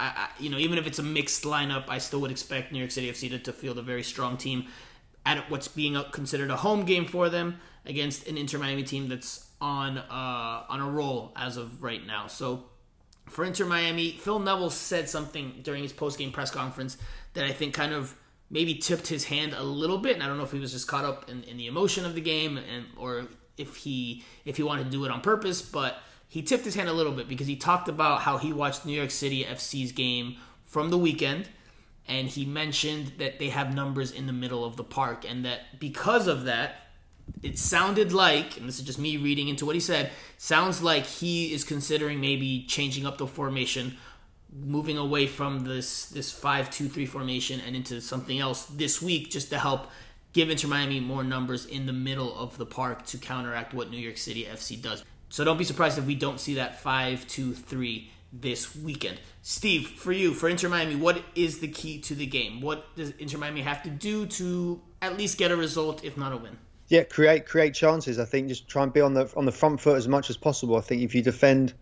I, 0.00 0.04
I, 0.06 0.28
you 0.40 0.50
know, 0.50 0.58
even 0.58 0.78
if 0.78 0.86
it's 0.86 0.98
a 0.98 1.02
mixed 1.02 1.44
lineup, 1.44 1.84
I 1.88 1.98
still 1.98 2.20
would 2.20 2.30
expect 2.30 2.72
New 2.72 2.78
York 2.78 2.90
City 2.90 3.10
FC 3.10 3.30
to, 3.30 3.38
to 3.38 3.52
field 3.52 3.78
a 3.78 3.82
very 3.82 4.02
strong 4.02 4.36
team 4.36 4.66
at 5.26 5.50
what's 5.50 5.68
being 5.68 5.96
considered 6.10 6.50
a 6.50 6.56
home 6.56 6.84
game 6.84 7.06
for 7.06 7.28
them 7.28 7.58
against 7.86 8.26
an 8.26 8.36
Inter 8.36 8.58
Miami 8.58 8.82
team 8.82 9.08
that's 9.08 9.48
on 9.60 9.98
uh, 9.98 10.64
on 10.68 10.80
a 10.80 10.90
roll 10.90 11.32
as 11.36 11.56
of 11.56 11.82
right 11.82 12.04
now. 12.06 12.26
So 12.26 12.64
for 13.26 13.44
Inter 13.44 13.64
Miami, 13.64 14.12
Phil 14.12 14.38
Neville 14.38 14.70
said 14.70 15.08
something 15.08 15.60
during 15.62 15.82
his 15.82 15.92
post 15.92 16.18
game 16.18 16.32
press 16.32 16.50
conference 16.50 16.98
that 17.34 17.44
I 17.44 17.52
think 17.52 17.74
kind 17.74 17.92
of 17.92 18.14
maybe 18.50 18.74
tipped 18.74 19.06
his 19.06 19.24
hand 19.24 19.54
a 19.54 19.62
little 19.62 19.98
bit. 19.98 20.14
And 20.14 20.22
I 20.22 20.26
don't 20.26 20.36
know 20.36 20.44
if 20.44 20.52
he 20.52 20.58
was 20.58 20.72
just 20.72 20.86
caught 20.86 21.04
up 21.04 21.30
in, 21.30 21.42
in 21.44 21.56
the 21.56 21.66
emotion 21.66 22.04
of 22.04 22.14
the 22.14 22.20
game 22.20 22.58
and 22.58 22.86
or 22.96 23.26
if 23.56 23.76
he 23.76 24.24
if 24.44 24.56
he 24.56 24.62
wanted 24.62 24.84
to 24.84 24.90
do 24.90 25.04
it 25.04 25.10
on 25.10 25.20
purpose, 25.20 25.62
but 25.62 25.98
he 26.34 26.42
tipped 26.42 26.64
his 26.64 26.74
hand 26.74 26.88
a 26.88 26.92
little 26.92 27.12
bit 27.12 27.28
because 27.28 27.46
he 27.46 27.54
talked 27.54 27.88
about 27.88 28.22
how 28.22 28.38
he 28.38 28.52
watched 28.52 28.84
New 28.84 28.92
York 28.92 29.12
City 29.12 29.44
FC's 29.44 29.92
game 29.92 30.34
from 30.66 30.90
the 30.90 30.98
weekend 30.98 31.48
and 32.08 32.26
he 32.26 32.44
mentioned 32.44 33.12
that 33.18 33.38
they 33.38 33.50
have 33.50 33.72
numbers 33.72 34.10
in 34.10 34.26
the 34.26 34.32
middle 34.32 34.64
of 34.64 34.76
the 34.76 34.82
park 34.82 35.24
and 35.24 35.44
that 35.44 35.78
because 35.78 36.26
of 36.26 36.42
that 36.42 36.88
it 37.40 37.56
sounded 37.56 38.12
like, 38.12 38.56
and 38.56 38.66
this 38.66 38.80
is 38.80 38.84
just 38.84 38.98
me 38.98 39.16
reading 39.16 39.46
into 39.46 39.64
what 39.64 39.76
he 39.76 39.80
said, 39.80 40.10
sounds 40.36 40.82
like 40.82 41.06
he 41.06 41.54
is 41.54 41.62
considering 41.62 42.20
maybe 42.20 42.64
changing 42.66 43.06
up 43.06 43.16
the 43.16 43.28
formation, 43.28 43.96
moving 44.52 44.98
away 44.98 45.28
from 45.28 45.60
this 45.60 46.06
this 46.06 46.32
five 46.32 46.68
two 46.68 46.88
three 46.88 47.06
formation 47.06 47.60
and 47.64 47.76
into 47.76 48.00
something 48.00 48.40
else 48.40 48.66
this 48.66 49.00
week, 49.00 49.30
just 49.30 49.50
to 49.50 49.58
help 49.58 49.86
give 50.32 50.50
Inter 50.50 50.66
Miami 50.66 50.98
more 50.98 51.22
numbers 51.22 51.64
in 51.64 51.86
the 51.86 51.92
middle 51.92 52.36
of 52.36 52.58
the 52.58 52.66
park 52.66 53.06
to 53.06 53.18
counteract 53.18 53.72
what 53.72 53.88
New 53.88 53.98
York 53.98 54.18
City 54.18 54.44
FC 54.44 54.82
does. 54.82 55.04
So 55.28 55.44
don't 55.44 55.58
be 55.58 55.64
surprised 55.64 55.98
if 55.98 56.04
we 56.04 56.14
don't 56.14 56.40
see 56.40 56.54
that 56.54 56.80
five 56.80 57.26
two 57.26 57.52
three 57.54 58.10
this 58.32 58.74
weekend. 58.74 59.20
Steve, 59.42 59.88
for 59.88 60.12
you, 60.12 60.34
for 60.34 60.48
Inter 60.48 60.68
Miami, 60.68 60.96
what 60.96 61.22
is 61.34 61.58
the 61.58 61.68
key 61.68 62.00
to 62.00 62.14
the 62.14 62.26
game? 62.26 62.60
What 62.60 62.94
does 62.96 63.10
Inter 63.18 63.38
Miami 63.38 63.62
have 63.62 63.82
to 63.84 63.90
do 63.90 64.26
to 64.26 64.80
at 65.00 65.16
least 65.16 65.38
get 65.38 65.50
a 65.50 65.56
result, 65.56 66.02
if 66.04 66.16
not 66.16 66.32
a 66.32 66.36
win? 66.36 66.58
Yeah, 66.88 67.04
create 67.04 67.46
create 67.46 67.74
chances. 67.74 68.18
I 68.18 68.24
think 68.24 68.48
just 68.48 68.68
try 68.68 68.82
and 68.82 68.92
be 68.92 69.00
on 69.00 69.14
the 69.14 69.32
on 69.36 69.46
the 69.46 69.52
front 69.52 69.80
foot 69.80 69.96
as 69.96 70.08
much 70.08 70.30
as 70.30 70.36
possible. 70.36 70.76
I 70.76 70.80
think 70.80 71.02
if 71.02 71.14
you 71.14 71.22
defend, 71.22 71.72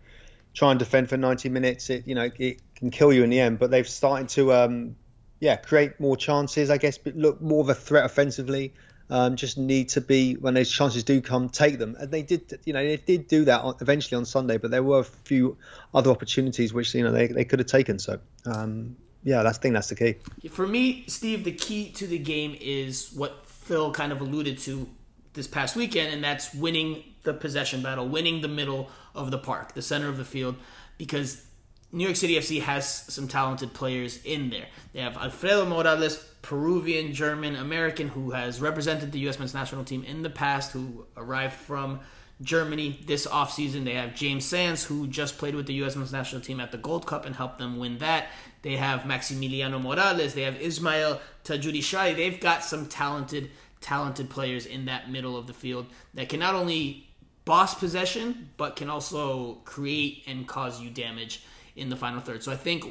try 0.53 0.71
and 0.71 0.79
defend 0.79 1.09
for 1.09 1.17
90 1.17 1.49
minutes, 1.49 1.89
it 1.89 2.07
you 2.07 2.15
know 2.15 2.29
it 2.37 2.61
can 2.75 2.89
kill 2.89 3.11
you 3.11 3.23
in 3.23 3.29
the 3.29 3.39
end. 3.39 3.59
But 3.59 3.71
they've 3.71 3.87
started 3.87 4.29
to 4.29 4.53
um, 4.53 4.95
yeah 5.39 5.57
create 5.57 5.99
more 5.99 6.15
chances. 6.15 6.69
I 6.69 6.77
guess, 6.77 6.97
but 6.97 7.15
look 7.15 7.41
more 7.41 7.61
of 7.61 7.69
a 7.69 7.75
threat 7.75 8.05
offensively. 8.05 8.73
Um, 9.09 9.35
just 9.35 9.57
need 9.57 9.89
to 9.89 10.01
be 10.01 10.35
when 10.35 10.53
those 10.53 10.71
chances 10.71 11.03
do 11.03 11.21
come, 11.21 11.49
take 11.49 11.77
them. 11.77 11.95
And 11.99 12.09
they 12.09 12.21
did, 12.21 12.59
you 12.65 12.73
know, 12.73 12.83
they 12.83 12.97
did 12.97 13.27
do 13.27 13.45
that 13.45 13.63
eventually 13.81 14.17
on 14.17 14.25
Sunday. 14.25 14.57
But 14.57 14.71
there 14.71 14.81
were 14.81 14.99
a 14.99 15.03
few 15.03 15.57
other 15.93 16.09
opportunities 16.09 16.73
which 16.73 16.95
you 16.95 17.03
know 17.03 17.11
they, 17.11 17.27
they 17.27 17.45
could 17.45 17.59
have 17.59 17.67
taken. 17.67 17.99
So 17.99 18.19
um, 18.45 18.95
yeah, 19.23 19.43
that's, 19.43 19.59
I 19.63 19.69
that's 19.69 19.89
the 19.89 19.95
key. 19.95 20.15
For 20.49 20.67
me, 20.67 21.05
Steve, 21.07 21.43
the 21.43 21.51
key 21.51 21.89
to 21.91 22.07
the 22.07 22.17
game 22.17 22.57
is 22.59 23.11
what 23.13 23.45
Phil 23.45 23.91
kind 23.91 24.11
of 24.11 24.21
alluded 24.21 24.57
to 24.59 24.87
this 25.33 25.47
past 25.47 25.75
weekend, 25.75 26.13
and 26.13 26.23
that's 26.23 26.53
winning 26.53 27.03
the 27.23 27.33
possession 27.33 27.81
battle, 27.81 28.07
winning 28.07 28.41
the 28.41 28.47
middle 28.47 28.89
of 29.15 29.31
the 29.31 29.37
park, 29.37 29.73
the 29.73 29.81
center 29.81 30.09
of 30.09 30.17
the 30.17 30.25
field, 30.25 30.55
because 30.97 31.45
New 31.91 32.03
York 32.03 32.17
City 32.17 32.35
FC 32.35 32.61
has 32.61 32.87
some 32.87 33.27
talented 33.27 33.73
players 33.73 34.23
in 34.25 34.49
there. 34.49 34.67
They 34.91 35.01
have 35.01 35.15
Alfredo 35.15 35.65
Morales, 35.65 36.25
Peruvian, 36.43 37.13
German, 37.13 37.55
American, 37.55 38.09
who 38.09 38.31
has 38.31 38.61
represented 38.61 39.11
the 39.11 39.19
U.S. 39.19 39.39
men's 39.39 39.53
national 39.53 39.85
team 39.85 40.03
in 40.03 40.21
the 40.21 40.29
past, 40.29 40.73
who 40.73 41.05
arrived 41.17 41.55
from 41.55 42.01
Germany 42.41 42.99
this 43.07 43.25
offseason. 43.25 43.85
They 43.85 43.93
have 43.93 44.13
James 44.13 44.45
Sands, 44.45 44.83
who 44.83 45.07
just 45.07 45.37
played 45.37 45.55
with 45.55 45.67
the 45.67 45.73
U.S. 45.75 45.95
men's 45.95 46.11
national 46.11 46.41
team 46.41 46.59
at 46.59 46.71
the 46.71 46.77
Gold 46.77 47.07
Cup 47.07 47.25
and 47.25 47.35
helped 47.35 47.59
them 47.59 47.77
win 47.77 47.97
that. 47.99 48.27
They 48.61 48.75
have 48.75 49.01
Maximiliano 49.01 49.81
Moralez. 49.81 50.33
They 50.33 50.43
have 50.43 50.61
Ismael 50.61 51.21
Tajouri 51.45 52.15
They've 52.15 52.39
got 52.39 52.63
some 52.63 52.87
talented 52.87 53.49
talented 53.79 54.29
players 54.29 54.65
in 54.65 54.85
that 54.85 55.11
middle 55.11 55.37
of 55.37 55.47
the 55.47 55.53
field 55.53 55.85
that 56.13 56.29
can 56.29 56.39
not 56.39 56.55
only 56.55 57.07
boss 57.45 57.73
possession, 57.73 58.49
but 58.57 58.75
can 58.75 58.89
also 58.89 59.55
create 59.65 60.23
and 60.27 60.47
cause 60.47 60.81
you 60.81 60.89
damage 60.89 61.43
in 61.75 61.89
the 61.89 61.95
final 61.95 62.21
third. 62.21 62.43
So 62.43 62.51
I 62.51 62.55
think 62.55 62.85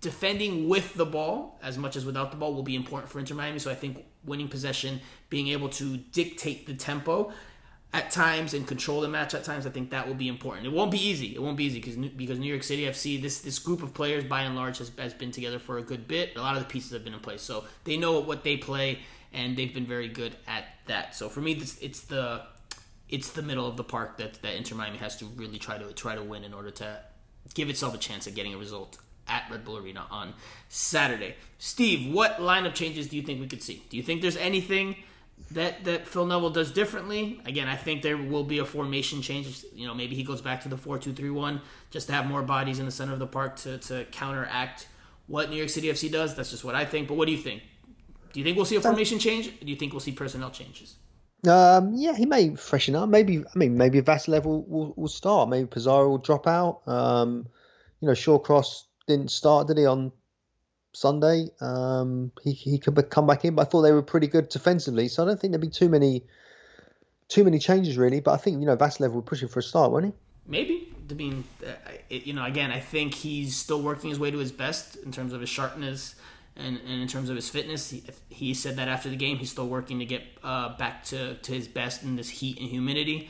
defending 0.00 0.68
with 0.68 0.94
the 0.94 1.06
ball 1.06 1.58
as 1.62 1.76
much 1.76 1.96
as 1.96 2.04
without 2.04 2.30
the 2.30 2.36
ball 2.36 2.54
will 2.54 2.62
be 2.62 2.74
important 2.74 3.10
for 3.10 3.18
Inter 3.18 3.34
Miami. 3.34 3.58
So 3.58 3.70
I 3.70 3.74
think 3.74 4.04
winning 4.24 4.48
possession, 4.48 5.00
being 5.28 5.48
able 5.48 5.68
to 5.70 5.96
dictate 5.96 6.66
the 6.66 6.74
tempo 6.74 7.32
at 7.92 8.10
times 8.10 8.54
and 8.54 8.66
control 8.66 9.00
the 9.00 9.08
match 9.08 9.34
at 9.34 9.42
times, 9.44 9.66
I 9.66 9.70
think 9.70 9.90
that 9.90 10.06
will 10.06 10.14
be 10.14 10.28
important. 10.28 10.66
It 10.66 10.72
won't 10.72 10.90
be 10.90 11.04
easy. 11.04 11.34
It 11.34 11.42
won't 11.42 11.56
be 11.56 11.64
easy 11.64 11.80
because 11.80 11.96
because 11.96 12.38
New 12.38 12.48
York 12.48 12.62
City 12.62 12.84
FC, 12.84 13.20
this 13.20 13.40
this 13.40 13.58
group 13.58 13.82
of 13.82 13.92
players 13.92 14.24
by 14.24 14.42
and 14.42 14.54
large 14.54 14.78
has, 14.78 14.92
has 14.96 15.12
been 15.12 15.32
together 15.32 15.58
for 15.58 15.78
a 15.78 15.82
good 15.82 16.06
bit. 16.06 16.36
A 16.36 16.40
lot 16.40 16.56
of 16.56 16.62
the 16.62 16.68
pieces 16.68 16.92
have 16.92 17.04
been 17.04 17.14
in 17.14 17.20
place, 17.20 17.42
so 17.42 17.64
they 17.84 17.96
know 17.96 18.20
what 18.20 18.44
they 18.44 18.56
play 18.56 19.00
and 19.32 19.56
they've 19.56 19.72
been 19.72 19.86
very 19.86 20.08
good 20.08 20.36
at 20.46 20.64
that. 20.86 21.14
So 21.14 21.28
for 21.28 21.40
me, 21.40 21.54
this, 21.54 21.78
it's 21.80 22.00
the 22.02 22.42
it's 23.08 23.30
the 23.30 23.42
middle 23.42 23.66
of 23.66 23.76
the 23.76 23.84
park 23.84 24.18
that 24.18 24.40
that 24.42 24.54
Inter 24.54 24.76
Miami 24.76 24.98
has 24.98 25.16
to 25.16 25.26
really 25.26 25.58
try 25.58 25.76
to 25.76 25.92
try 25.92 26.14
to 26.14 26.22
win 26.22 26.44
in 26.44 26.54
order 26.54 26.70
to 26.70 27.00
give 27.54 27.68
itself 27.68 27.94
a 27.94 27.98
chance 27.98 28.26
at 28.26 28.34
getting 28.34 28.54
a 28.54 28.58
result 28.58 28.98
at 29.30 29.44
Red 29.50 29.64
Bull 29.64 29.78
Arena 29.78 30.06
on 30.10 30.34
Saturday. 30.68 31.36
Steve, 31.58 32.12
what 32.12 32.38
lineup 32.38 32.74
changes 32.74 33.06
do 33.06 33.16
you 33.16 33.22
think 33.22 33.40
we 33.40 33.46
could 33.46 33.62
see? 33.62 33.82
Do 33.88 33.96
you 33.96 34.02
think 34.02 34.20
there's 34.20 34.36
anything 34.36 34.96
that 35.52 35.84
that 35.84 36.06
Phil 36.06 36.26
Neville 36.26 36.50
does 36.50 36.70
differently? 36.70 37.40
Again, 37.46 37.68
I 37.68 37.76
think 37.76 38.02
there 38.02 38.16
will 38.16 38.44
be 38.44 38.58
a 38.58 38.64
formation 38.64 39.22
change. 39.22 39.64
You 39.74 39.86
know, 39.86 39.94
maybe 39.94 40.14
he 40.14 40.24
goes 40.24 40.40
back 40.40 40.60
to 40.62 40.68
the 40.68 40.76
four-two-three-one 40.76 41.60
just 41.90 42.08
to 42.08 42.12
have 42.12 42.26
more 42.26 42.42
bodies 42.42 42.78
in 42.78 42.84
the 42.84 42.90
center 42.90 43.12
of 43.12 43.18
the 43.18 43.26
park 43.26 43.56
to 43.56 43.78
to 43.78 44.04
counteract 44.06 44.88
what 45.26 45.48
New 45.48 45.56
York 45.56 45.70
City 45.70 45.88
FC 45.88 46.10
does. 46.10 46.34
That's 46.34 46.50
just 46.50 46.64
what 46.64 46.74
I 46.74 46.84
think. 46.84 47.08
But 47.08 47.16
what 47.16 47.26
do 47.26 47.32
you 47.32 47.38
think? 47.38 47.62
Do 48.32 48.40
you 48.40 48.44
think 48.44 48.56
we'll 48.56 48.66
see 48.66 48.76
a 48.76 48.80
formation 48.80 49.18
change? 49.18 49.58
do 49.60 49.66
you 49.66 49.76
think 49.76 49.92
we'll 49.92 50.00
see 50.00 50.12
personnel 50.12 50.50
changes? 50.50 50.96
Um, 51.48 51.94
yeah, 51.94 52.14
he 52.14 52.26
may 52.26 52.54
freshen 52.54 52.94
up. 52.94 53.08
Maybe 53.08 53.38
I 53.38 53.58
mean 53.58 53.76
maybe 53.76 54.00
Vassilev 54.02 54.44
will, 54.44 54.64
will, 54.64 54.94
will 54.96 55.08
start. 55.08 55.48
Maybe 55.48 55.66
Pizarro 55.66 56.10
will 56.10 56.18
drop 56.18 56.46
out. 56.46 56.82
Um, 56.86 57.46
you 58.00 58.08
know, 58.08 58.14
Shawcross 58.14 58.84
didn't 59.10 59.30
start, 59.30 59.68
did 59.68 59.78
he, 59.78 59.86
on 59.86 60.12
Sunday? 60.92 61.48
Um, 61.60 62.32
he 62.42 62.52
he 62.52 62.78
could 62.78 63.10
come 63.10 63.26
back 63.26 63.44
in, 63.44 63.54
but 63.54 63.62
I 63.62 63.64
thought 63.70 63.82
they 63.82 63.92
were 63.92 64.02
pretty 64.02 64.26
good 64.26 64.48
defensively, 64.48 65.08
so 65.08 65.22
I 65.22 65.26
don't 65.26 65.40
think 65.40 65.52
there'd 65.52 65.60
be 65.60 65.68
too 65.68 65.88
many 65.88 66.24
too 67.28 67.44
many 67.44 67.58
changes 67.58 67.96
really. 67.96 68.20
But 68.20 68.32
I 68.32 68.36
think 68.38 68.60
you 68.60 68.66
know 68.66 68.76
Vassilev 68.76 69.12
will 69.12 69.22
push 69.22 69.42
him 69.42 69.48
for 69.48 69.60
a 69.60 69.62
start, 69.62 69.92
won't 69.92 70.06
he? 70.06 70.12
Maybe. 70.46 70.88
I 71.10 71.14
mean, 71.14 71.44
uh, 71.66 71.72
you 72.08 72.32
know, 72.32 72.44
again, 72.44 72.70
I 72.70 72.78
think 72.78 73.14
he's 73.14 73.56
still 73.56 73.82
working 73.82 74.10
his 74.10 74.20
way 74.20 74.30
to 74.30 74.38
his 74.38 74.52
best 74.52 74.96
in 74.96 75.10
terms 75.10 75.32
of 75.32 75.40
his 75.40 75.50
sharpness 75.50 76.14
and, 76.56 76.78
and 76.86 77.02
in 77.02 77.08
terms 77.08 77.30
of 77.30 77.36
his 77.36 77.48
fitness. 77.48 77.90
He, 77.90 78.04
he, 78.28 78.54
said 78.54 78.76
that 78.76 78.86
after 78.86 79.08
the 79.08 79.16
game, 79.16 79.38
he's 79.38 79.50
still 79.50 79.66
working 79.66 79.98
to 79.98 80.04
get 80.04 80.22
uh, 80.44 80.76
back 80.76 81.04
to, 81.06 81.34
to 81.34 81.52
his 81.52 81.66
best 81.66 82.04
in 82.04 82.14
this 82.14 82.28
heat 82.28 82.58
and 82.60 82.68
humidity 82.68 83.28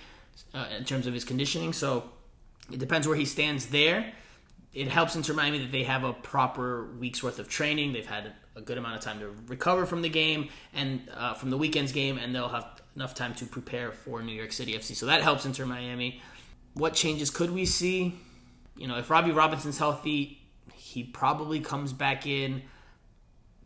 uh, 0.53 0.67
in 0.77 0.85
terms 0.85 1.07
of 1.07 1.15
his 1.15 1.25
conditioning. 1.25 1.73
So 1.73 2.05
it 2.71 2.79
depends 2.79 3.09
where 3.09 3.17
he 3.17 3.25
stands 3.25 3.67
there. 3.67 4.13
It 4.73 4.89
helps 4.89 5.17
Inter 5.17 5.35
Miami 5.35 5.59
that 5.59 5.73
they 5.73 5.83
have 5.83 6.05
a 6.05 6.13
proper 6.13 6.87
week's 6.99 7.23
worth 7.23 7.39
of 7.39 7.49
training. 7.49 7.93
They've 7.93 8.07
had 8.07 8.33
a 8.55 8.61
good 8.61 8.79
amount 8.79 8.97
of 8.97 9.01
time 9.01 9.19
to 9.21 9.35
recover 9.49 9.85
from 9.85 10.03
the 10.03 10.09
game 10.09 10.49
and 10.73 11.09
uh, 11.13 11.35
from 11.35 11.51
the 11.51 11.59
weekend's 11.59 11.93
game, 11.93 12.19
and 12.19 12.35
they'll 12.35 12.49
have 12.49 12.81
enough 12.95 13.15
time 13.15 13.35
to 13.35 13.47
prepare 13.47 13.91
for 13.91 14.23
New 14.23 14.33
York 14.33 14.53
City 14.53 14.75
FC. 14.75 14.95
So 14.95 15.07
that 15.07 15.23
helps 15.23 15.45
Inter 15.45 15.67
Miami. 15.67 16.21
What 16.75 16.95
changes 16.95 17.31
could 17.31 17.51
we 17.51 17.67
see? 17.67 18.15
You 18.77 18.87
know, 18.87 18.99
if 18.99 19.11
Robbie 19.11 19.33
Robinson's 19.33 19.79
healthy, 19.79 20.41
he 20.75 21.03
probably 21.03 21.61
comes 21.61 21.93
back 21.93 22.27
in. 22.27 22.63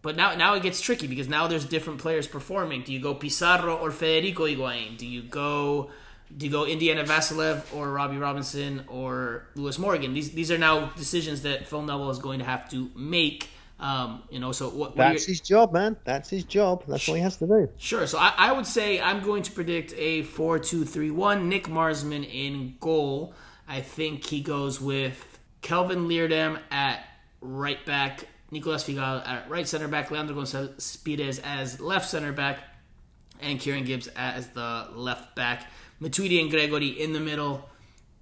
But 0.02 0.16
now, 0.16 0.34
now 0.34 0.54
it 0.54 0.62
gets 0.62 0.80
tricky 0.80 1.06
because 1.06 1.28
now 1.28 1.46
there's 1.46 1.64
different 1.64 1.98
players 1.98 2.26
performing. 2.26 2.82
Do 2.82 2.92
you 2.92 3.00
go 3.00 3.14
Pizarro 3.14 3.76
or 3.76 3.90
Federico 3.90 4.44
Higuain? 4.44 4.98
Do 4.98 5.06
you 5.06 5.22
go, 5.22 5.90
do 6.36 6.46
you 6.46 6.52
go 6.52 6.64
Indiana 6.66 7.04
Vassilev 7.04 7.74
or 7.74 7.90
Robbie 7.90 8.18
Robinson 8.18 8.84
or 8.88 9.46
Lewis 9.54 9.78
Morgan? 9.78 10.14
These 10.14 10.32
these 10.32 10.50
are 10.50 10.58
now 10.58 10.86
decisions 10.96 11.42
that 11.42 11.66
Phil 11.68 11.82
Neville 11.82 12.10
is 12.10 12.18
going 12.18 12.38
to 12.40 12.44
have 12.44 12.68
to 12.70 12.90
make. 12.96 13.48
Um, 13.80 14.22
you 14.30 14.38
know, 14.38 14.52
so 14.52 14.68
what? 14.68 14.90
what 14.90 14.96
That's 14.96 15.24
his 15.24 15.40
job, 15.40 15.72
man. 15.72 15.96
That's 16.04 16.30
his 16.30 16.44
job. 16.44 16.84
That's 16.86 17.08
what 17.08 17.16
he 17.16 17.22
has 17.22 17.36
to 17.38 17.46
do. 17.46 17.68
Sure. 17.76 18.06
So 18.06 18.18
I, 18.18 18.32
I 18.36 18.52
would 18.52 18.66
say 18.66 19.00
I'm 19.00 19.22
going 19.22 19.42
to 19.42 19.50
predict 19.50 19.92
a 19.96 20.22
four-two-three-one. 20.22 21.48
Nick 21.48 21.68
Marsman 21.68 22.24
in 22.24 22.76
goal. 22.80 23.34
I 23.66 23.80
think 23.80 24.24
he 24.24 24.40
goes 24.40 24.80
with 24.80 25.38
Kelvin 25.60 26.06
Leerdam 26.08 26.60
at 26.70 27.04
right 27.40 27.84
back, 27.84 28.28
Nicolas 28.50 28.84
Figal 28.84 29.26
at 29.26 29.50
right 29.50 29.66
center 29.66 29.88
back, 29.88 30.10
Leandro 30.10 30.36
Gonzalez 30.36 30.96
Pires 31.04 31.40
as 31.40 31.80
left 31.80 32.08
center 32.08 32.32
back, 32.32 32.58
and 33.40 33.58
Kieran 33.58 33.84
Gibbs 33.84 34.06
as 34.08 34.48
the 34.48 34.88
left 34.94 35.34
back. 35.34 35.66
Matuidi 36.00 36.40
and 36.40 36.50
Gregore 36.50 36.96
in 36.96 37.12
the 37.12 37.20
middle. 37.20 37.68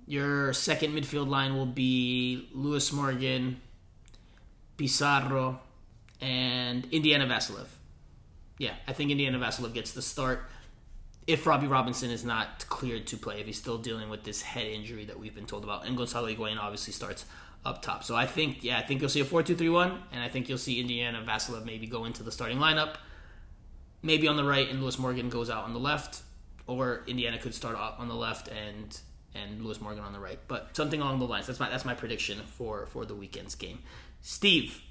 Your 0.06 0.52
second 0.52 0.94
midfield 0.94 1.28
line 1.28 1.54
will 1.54 1.66
be 1.66 2.48
Lewis 2.52 2.92
Morgan, 2.92 3.60
Pizarro, 4.76 5.60
and 6.20 6.86
Indiana 6.90 7.26
Vassilev. 7.26 7.66
Yeah, 8.58 8.74
I 8.86 8.92
think 8.92 9.10
Indiana 9.10 9.38
Vassilev 9.38 9.74
gets 9.74 9.92
the 9.92 10.02
start 10.02 10.44
if 11.26 11.46
Robbie 11.46 11.66
Robinson 11.66 12.10
is 12.10 12.24
not 12.24 12.68
cleared 12.68 13.06
to 13.08 13.16
play, 13.16 13.40
if 13.40 13.46
he's 13.46 13.58
still 13.58 13.78
dealing 13.78 14.10
with 14.10 14.24
this 14.24 14.42
head 14.42 14.66
injury 14.66 15.04
that 15.04 15.18
we've 15.18 15.34
been 15.34 15.46
told 15.46 15.64
about. 15.64 15.86
And 15.86 15.96
Gonzalo 15.96 16.28
Higuain 16.28 16.58
obviously 16.58 16.92
starts 16.92 17.24
up 17.64 17.80
top. 17.80 18.02
So 18.02 18.16
I 18.16 18.26
think, 18.26 18.64
yeah, 18.64 18.78
I 18.78 18.82
think 18.82 19.00
you'll 19.00 19.10
see 19.10 19.20
a 19.20 19.24
4 19.24 19.42
2 19.42 19.54
3 19.54 19.68
1, 19.68 20.02
and 20.12 20.22
I 20.22 20.28
think 20.28 20.48
you'll 20.48 20.58
see 20.58 20.80
Indiana 20.80 21.24
Vassilev 21.26 21.64
maybe 21.64 21.86
go 21.86 22.04
into 22.04 22.22
the 22.22 22.32
starting 22.32 22.58
lineup. 22.58 22.96
Maybe 24.02 24.26
on 24.26 24.36
the 24.36 24.44
right, 24.44 24.68
and 24.68 24.80
Lewis 24.80 24.98
Morgan 24.98 25.28
goes 25.28 25.48
out 25.48 25.62
on 25.62 25.72
the 25.72 25.78
left, 25.78 26.22
or 26.66 27.02
Indiana 27.06 27.38
could 27.38 27.54
start 27.54 27.76
off 27.76 27.98
on 27.98 28.08
the 28.08 28.14
left 28.14 28.48
and 28.48 28.98
and 29.34 29.64
Lewis 29.64 29.80
Morgan 29.80 30.02
on 30.04 30.12
the 30.12 30.20
right. 30.20 30.38
But 30.48 30.76
something 30.76 31.00
along 31.00 31.18
the 31.18 31.26
lines. 31.26 31.46
That's 31.46 31.60
my 31.60 31.68
that's 31.68 31.84
my 31.84 31.94
prediction 31.94 32.40
for 32.56 32.86
for 32.86 33.04
the 33.04 33.14
weekend's 33.14 33.54
game. 33.54 33.80
Steve, 34.20 34.82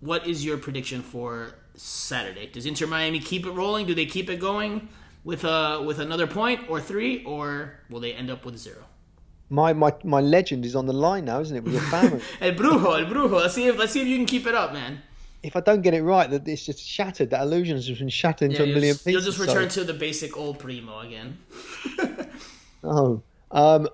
what 0.00 0.26
is 0.26 0.44
your 0.44 0.58
prediction 0.58 1.02
for 1.02 1.54
Saturday? 1.74 2.46
Does 2.46 2.66
Inter 2.66 2.86
Miami 2.86 3.20
keep 3.20 3.46
it 3.46 3.50
rolling? 3.50 3.86
Do 3.86 3.94
they 3.94 4.06
keep 4.06 4.28
it 4.30 4.40
going 4.40 4.88
with 5.24 5.44
a 5.44 5.82
with 5.84 5.98
another 5.98 6.26
point 6.26 6.68
or 6.68 6.80
three, 6.80 7.24
or 7.24 7.80
will 7.90 8.00
they 8.00 8.12
end 8.12 8.30
up 8.30 8.44
with 8.44 8.56
zero? 8.56 8.84
My 9.48 9.72
my 9.72 9.94
my 10.02 10.20
legend 10.20 10.64
is 10.64 10.74
on 10.74 10.86
the 10.86 10.92
line 10.92 11.26
now, 11.26 11.40
isn't 11.40 11.56
it? 11.56 11.62
With 11.64 11.74
your 11.74 11.82
family. 11.82 12.20
el 12.40 12.52
brujo, 12.52 12.98
el 12.98 13.06
brujo. 13.06 13.40
Let's 13.40 13.54
see 13.54 13.66
if 13.66 13.78
let's 13.78 13.92
see 13.92 14.02
if 14.02 14.08
you 14.08 14.16
can 14.16 14.26
keep 14.26 14.46
it 14.46 14.54
up, 14.54 14.72
man. 14.72 15.02
If 15.46 15.54
I 15.56 15.60
don't 15.60 15.80
get 15.82 15.94
it 15.94 16.02
right, 16.02 16.28
that 16.28 16.46
it's 16.48 16.66
just 16.66 16.80
shattered. 16.80 17.30
That 17.30 17.42
illusion 17.42 17.76
has 17.76 17.88
been 17.88 18.08
shattered 18.08 18.50
into 18.50 18.64
Yeah, 18.64 18.70
a 18.70 18.74
million 18.74 18.94
pieces. 18.94 19.06
you'll 19.12 19.20
just 19.22 19.38
return 19.38 19.70
so- 19.70 19.80
to 19.82 19.86
the 19.86 19.94
basic 19.94 20.36
old 20.36 20.58
primo 20.58 21.00
again. 21.00 21.38
Oh, 22.84 23.20
um, 23.50 23.88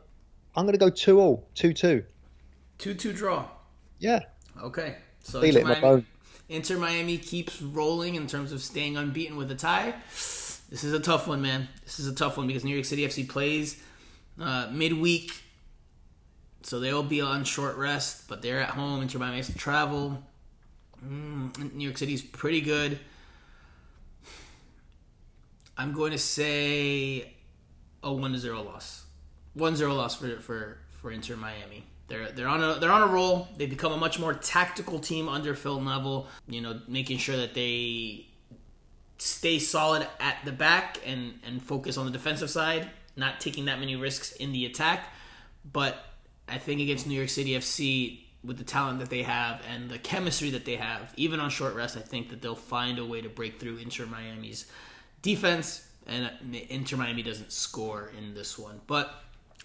I'm 0.54 0.66
going 0.66 0.72
to 0.74 0.78
go 0.78 0.90
two 0.90 1.18
all, 1.18 1.48
two 1.54 1.72
two. 1.72 2.04
Two 2.76 2.92
two 2.94 3.12
draw. 3.14 3.46
Yeah, 4.00 4.20
Okay. 4.62 4.96
So 5.22 5.40
Feel 5.40 5.56
Inter 5.56 5.58
it 5.58 5.62
in 5.62 5.68
my 5.68 5.80
Miami. 5.88 6.06
Inter 6.48 6.76
Miami 6.78 7.16
keeps 7.18 7.62
rolling 7.62 8.16
in 8.16 8.26
terms 8.26 8.52
of 8.52 8.60
staying 8.60 8.96
unbeaten 8.98 9.36
with 9.36 9.50
a 9.50 9.54
tie. 9.54 9.94
This 10.10 10.84
is 10.84 10.92
a 10.92 11.00
tough 11.00 11.26
one, 11.28 11.40
man. 11.40 11.68
This 11.84 11.98
is 12.00 12.06
a 12.08 12.14
tough 12.14 12.36
one 12.36 12.46
because 12.48 12.64
New 12.64 12.74
York 12.74 12.84
City 12.84 13.06
FC 13.06 13.26
plays 13.26 13.80
uh, 14.40 14.68
midweek, 14.72 15.30
so 16.62 16.80
they'll 16.80 17.02
be 17.04 17.20
on 17.20 17.44
short 17.44 17.76
rest, 17.76 18.28
but 18.28 18.42
they're 18.42 18.60
at 18.60 18.70
home. 18.70 19.00
Inter 19.00 19.18
Miami 19.20 19.36
has 19.38 19.46
to 19.46 19.54
travel. 19.56 20.22
Mm, 21.04 21.74
New 21.74 21.84
York 21.84 21.98
City's 21.98 22.22
pretty 22.22 22.60
good. 22.60 22.98
I'm 25.76 25.92
going 25.92 26.12
to 26.12 26.18
say 26.18 27.32
a 28.02 28.12
1 28.12 28.38
0 28.38 28.62
loss. 28.62 29.04
One 29.54 29.76
zero 29.76 29.94
loss 29.94 30.16
for 30.16 30.40
for 30.40 30.78
for 30.90 31.10
Inter 31.10 31.36
Miami. 31.36 31.84
They're 32.08 32.30
they're 32.32 32.48
on 32.48 32.62
a 32.62 32.78
they're 32.78 32.90
on 32.90 33.02
a 33.02 33.12
roll. 33.12 33.48
They 33.56 33.66
become 33.66 33.92
a 33.92 33.96
much 33.96 34.18
more 34.18 34.32
tactical 34.32 34.98
team 34.98 35.28
under 35.28 35.54
Phil 35.54 35.80
Neville. 35.80 36.26
You 36.48 36.60
know, 36.60 36.80
making 36.88 37.18
sure 37.18 37.36
that 37.36 37.54
they 37.54 38.26
stay 39.18 39.58
solid 39.58 40.06
at 40.20 40.38
the 40.44 40.52
back 40.52 40.98
and 41.04 41.38
and 41.46 41.62
focus 41.62 41.98
on 41.98 42.06
the 42.06 42.12
defensive 42.12 42.50
side, 42.50 42.90
not 43.16 43.40
taking 43.40 43.66
that 43.66 43.78
many 43.78 43.94
risks 43.94 44.32
in 44.32 44.52
the 44.52 44.64
attack. 44.64 45.08
But 45.70 46.02
I 46.48 46.58
think 46.58 46.80
against 46.80 47.06
New 47.06 47.14
York 47.14 47.28
City 47.28 47.50
FC, 47.50 48.20
with 48.44 48.59
the 48.59 48.64
talent 48.64 48.98
that 48.98 49.11
they 49.11 49.22
have 49.22 49.62
and 49.72 49.88
the 49.88 49.98
chemistry 49.98 50.50
that 50.50 50.64
they 50.64 50.76
have, 50.76 51.12
even 51.16 51.40
on 51.40 51.50
short 51.50 51.74
rest, 51.74 51.96
I 51.96 52.00
think 52.00 52.31
that 52.31 52.42
they'll 52.42 52.55
find 52.55 52.98
a 52.98 53.05
way 53.05 53.20
to 53.20 53.28
break 53.28 53.61
through 53.61 53.76
Inter 53.78 54.07
Miami's 54.07 54.66
defense, 55.22 55.88
and 56.07 56.31
Inter 56.68 56.96
Miami 56.96 57.22
doesn't 57.22 57.52
score 57.52 58.11
in 58.18 58.35
this 58.35 58.59
one. 58.59 58.81
But 58.87 59.22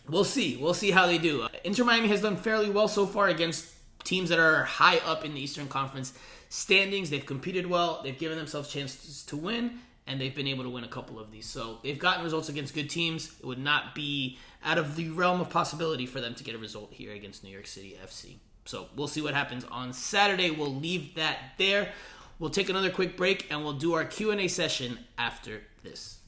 we'll 0.08 0.24
see. 0.24 0.58
We'll 0.58 0.76
see 0.76 0.92
how 0.92 1.08
they 1.08 1.18
do. 1.18 1.48
Inter 1.63 1.84
Miami 1.84 2.08
has 2.10 2.22
done 2.22 2.38
fairly 2.38 2.70
well 2.70 2.88
so 2.88 3.06
far 3.06 3.28
against 3.28 3.74
teams 4.04 4.30
that 4.30 4.40
are 4.40 4.63
high 4.63 4.98
up 5.00 5.26
in 5.26 5.34
the 5.34 5.42
Eastern 5.42 5.68
Conference 5.68 6.13
standings. 6.50 7.10
They've 7.10 7.26
competed 7.26 7.66
well. 7.66 8.02
They've 8.04 8.18
given 8.18 8.38
themselves 8.38 8.72
chances 8.72 9.24
to 9.24 9.38
win, 9.38 9.80
and 10.06 10.22
they've 10.22 10.36
been 10.36 10.48
able 10.48 10.63
to 10.63 10.70
win 10.70 10.84
a 10.84 10.88
couple 10.88 11.20
of 11.20 11.32
these. 11.32 11.48
So 11.48 11.80
they've 11.84 11.98
gotten 11.98 12.24
results 12.24 12.50
against 12.50 12.76
good 12.76 12.92
teams. 12.92 13.36
It 13.40 13.46
would 13.46 13.58
not 13.58 13.96
be 13.96 14.38
out 14.63 14.78
of 14.78 14.96
the 14.96 15.10
realm 15.10 15.42
of 15.42 15.50
possibility 15.50 16.06
for 16.06 16.21
them 16.21 16.36
to 16.36 16.44
get 16.44 16.54
a 16.54 16.60
result 16.60 16.94
here 16.94 17.13
against 17.13 17.44
New 17.44 17.50
York 17.50 17.65
City 17.65 17.98
FC. 18.06 18.36
So 18.68 18.88
we'll 18.96 19.08
see 19.08 19.22
what 19.22 19.34
happens 19.34 19.63
on 19.65 19.94
Saturday. 19.94 20.52
We'll 20.52 20.76
leave 20.76 21.15
that 21.15 21.54
there. 21.58 21.94
We'll 22.38 22.50
take 22.50 22.70
another 22.70 22.90
quick 22.90 23.15
break 23.15 23.48
and 23.50 23.63
we'll 23.63 23.74
do 23.74 23.94
our 23.94 24.06
Q&A 24.06 24.48
session 24.48 25.00
after 25.18 25.62
this. 25.84 26.20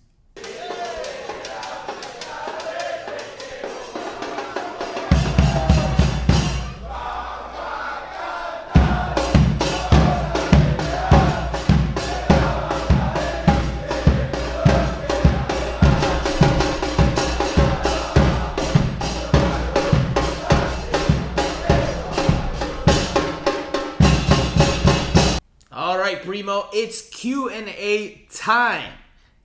It's 26.74 27.10
Q&A 27.10 28.26
time. 28.32 28.92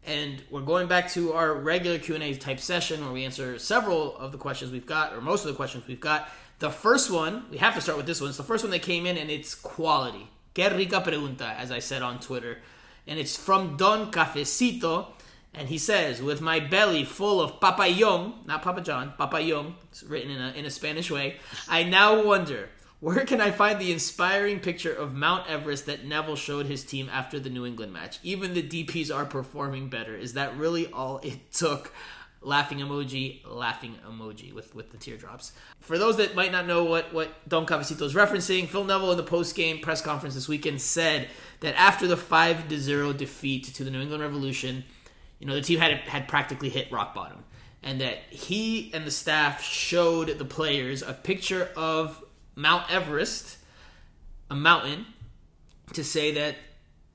And 0.07 0.42
we're 0.50 0.62
going 0.62 0.86
back 0.86 1.11
to 1.11 1.32
our 1.32 1.55
regular 1.55 1.98
Q&A 1.98 2.34
type 2.34 2.61
session 2.61 3.02
where 3.05 3.12
we 3.12 3.24
answer 3.24 3.59
several 3.59 4.16
of 4.16 4.32
the 4.32 4.38
questions 4.38 4.72
we've 4.72 4.86
got 4.86 5.12
or 5.12 5.20
most 5.20 5.44
of 5.44 5.48
the 5.48 5.57
questions 5.57 5.86
we've 5.86 6.00
got. 6.00 6.28
The 6.61 6.70
first 6.70 7.11
one, 7.11 7.44
we 7.50 7.59
have 7.59 7.74
to 7.74 7.80
start 7.80 7.98
with 7.98 8.07
this 8.07 8.20
one. 8.20 8.28
It's 8.28 8.38
the 8.38 8.44
first 8.44 8.64
one 8.64 8.70
that 8.70 8.82
came 8.82 9.07
in 9.07 9.18
and 9.18 9.30
it's 9.30 9.55
quality. 9.55 10.28
Que 10.55 10.70
rica 10.70 11.00
pregunta, 11.00 11.55
as 11.57 11.70
I 11.70 11.78
said 11.78 12.00
on 12.00 12.20
Twitter. 12.20 12.59
And 13.07 13.18
it's 13.18 13.36
from 13.36 13.76
Don 13.76 14.11
Cafecito. 14.11 15.09
And 15.52 15.68
he 15.68 15.78
says, 15.78 16.22
with 16.22 16.40
my 16.40 16.59
belly 16.59 17.05
full 17.05 17.40
of 17.40 17.61
papayón, 17.61 18.46
not 18.46 18.62
Papa 18.62 18.80
John, 18.80 19.12
papayón, 19.18 19.74
it's 19.90 20.02
written 20.02 20.30
in 20.30 20.40
a, 20.40 20.50
in 20.52 20.64
a 20.64 20.70
Spanish 20.70 21.11
way, 21.11 21.36
I 21.68 21.84
now 21.84 22.24
wonder, 22.24 22.70
where 23.05 23.26
can 23.26 23.38
I 23.38 23.50
find 23.50 23.78
the 23.78 23.92
inspiring 23.92 24.61
picture 24.61 24.94
of 24.94 25.14
Mount 25.14 25.46
Everest 25.46 25.84
that 25.84 26.07
Neville 26.07 26.36
showed 26.36 26.64
his 26.64 26.84
team 26.84 27.11
after 27.12 27.38
the 27.38 27.50
New 27.50 27.66
England 27.66 27.92
match? 27.92 28.18
Even 28.22 28.55
the 28.55 28.62
DPs 28.62 29.14
are 29.14 29.26
performing 29.26 29.90
better. 29.90 30.16
Is 30.16 30.32
that 30.32 30.57
really 30.57 30.86
all 30.86 31.18
it 31.18 31.52
took? 31.52 31.92
Laughing 32.40 32.78
emoji, 32.78 33.40
laughing 33.46 33.96
emoji 34.09 34.55
with, 34.55 34.74
with 34.74 34.90
the 34.90 34.96
teardrops. 34.96 35.52
For 35.80 35.98
those 35.98 36.16
that 36.16 36.34
might 36.34 36.50
not 36.50 36.66
know 36.66 36.84
what, 36.84 37.12
what 37.12 37.46
Don 37.46 37.66
Cafecito 37.66 38.00
is 38.02 38.14
referencing, 38.14 38.68
Phil 38.68 38.84
Neville 38.84 39.11
in 39.11 39.18
the 39.18 39.22
post 39.22 39.55
game 39.55 39.80
press 39.80 40.00
conference 40.00 40.34
this 40.34 40.48
weekend 40.48 40.80
said 40.80 41.28
that 41.61 41.78
after 41.78 42.07
the 42.07 42.16
5 42.16 42.72
0 42.74 43.12
defeat 43.12 43.64
to 43.74 43.84
the 43.84 43.90
New 43.90 44.00
England 44.00 44.22
Revolution, 44.22 44.82
you 45.40 45.46
know, 45.46 45.55
the 45.55 45.61
team 45.61 45.78
had 45.78 45.92
had 45.92 46.26
practically 46.26 46.70
hit 46.70 46.90
rock 46.90 47.14
bottom. 47.14 47.44
And 47.82 48.00
that 48.00 48.20
he 48.30 48.90
and 48.94 49.07
the 49.07 49.11
staff 49.11 49.62
showed 49.62 50.38
the 50.38 50.44
players 50.46 51.02
a 51.02 51.12
picture 51.12 51.68
of 51.76 52.24
Mount 52.57 52.90
Everest, 52.90 53.59
a 54.50 54.55
mountain, 54.55 55.07
to 55.92 56.05
say 56.05 56.32
that 56.32 56.57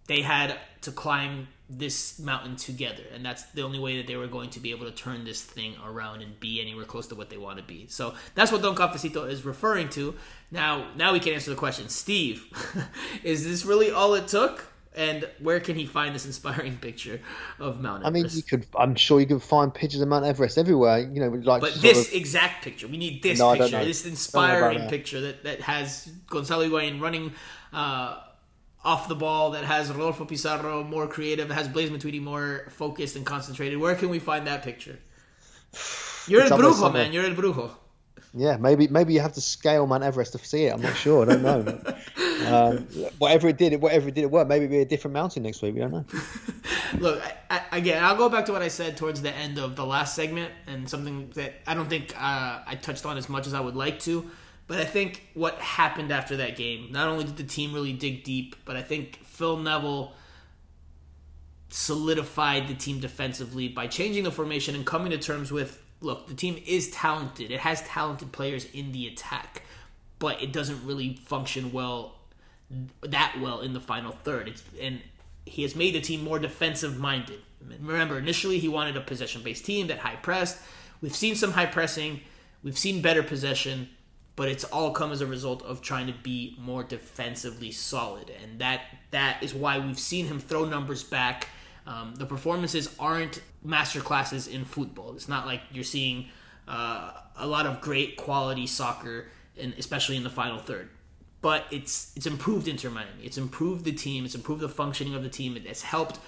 they 0.07 0.21
had 0.21 0.57
to 0.81 0.91
climb 0.91 1.47
this 1.69 2.17
mountain 2.17 2.55
together, 2.55 3.03
and 3.13 3.23
that's 3.23 3.43
the 3.51 3.61
only 3.61 3.77
way 3.77 3.97
that 3.97 4.07
they 4.07 4.15
were 4.15 4.27
going 4.27 4.49
to 4.49 4.59
be 4.59 4.71
able 4.71 4.85
to 4.85 4.91
turn 4.91 5.23
this 5.23 5.41
thing 5.43 5.75
around 5.85 6.21
and 6.21 6.39
be 6.39 6.59
anywhere 6.59 6.85
close 6.85 7.05
to 7.07 7.15
what 7.15 7.29
they 7.29 7.37
want 7.37 7.57
to 7.57 7.63
be. 7.63 7.85
So 7.87 8.15
that's 8.33 8.51
what 8.51 8.63
Don 8.63 8.75
Cafecito 8.75 9.29
is 9.29 9.45
referring 9.45 9.89
to. 9.89 10.15
Now, 10.49 10.87
now 10.95 11.13
we 11.13 11.19
can 11.19 11.33
answer 11.33 11.51
the 11.51 11.55
question, 11.55 11.87
Steve. 11.89 12.47
is 13.23 13.45
this 13.45 13.65
really 13.65 13.91
all 13.91 14.15
it 14.15 14.27
took? 14.27 14.65
And 14.95 15.29
where 15.39 15.59
can 15.59 15.75
he 15.75 15.85
find 15.85 16.15
this 16.15 16.25
inspiring 16.25 16.77
picture 16.81 17.21
of 17.59 17.79
Mount 17.79 18.03
Everest? 18.05 18.07
I 18.07 18.11
mean, 18.11 18.25
you 18.35 18.43
could. 18.43 18.65
I'm 18.77 18.95
sure 18.95 19.19
you 19.19 19.27
could 19.27 19.43
find 19.43 19.73
pictures 19.73 20.01
of 20.01 20.07
Mount 20.07 20.25
Everest 20.25 20.57
everywhere. 20.57 20.99
You 20.99 21.21
know, 21.21 21.29
like. 21.29 21.61
But 21.61 21.75
this 21.75 22.07
of- 22.07 22.13
exact 22.15 22.63
picture, 22.63 22.87
we 22.87 22.97
need 22.97 23.21
this 23.21 23.37
No, 23.39 23.55
picture, 23.55 23.85
this 23.85 24.05
inspiring 24.05 24.79
that. 24.79 24.89
picture 24.89 25.21
that, 25.21 25.43
that 25.43 25.61
has 25.61 26.11
Gonzalo 26.27 26.67
Higuain 26.67 26.99
running 26.99 27.33
uh, 27.71 28.17
off 28.83 29.07
the 29.07 29.15
ball, 29.15 29.51
that 29.51 29.63
has 29.63 29.89
Rodolfo 29.91 30.25
Pizarro 30.25 30.83
more 30.83 31.07
creative, 31.07 31.47
that 31.49 31.53
has 31.55 31.67
Blaise 31.67 31.91
Matuidi 31.91 32.21
more 32.21 32.65
focused 32.69 33.15
and 33.15 33.25
concentrated. 33.25 33.77
Where 33.77 33.95
can 33.95 34.09
we 34.09 34.19
find 34.19 34.47
that 34.47 34.63
picture? 34.63 34.97
You're 36.27 36.41
It's 36.41 36.51
El 36.51 36.57
Brujo, 36.57 36.91
man. 36.91 37.13
You're 37.13 37.25
El 37.25 37.35
Brujo. 37.35 37.71
Yeah, 38.33 38.57
maybe 38.57 38.87
maybe 38.87 39.13
you 39.13 39.21
have 39.21 39.33
to 39.33 39.41
scale 39.41 39.87
Mount 39.87 40.03
Everest 40.03 40.33
to 40.33 40.37
see 40.39 40.65
it. 40.65 40.73
I'm 40.73 40.81
not 40.81 40.95
sure. 40.95 41.23
I 41.23 41.35
don't 41.35 41.41
know. 41.41 41.95
um, 42.47 42.77
whatever 43.17 43.47
it 43.47 43.57
did, 43.57 43.81
whatever 43.81 44.09
it 44.09 44.15
did, 44.15 44.23
it 44.23 44.31
worked. 44.31 44.49
Maybe 44.49 44.65
it'll 44.65 44.73
be 44.73 44.81
a 44.81 44.85
different 44.85 45.13
mountain 45.13 45.43
next 45.43 45.61
week. 45.63 45.73
We 45.73 45.81
don't 45.81 45.91
know. 45.91 46.05
Look, 46.99 47.23
I, 47.49 47.61
I, 47.71 47.77
again, 47.77 48.03
I'll 48.03 48.17
go 48.17 48.29
back 48.29 48.45
to 48.45 48.51
what 48.51 48.61
I 48.61 48.67
said 48.67 48.97
towards 48.97 49.21
the 49.23 49.33
end 49.33 49.57
of 49.57 49.75
the 49.75 49.85
last 49.85 50.15
segment, 50.15 50.51
and 50.67 50.87
something 50.87 51.31
that 51.33 51.55
I 51.65 51.73
don't 51.73 51.89
think 51.89 52.13
uh, 52.15 52.59
I 52.65 52.77
touched 52.79 53.05
on 53.05 53.17
as 53.17 53.29
much 53.29 53.47
as 53.47 53.55
I 53.55 53.59
would 53.59 53.75
like 53.75 53.99
to. 54.01 54.29
But 54.67 54.79
I 54.79 54.85
think 54.85 55.27
what 55.33 55.55
happened 55.55 56.11
after 56.11 56.37
that 56.37 56.55
game, 56.55 56.91
not 56.91 57.07
only 57.07 57.23
did 57.23 57.37
the 57.37 57.43
team 57.43 57.73
really 57.73 57.93
dig 57.93 58.23
deep, 58.23 58.55
but 58.65 58.75
I 58.75 58.83
think 58.83 59.17
Phil 59.23 59.57
Neville 59.57 60.13
solidified 61.69 62.67
the 62.67 62.75
team 62.75 62.99
defensively 62.99 63.67
by 63.67 63.87
changing 63.87 64.23
the 64.23 64.31
formation 64.31 64.75
and 64.75 64.85
coming 64.85 65.09
to 65.09 65.17
terms 65.17 65.51
with 65.51 65.81
look, 66.01 66.27
the 66.27 66.33
team 66.33 66.61
is 66.65 66.89
talented. 66.91 67.51
It 67.51 67.59
has 67.59 67.81
talented 67.81 68.31
players 68.31 68.65
in 68.73 68.91
the 68.91 69.07
attack, 69.07 69.63
but 70.19 70.41
it 70.41 70.53
doesn't 70.53 70.85
really 70.85 71.15
function 71.15 71.71
well 71.71 72.15
that 73.01 73.35
well 73.41 73.61
in 73.61 73.73
the 73.73 73.79
final 73.79 74.11
third. 74.11 74.47
It's 74.47 74.63
and 74.79 75.01
he 75.45 75.63
has 75.63 75.75
made 75.75 75.95
the 75.95 76.01
team 76.01 76.23
more 76.23 76.39
defensive 76.39 76.99
minded. 76.99 77.39
Remember, 77.81 78.17
initially 78.17 78.59
he 78.59 78.67
wanted 78.67 78.95
a 78.95 79.01
possession 79.01 79.41
based 79.41 79.65
team 79.65 79.87
that 79.87 79.99
high 79.99 80.15
pressed. 80.15 80.59
We've 81.01 81.15
seen 81.15 81.35
some 81.35 81.51
high 81.51 81.65
pressing, 81.65 82.21
we've 82.63 82.77
seen 82.77 83.01
better 83.01 83.23
possession, 83.23 83.89
but 84.35 84.49
it's 84.49 84.65
all 84.65 84.91
come 84.91 85.11
as 85.11 85.21
a 85.21 85.25
result 85.25 85.63
of 85.63 85.81
trying 85.81 86.07
to 86.07 86.13
be 86.13 86.55
more 86.59 86.83
defensively 86.83 87.71
solid, 87.71 88.31
and 88.41 88.59
that 88.59 88.81
that 89.11 89.41
is 89.41 89.53
why 89.53 89.79
we've 89.79 89.99
seen 89.99 90.27
him 90.27 90.39
throw 90.39 90.65
numbers 90.65 91.03
back. 91.03 91.47
Um, 91.89 92.13
the 92.15 92.25
performances 92.25 92.95
aren't 92.99 93.41
master 93.63 93.99
classes 93.99 94.47
in 94.47 94.63
football. 94.63 95.13
It's 95.15 95.27
not 95.27 95.45
like 95.45 95.61
you're 95.71 95.83
seeing 95.83 96.27
uh, 96.67 97.11
a 97.35 97.47
lot 97.47 97.65
of 97.65 97.81
great 97.81 98.15
quality 98.15 98.67
soccer, 98.67 99.27
especially 99.57 100.15
in 100.15 100.23
the 100.23 100.29
final 100.29 100.59
third 100.59 100.89
but 101.41 101.65
it's 101.71 102.11
it's 102.15 102.25
improved 102.25 102.67
Inter 102.67 102.89
Miami. 102.89 103.23
It's 103.23 103.37
improved 103.37 103.85
the 103.85 103.91
team. 103.91 104.25
It's 104.25 104.35
improved 104.35 104.61
the 104.61 104.69
functioning 104.69 105.15
of 105.15 105.23
the 105.23 105.29
team. 105.29 105.55
It 105.55 105.65
has 105.67 105.81
helped 105.81 106.19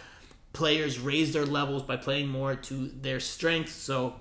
players 0.53 0.99
raise 0.99 1.33
their 1.33 1.45
levels 1.45 1.83
by 1.83 1.97
playing 1.97 2.27
more 2.27 2.55
to 2.55 2.87
their 2.87 3.19
strengths. 3.19 3.73
So 3.73 4.15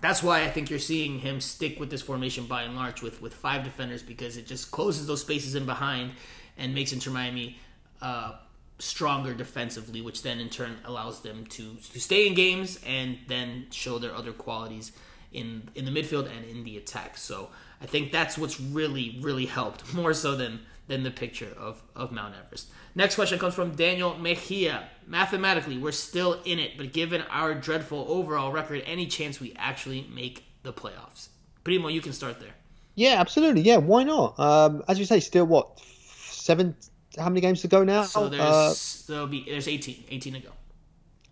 that's 0.00 0.22
why 0.22 0.42
I 0.42 0.50
think 0.50 0.70
you're 0.70 0.78
seeing 0.78 1.18
him 1.18 1.40
stick 1.40 1.80
with 1.80 1.90
this 1.90 2.02
formation 2.02 2.46
by 2.46 2.62
and 2.62 2.76
large 2.76 3.02
with 3.02 3.20
with 3.20 3.34
five 3.34 3.64
defenders 3.64 4.02
because 4.02 4.36
it 4.36 4.46
just 4.46 4.70
closes 4.70 5.06
those 5.06 5.20
spaces 5.20 5.54
in 5.54 5.66
behind 5.66 6.12
and 6.56 6.74
makes 6.74 6.92
Inter 6.92 7.10
Miami 7.10 7.58
uh, 8.00 8.34
stronger 8.78 9.34
defensively, 9.34 10.00
which 10.00 10.22
then 10.22 10.38
in 10.38 10.48
turn 10.48 10.76
allows 10.84 11.22
them 11.22 11.46
to 11.46 11.76
to 11.92 12.00
stay 12.00 12.26
in 12.26 12.34
games 12.34 12.80
and 12.86 13.18
then 13.26 13.66
show 13.70 13.98
their 13.98 14.14
other 14.14 14.32
qualities 14.32 14.92
in 15.32 15.68
in 15.74 15.84
the 15.84 15.90
midfield 15.90 16.30
and 16.34 16.44
in 16.44 16.64
the 16.64 16.76
attack. 16.76 17.16
So 17.16 17.50
I 17.80 17.86
think 17.86 18.12
that's 18.12 18.38
what's 18.38 18.60
really 18.60 19.18
really 19.20 19.46
helped 19.46 19.92
more 20.00 20.14
so 20.14 20.36
than 20.36 20.60
than 20.86 21.02
the 21.02 21.10
picture 21.10 21.54
of 21.58 21.82
of 21.94 22.12
Mount 22.12 22.34
Everest. 22.34 22.68
Next 22.94 23.14
question 23.14 23.38
comes 23.38 23.54
from 23.54 23.74
Daniel 23.74 24.16
Mejia. 24.18 24.88
Mathematically, 25.06 25.78
we're 25.78 25.92
still 25.92 26.40
in 26.44 26.58
it, 26.58 26.76
but 26.76 26.92
given 26.92 27.22
our 27.30 27.54
dreadful 27.54 28.06
overall 28.08 28.50
record, 28.50 28.82
any 28.86 29.06
chance 29.06 29.40
we 29.40 29.54
actually 29.56 30.06
make 30.12 30.44
the 30.62 30.72
playoffs? 30.72 31.28
Primo, 31.64 31.88
you 31.88 32.00
can 32.00 32.12
start 32.12 32.40
there. 32.40 32.54
Yeah, 32.94 33.20
absolutely. 33.20 33.62
Yeah, 33.62 33.76
why 33.76 34.02
not? 34.02 34.38
Um, 34.40 34.82
as 34.88 34.98
you 34.98 35.04
say, 35.04 35.20
still 35.20 35.46
what 35.46 35.78
seven? 35.78 36.74
How 37.16 37.28
many 37.28 37.40
games 37.40 37.62
to 37.62 37.68
go 37.68 37.84
now? 37.84 38.02
So 38.02 38.28
there's 38.28 38.40
Uh, 38.40 38.74
there'll 39.08 39.26
be 39.26 39.44
there's 39.48 39.68
18 39.68 40.04
18 40.10 40.32
to 40.34 40.40
go. 40.40 40.50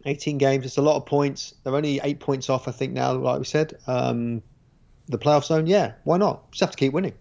18 0.07 0.39
games. 0.39 0.65
It's 0.65 0.79
a 0.79 0.83
lot 0.83 0.97
of 0.97 1.05
points. 1.05 1.55
They're 1.63 1.75
only 1.75 2.01
eight 2.03 2.21
points 2.21 2.49
off, 2.49 2.69
I 2.69 2.71
think, 2.71 2.93
now, 2.93 3.13
like 3.13 3.39
we 3.41 3.45
said. 3.45 3.77
Um, 3.89 4.43
the 5.09 5.19
playoff 5.19 5.45
zone, 5.45 5.67
yeah, 5.67 5.93
why 6.05 6.17
not? 6.17 6.51
Just 6.53 6.61
have 6.61 6.71
to 6.71 6.77
keep 6.77 6.93
winning. 6.93 7.15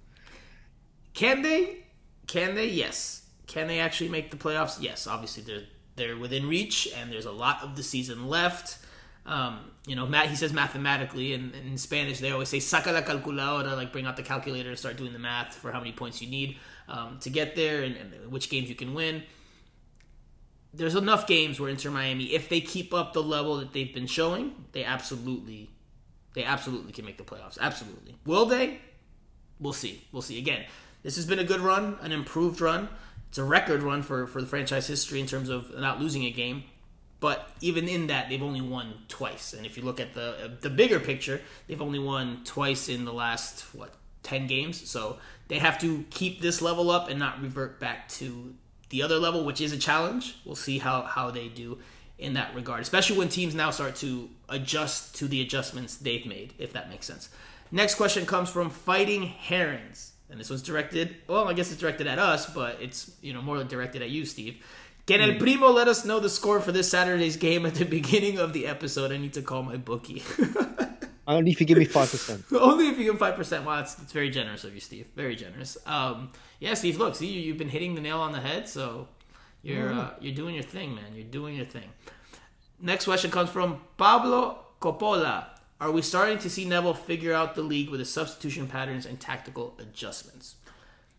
Can 1.14 1.42
they? 1.42 1.84
Can 2.28 2.56
they? 2.56 2.68
Yes. 2.68 3.24
Can 3.48 3.68
they 3.68 3.80
actually 3.80 4.10
make 4.10 4.32
the 4.32 4.38
playoffs? 4.38 4.78
Yes. 4.80 5.08
Obviously, 5.08 5.44
they're 5.44 5.64
they're 5.96 6.18
within 6.18 6.48
reach, 6.48 6.88
and 6.96 7.12
there's 7.12 7.26
a 7.26 7.32
lot 7.32 7.64
of 7.64 7.76
the 7.76 7.84
season 7.84 8.28
left. 8.28 8.78
Um, 9.26 9.72
you 9.88 9.96
know, 9.96 10.06
Matt. 10.06 10.28
He 10.28 10.36
says 10.36 10.54
mathematically, 10.54 11.34
and 11.34 11.56
in 11.56 11.78
Spanish 11.78 12.20
they 12.20 12.32
always 12.32 12.50
say 12.50 12.58
"saca 12.58 12.92
la 12.92 13.02
calculadora," 13.02 13.76
like 13.76 13.92
bring 13.92 14.06
out 14.06 14.18
the 14.18 14.24
calculator 14.24 14.70
and 14.70 14.78
start 14.78 14.98
doing 14.98 15.14
the 15.14 15.20
math 15.20 15.56
for 15.56 15.72
how 15.72 15.80
many 15.80 15.92
points 15.92 16.22
you 16.22 16.30
need 16.30 16.58
um, 16.88 17.20
to 17.20 17.30
get 17.30 17.56
there, 17.56 17.84
and, 17.84 17.96
and 17.96 18.32
which 18.32 18.50
games 18.50 18.70
you 18.70 18.76
can 18.76 18.94
win. 18.94 19.24
There's 20.74 20.96
enough 20.96 21.26
games 21.26 21.60
where 21.60 21.70
Inter 21.70 21.90
Miami, 21.90 22.26
if 22.34 22.50
they 22.50 22.60
keep 22.60 22.94
up 22.94 23.14
the 23.14 23.24
level 23.24 23.58
that 23.58 23.72
they've 23.72 23.94
been 23.94 24.08
showing, 24.08 24.54
they 24.74 24.84
absolutely, 24.84 25.70
they 26.34 26.44
absolutely 26.44 26.92
can 26.92 27.06
make 27.06 27.18
the 27.18 27.24
playoffs. 27.24 27.58
Absolutely. 27.60 28.16
Will 28.26 28.46
they? 28.46 28.80
we'll 29.60 29.74
see. 29.74 30.04
We'll 30.12 30.22
see. 30.22 30.38
Again, 30.38 30.66
this 31.04 31.16
has 31.16 31.26
been 31.26 31.40
a 31.40 31.44
good 31.44 31.62
run, 31.62 31.98
an 32.02 32.12
improved 32.12 32.62
run. 32.62 32.90
It's 33.30 33.38
a 33.38 33.44
record 33.44 33.84
run 33.84 34.02
for, 34.02 34.28
for 34.28 34.42
the 34.42 34.48
franchise 34.48 34.88
history 34.88 35.20
in 35.20 35.28
terms 35.28 35.50
of 35.50 35.78
not 35.78 36.00
losing 36.00 36.26
a 36.26 36.32
game. 36.32 36.64
But 37.20 37.50
even 37.62 37.88
in 37.88 38.08
that, 38.08 38.30
they've 38.30 38.44
only 38.44 38.62
won 38.62 38.94
twice. 39.08 39.54
And 39.54 39.66
if 39.66 39.78
you 39.78 39.84
look 39.84 40.00
at 40.00 40.14
the 40.14 40.58
the 40.62 40.70
bigger 40.70 41.00
picture, 41.00 41.42
they've 41.66 41.82
only 41.82 41.98
won 41.98 42.42
twice 42.44 42.90
in 42.90 43.06
the 43.06 43.14
last 43.14 43.62
what 43.74 43.94
ten 44.26 44.48
games. 44.48 44.90
So 44.90 45.18
they 45.48 45.60
have 45.60 45.80
to 45.80 46.04
keep 46.10 46.42
this 46.42 46.62
level 46.62 46.92
up 46.92 47.10
and 47.10 47.18
not 47.20 47.42
revert 47.42 47.80
back 47.80 48.10
to 48.10 48.54
the 48.90 49.04
other 49.04 49.18
level, 49.20 49.46
which 49.46 49.62
is 49.62 49.72
a 49.72 49.78
challenge. 49.78 50.38
We'll 50.44 50.56
see 50.56 50.80
how 50.80 51.04
how 51.04 51.32
they 51.32 51.48
do 51.48 51.78
in 52.18 52.34
that 52.34 52.56
regard, 52.56 52.82
especially 52.82 53.18
when 53.18 53.30
teams 53.30 53.54
now 53.54 53.72
start 53.72 53.96
to 53.98 54.30
adjust 54.48 55.16
to 55.16 55.28
the 55.28 55.42
adjustments 55.42 55.98
they've 55.98 56.26
made, 56.26 56.54
if 56.58 56.74
that 56.74 56.90
makes 56.90 57.06
sense. 57.06 57.30
Next 57.72 57.96
question 57.96 58.26
comes 58.26 58.50
from 58.50 58.70
Fighting 58.70 59.24
Herons, 59.24 60.14
and 60.30 60.40
this 60.40 60.50
one's 60.50 60.62
directed. 60.62 61.16
Well, 61.28 61.48
I 61.48 61.54
guess 61.54 61.72
it's 61.72 61.80
directed 61.80 62.08
at 62.08 62.20
us, 62.20 62.46
but 62.46 62.82
it's 62.82 63.12
you 63.22 63.34
know 63.34 63.42
more 63.42 63.64
directed 63.64 64.02
at 64.02 64.10
you, 64.10 64.26
Steve. 64.26 64.64
Can 65.06 65.22
El 65.22 65.34
hmm. 65.34 65.38
Primo 65.38 65.70
let 65.70 65.88
us 65.88 66.04
know 66.04 66.20
the 66.20 66.30
score 66.30 66.60
for 66.60 66.72
this 66.72 66.90
Saturday's 66.90 67.38
game 67.38 67.66
at 67.66 67.76
the 67.76 67.86
beginning 68.00 68.40
of 68.40 68.54
the 68.54 68.66
episode? 68.66 69.12
I 69.12 69.18
need 69.18 69.34
to 69.34 69.42
call 69.42 69.64
my 69.64 69.78
bookie. 69.78 70.24
Only 71.28 71.52
if 71.52 71.60
you 71.60 71.66
give 71.66 71.78
me 71.78 71.86
five 71.86 72.10
percent. 72.12 72.46
Only 72.52 72.90
if 72.90 72.98
you 72.98 73.06
give 73.06 73.20
five 73.20 73.36
percent. 73.36 73.66
Wow, 73.66 73.80
it's, 73.80 74.00
it's 74.02 74.12
very 74.12 74.30
generous 74.30 74.64
of 74.64 74.74
you, 74.74 74.80
Steve. 74.80 75.08
Very 75.16 75.36
generous. 75.36 75.78
Um, 75.86 76.32
yeah, 76.60 76.74
Steve. 76.76 76.98
Look, 76.98 77.16
see, 77.16 77.28
you've 77.28 77.58
been 77.58 77.70
hitting 77.70 77.96
the 77.96 78.02
nail 78.02 78.20
on 78.20 78.32
the 78.32 78.40
head, 78.40 78.70
so 78.70 79.08
you're 79.64 79.92
uh, 79.92 80.12
you're 80.20 80.36
doing 80.36 80.56
your 80.56 80.64
thing, 80.64 80.94
man. 80.94 81.16
You're 81.16 81.26
doing 81.26 81.56
your 81.56 81.66
thing. 81.66 81.90
Next 82.80 83.06
question 83.06 83.32
comes 83.32 83.50
from 83.50 83.82
Pablo 83.98 84.60
Coppola. 84.82 85.48
Are 85.82 85.92
we 85.92 86.02
starting 86.02 86.38
to 86.40 86.50
see 86.50 86.66
Neville 86.66 86.94
figure 86.94 87.34
out 87.34 87.56
the 87.56 87.62
league 87.62 87.90
with 87.90 88.00
his 88.00 88.12
substitution 88.12 88.68
patterns 88.68 89.06
and 89.06 89.20
tactical 89.20 89.76
adjustments? 89.80 90.56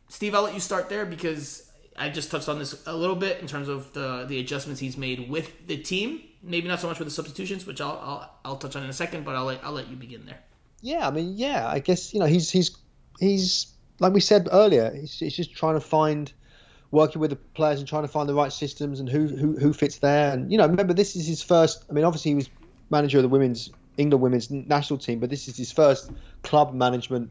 Steve, 0.09 0.35
I'll 0.35 0.43
let 0.43 0.55
you 0.55 0.61
start 0.61 0.89
there 0.89 1.05
because 1.05 1.66
I 1.99 2.09
just 2.11 2.31
touched 2.31 2.49
on 2.49 2.59
this 2.59 2.87
a 2.87 2.95
little 2.95 3.17
bit 3.17 3.41
in 3.41 3.47
terms 3.47 3.69
of 3.69 3.93
the 3.93 4.25
the 4.29 4.39
adjustments 4.41 4.81
he's 4.81 4.97
made 4.97 5.29
with 5.29 5.67
the 5.67 5.77
team. 5.77 6.23
Maybe 6.43 6.69
not 6.69 6.81
so 6.81 6.89
much 6.89 6.99
with 6.99 7.09
the 7.09 7.15
substitutions, 7.15 7.67
which 7.67 7.81
I'll 7.81 7.99
I'll, 8.03 8.31
I'll 8.45 8.57
touch 8.57 8.77
on 8.77 8.83
in 8.85 8.91
a 8.91 8.95
second, 8.95 9.25
but 9.25 9.35
I'll 9.35 9.47
let 9.47 9.65
I'll 9.65 9.73
let 9.73 9.89
you 9.89 9.97
begin 9.97 10.27
there. 10.27 10.39
Yeah, 10.83 11.09
I 11.09 11.11
mean, 11.11 11.35
yeah, 11.37 11.69
I 11.69 11.79
guess 11.79 12.13
you 12.13 12.21
know 12.21 12.27
he's 12.27 12.51
he's 12.51 12.77
he's 13.19 13.73
like 13.99 14.13
we 14.13 14.21
said 14.21 14.49
earlier, 14.53 14.95
he's, 14.95 15.19
he's 15.19 15.35
just 15.35 15.55
trying 15.55 15.75
to 15.75 15.81
find 15.81 16.33
working 16.91 17.21
with 17.21 17.31
the 17.31 17.37
players 17.37 17.79
and 17.79 17.89
trying 17.89 18.03
to 18.03 18.09
find 18.09 18.29
the 18.29 18.35
right 18.35 18.53
systems 18.53 19.01
and 19.01 19.09
who 19.09 19.27
who 19.27 19.57
who 19.59 19.73
fits 19.73 19.99
there. 19.99 20.33
And 20.33 20.51
you 20.53 20.59
know, 20.59 20.67
remember 20.67 20.93
this 20.93 21.17
is 21.17 21.27
his 21.27 21.43
first. 21.43 21.85
I 21.89 21.93
mean, 21.93 22.05
obviously 22.05 22.33
he 22.33 22.35
was 22.37 22.51
manager 22.91 23.19
of 23.19 23.23
the 23.23 23.29
women's 23.29 23.71
England 23.97 24.23
women's 24.23 24.51
national 24.51 24.99
team, 24.99 25.21
but 25.21 25.31
this 25.31 25.49
is 25.49 25.57
his 25.57 25.73
first 25.73 26.11
club 26.43 26.75
management 26.75 27.31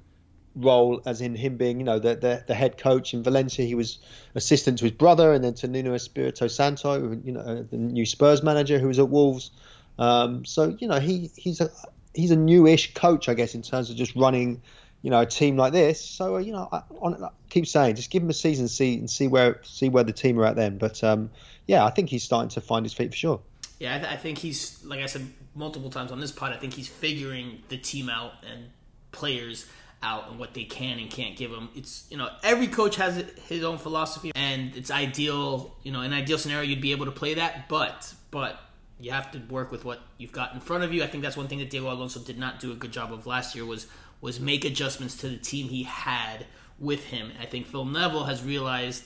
role, 0.56 1.02
as 1.06 1.22
in 1.22 1.36
him 1.36 1.58
being, 1.58 1.80
you 1.80 1.86
know, 1.86 2.00
the, 2.00 2.16
the, 2.16 2.44
the 2.48 2.56
head 2.56 2.78
coach 2.78 3.14
in 3.14 3.24
Valencia. 3.24 3.66
He 3.66 3.76
was 3.76 4.00
assistant 4.34 4.80
to 4.80 4.86
his 4.86 4.94
brother, 4.94 5.34
and 5.34 5.44
then 5.44 5.54
to 5.56 5.68
Nuno 5.68 5.94
Espirito 5.94 6.48
Santo, 6.48 7.20
you 7.24 7.32
know, 7.32 7.64
the 7.64 7.78
new 7.78 8.06
Spurs 8.06 8.42
manager 8.44 8.80
who 8.80 8.88
was 8.88 9.00
at 9.00 9.10
Wolves. 9.10 9.52
Um, 9.98 10.46
so 10.46 10.76
you 10.80 10.88
know, 10.88 11.00
he 11.00 11.32
he's 11.36 11.62
a 11.62 11.70
he's 12.14 12.32
a 12.32 12.36
newish 12.36 12.94
coach, 12.94 13.30
I 13.30 13.34
guess, 13.34 13.56
in 13.56 13.62
terms 13.62 13.90
of 13.90 13.96
just 13.96 14.16
running, 14.16 14.62
you 15.02 15.12
know, 15.12 15.22
a 15.22 15.26
team 15.26 15.58
like 15.58 15.74
this. 15.74 16.04
So 16.04 16.36
uh, 16.36 16.40
you 16.40 16.52
know, 16.52 16.68
I, 16.72 16.82
on, 17.02 17.24
I 17.24 17.30
keep 17.50 17.68
saying, 17.68 17.96
just 17.96 18.10
give 18.10 18.24
him 18.24 18.30
a 18.30 18.34
season, 18.34 18.68
see 18.68 18.96
and 18.96 19.10
see 19.10 19.28
where 19.28 19.62
see 19.64 19.90
where 19.90 20.04
the 20.04 20.14
team 20.14 20.40
are 20.40 20.46
at 20.46 20.56
then. 20.56 20.78
But 20.78 21.04
um, 21.04 21.32
yeah, 21.68 21.86
I 21.86 21.92
think 21.92 22.10
he's 22.10 22.24
starting 22.24 22.50
to 22.50 22.62
find 22.62 22.86
his 22.86 22.94
feet 22.94 23.12
for 23.12 23.18
sure. 23.18 23.42
Yeah, 23.80 23.96
I, 23.96 24.00
th- 24.00 24.12
I 24.12 24.16
think 24.16 24.38
he's 24.38 24.84
like 24.86 25.02
I 25.02 25.06
said 25.06 25.28
multiple 25.54 25.90
times 25.90 26.12
on 26.12 26.20
this 26.20 26.32
pod. 26.32 26.54
I 26.54 26.58
think 26.58 26.74
he's 26.74 26.88
figuring 26.88 27.62
the 27.70 27.78
team 27.78 28.10
out 28.10 28.34
and 28.50 28.70
players 29.12 29.66
out 30.06 30.30
and 30.30 30.40
what 30.40 30.54
they 30.54 30.64
can 30.64 31.00
and 31.00 31.10
can't 31.10 31.36
give 31.36 31.52
them. 31.52 31.70
It's 31.76 32.06
you 32.10 32.18
know 32.18 32.30
every 32.44 32.68
coach 32.68 32.96
has 32.98 33.18
his 33.48 33.64
own 33.64 33.78
philosophy, 33.78 34.32
and 34.36 34.76
it's 34.76 34.92
ideal. 34.92 35.76
You 35.84 35.92
know, 35.92 36.02
an 36.02 36.14
ideal 36.14 36.38
scenario, 36.38 36.70
you'd 36.70 36.82
be 36.82 36.92
able 36.92 37.06
to 37.06 37.12
play 37.12 37.34
that, 37.34 37.68
but 37.68 38.14
but 38.32 38.60
you 39.00 39.12
have 39.12 39.32
to 39.32 39.40
work 39.50 39.72
with 39.72 39.84
what 39.84 40.00
you've 40.18 40.32
got 40.32 40.54
in 40.54 40.60
front 40.60 40.84
of 40.84 40.94
you. 40.94 41.04
I 41.04 41.08
think 41.08 41.24
that's 41.24 41.36
one 41.36 41.48
thing 41.48 41.60
that 41.60 41.70
Diego 41.70 41.92
Alonso 41.92 42.20
did 42.20 42.38
not 42.38 42.60
do 42.60 42.72
a 42.72 42.76
good 42.76 42.92
job 42.92 43.12
of 43.12 43.26
last 43.26 43.56
year 43.56 43.66
was 43.66 43.88
was 44.22 44.40
make 44.40 44.64
adjustments 44.64 45.18
to 45.18 45.30
the 45.30 45.38
team 45.38 45.68
he 45.68 45.84
had 45.84 46.46
with 46.80 47.04
him. 47.06 47.32
I 47.42 47.46
think 47.46 47.68
Phil 47.68 47.86
Neville 47.86 48.26
has 48.26 48.44
realized 48.44 49.04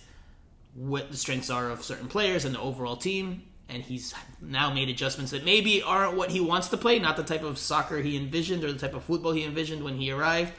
what 0.75 1.11
the 1.11 1.17
strengths 1.17 1.49
are 1.49 1.69
of 1.69 1.83
certain 1.83 2.07
players 2.07 2.45
and 2.45 2.53
the 2.53 2.59
overall 2.59 2.95
team, 2.95 3.43
and 3.67 3.83
he's 3.83 4.13
now 4.41 4.73
made 4.73 4.89
adjustments 4.89 5.31
that 5.31 5.43
maybe 5.43 5.81
aren't 5.81 6.15
what 6.15 6.29
he 6.29 6.39
wants 6.39 6.69
to 6.69 6.77
play, 6.77 6.99
not 6.99 7.17
the 7.17 7.23
type 7.23 7.43
of 7.43 7.57
soccer 7.57 7.97
he 7.97 8.15
envisioned 8.15 8.63
or 8.63 8.71
the 8.71 8.79
type 8.79 8.93
of 8.93 9.03
football 9.03 9.31
he 9.31 9.43
envisioned 9.43 9.83
when 9.83 9.97
he 9.97 10.11
arrived, 10.11 10.53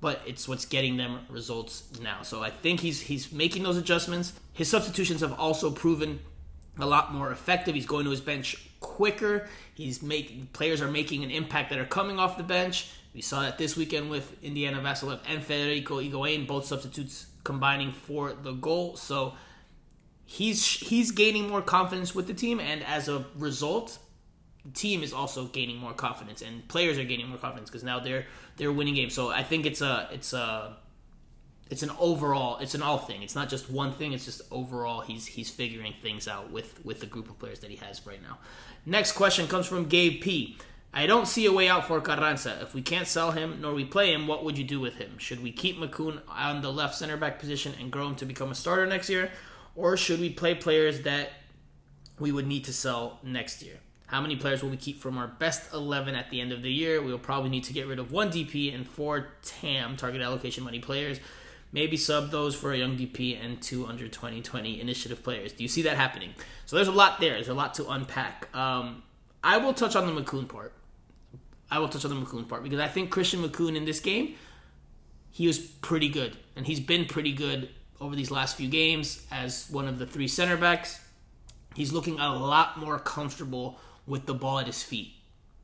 but 0.00 0.20
it's 0.26 0.48
what's 0.48 0.64
getting 0.64 0.96
them 0.96 1.20
results 1.28 1.84
now. 2.00 2.22
So 2.22 2.42
I 2.42 2.50
think 2.50 2.80
he's 2.80 3.00
he's 3.00 3.32
making 3.32 3.62
those 3.62 3.76
adjustments. 3.76 4.32
His 4.52 4.68
substitutions 4.68 5.20
have 5.20 5.38
also 5.38 5.70
proven 5.70 6.20
a 6.78 6.86
lot 6.86 7.12
more 7.12 7.32
effective. 7.32 7.74
He's 7.74 7.86
going 7.86 8.04
to 8.04 8.10
his 8.10 8.20
bench 8.20 8.68
quicker. 8.80 9.48
He's 9.74 10.02
making 10.02 10.48
players 10.52 10.80
are 10.80 10.88
making 10.88 11.24
an 11.24 11.30
impact 11.30 11.70
that 11.70 11.78
are 11.78 11.86
coming 11.86 12.18
off 12.18 12.36
the 12.36 12.44
bench. 12.44 12.90
We 13.14 13.22
saw 13.22 13.40
that 13.42 13.58
this 13.58 13.76
weekend 13.76 14.10
with 14.10 14.32
Indiana 14.44 14.80
Vassilev 14.80 15.20
and 15.26 15.42
Federico 15.42 16.00
Higuain, 16.00 16.46
both 16.46 16.66
substitutes 16.66 17.26
combining 17.42 17.92
for 17.92 18.32
the 18.32 18.52
goal. 18.52 18.96
So 18.96 19.34
he's 20.24 20.64
he's 20.64 21.10
gaining 21.10 21.48
more 21.48 21.62
confidence 21.62 22.14
with 22.14 22.26
the 22.26 22.34
team, 22.34 22.60
and 22.60 22.84
as 22.84 23.08
a 23.08 23.24
result, 23.36 23.98
team 24.74 25.02
is 25.02 25.12
also 25.12 25.46
gaining 25.46 25.78
more 25.78 25.92
confidence, 25.92 26.42
and 26.42 26.66
players 26.68 26.98
are 26.98 27.04
gaining 27.04 27.28
more 27.28 27.38
confidence 27.38 27.70
because 27.70 27.84
now 27.84 27.98
they're 28.00 28.26
they're 28.56 28.72
winning 28.72 28.94
games. 28.94 29.14
So 29.14 29.30
I 29.30 29.42
think 29.42 29.66
it's 29.66 29.80
a 29.80 30.08
it's 30.12 30.32
a 30.32 30.76
it's 31.70 31.82
an 31.82 31.90
overall 31.98 32.58
it's 32.58 32.74
an 32.74 32.82
all 32.82 32.98
thing. 32.98 33.22
It's 33.22 33.34
not 33.34 33.48
just 33.48 33.70
one 33.70 33.92
thing. 33.92 34.12
It's 34.12 34.24
just 34.24 34.42
overall 34.50 35.00
he's 35.00 35.26
he's 35.26 35.50
figuring 35.50 35.94
things 36.02 36.28
out 36.28 36.50
with 36.50 36.84
with 36.84 37.00
the 37.00 37.06
group 37.06 37.28
of 37.28 37.38
players 37.38 37.60
that 37.60 37.70
he 37.70 37.76
has 37.76 38.06
right 38.06 38.22
now. 38.22 38.38
Next 38.86 39.12
question 39.12 39.46
comes 39.46 39.66
from 39.66 39.86
Gabe 39.88 40.20
P. 40.20 40.56
I 40.92 41.06
don't 41.06 41.28
see 41.28 41.44
a 41.44 41.52
way 41.52 41.68
out 41.68 41.86
for 41.86 42.00
Carranza. 42.00 42.58
If 42.62 42.74
we 42.74 42.80
can't 42.80 43.06
sell 43.06 43.32
him 43.32 43.60
nor 43.60 43.74
we 43.74 43.84
play 43.84 44.12
him, 44.12 44.26
what 44.26 44.42
would 44.44 44.56
you 44.56 44.64
do 44.64 44.80
with 44.80 44.96
him? 44.96 45.18
Should 45.18 45.42
we 45.42 45.52
keep 45.52 45.78
Makoun 45.78 46.22
on 46.28 46.62
the 46.62 46.72
left 46.72 46.94
center 46.94 47.16
back 47.16 47.38
position 47.38 47.74
and 47.78 47.92
grow 47.92 48.06
him 48.06 48.16
to 48.16 48.24
become 48.24 48.50
a 48.50 48.54
starter 48.54 48.86
next 48.86 49.10
year, 49.10 49.30
or 49.76 49.96
should 49.98 50.18
we 50.18 50.30
play 50.30 50.54
players 50.54 51.02
that 51.02 51.30
we 52.18 52.32
would 52.32 52.46
need 52.46 52.64
to 52.64 52.72
sell 52.72 53.20
next 53.22 53.62
year? 53.62 53.76
How 54.08 54.22
many 54.22 54.36
players 54.36 54.62
will 54.62 54.70
we 54.70 54.78
keep 54.78 55.00
from 55.00 55.18
our 55.18 55.26
best 55.26 55.70
11 55.74 56.14
at 56.14 56.30
the 56.30 56.40
end 56.40 56.50
of 56.50 56.62
the 56.62 56.72
year? 56.72 57.02
We 57.02 57.10
will 57.10 57.18
probably 57.18 57.50
need 57.50 57.64
to 57.64 57.74
get 57.74 57.86
rid 57.86 57.98
of 57.98 58.10
one 58.10 58.30
DP 58.30 58.74
and 58.74 58.88
four 58.88 59.28
TAM, 59.42 59.98
target 59.98 60.22
allocation 60.22 60.64
money 60.64 60.78
players. 60.78 61.20
Maybe 61.72 61.98
sub 61.98 62.30
those 62.30 62.54
for 62.54 62.72
a 62.72 62.78
young 62.78 62.96
DP 62.96 63.38
and 63.38 63.60
two 63.60 63.86
under 63.86 64.08
2020 64.08 64.80
initiative 64.80 65.22
players. 65.22 65.52
Do 65.52 65.62
you 65.62 65.68
see 65.68 65.82
that 65.82 65.98
happening? 65.98 66.32
So 66.64 66.76
there's 66.76 66.88
a 66.88 66.92
lot 66.92 67.20
there. 67.20 67.34
There's 67.34 67.50
a 67.50 67.54
lot 67.54 67.74
to 67.74 67.86
unpack. 67.90 68.48
Um, 68.56 69.02
I 69.44 69.58
will 69.58 69.74
touch 69.74 69.94
on 69.94 70.06
the 70.06 70.18
Makoun 70.18 70.48
part. 70.48 70.72
I 71.70 71.78
will 71.78 71.90
touch 71.90 72.06
on 72.06 72.10
the 72.10 72.24
Makoun 72.24 72.48
part 72.48 72.62
because 72.62 72.80
I 72.80 72.88
think 72.88 73.10
Christian 73.10 73.42
Makoun 73.42 73.76
in 73.76 73.84
this 73.84 74.00
game, 74.00 74.36
he 75.30 75.46
was 75.46 75.58
pretty 75.58 76.08
good. 76.08 76.34
And 76.56 76.66
he's 76.66 76.80
been 76.80 77.04
pretty 77.04 77.34
good 77.34 77.68
over 78.00 78.16
these 78.16 78.30
last 78.30 78.56
few 78.56 78.70
games 78.70 79.26
as 79.30 79.68
one 79.68 79.86
of 79.86 79.98
the 79.98 80.06
three 80.06 80.28
center 80.28 80.56
backs. 80.56 80.98
He's 81.74 81.92
looking 81.92 82.18
a 82.18 82.34
lot 82.34 82.78
more 82.78 82.98
comfortable 82.98 83.78
with 84.08 84.26
the 84.26 84.34
ball 84.34 84.58
at 84.58 84.66
his 84.66 84.82
feet. 84.82 85.12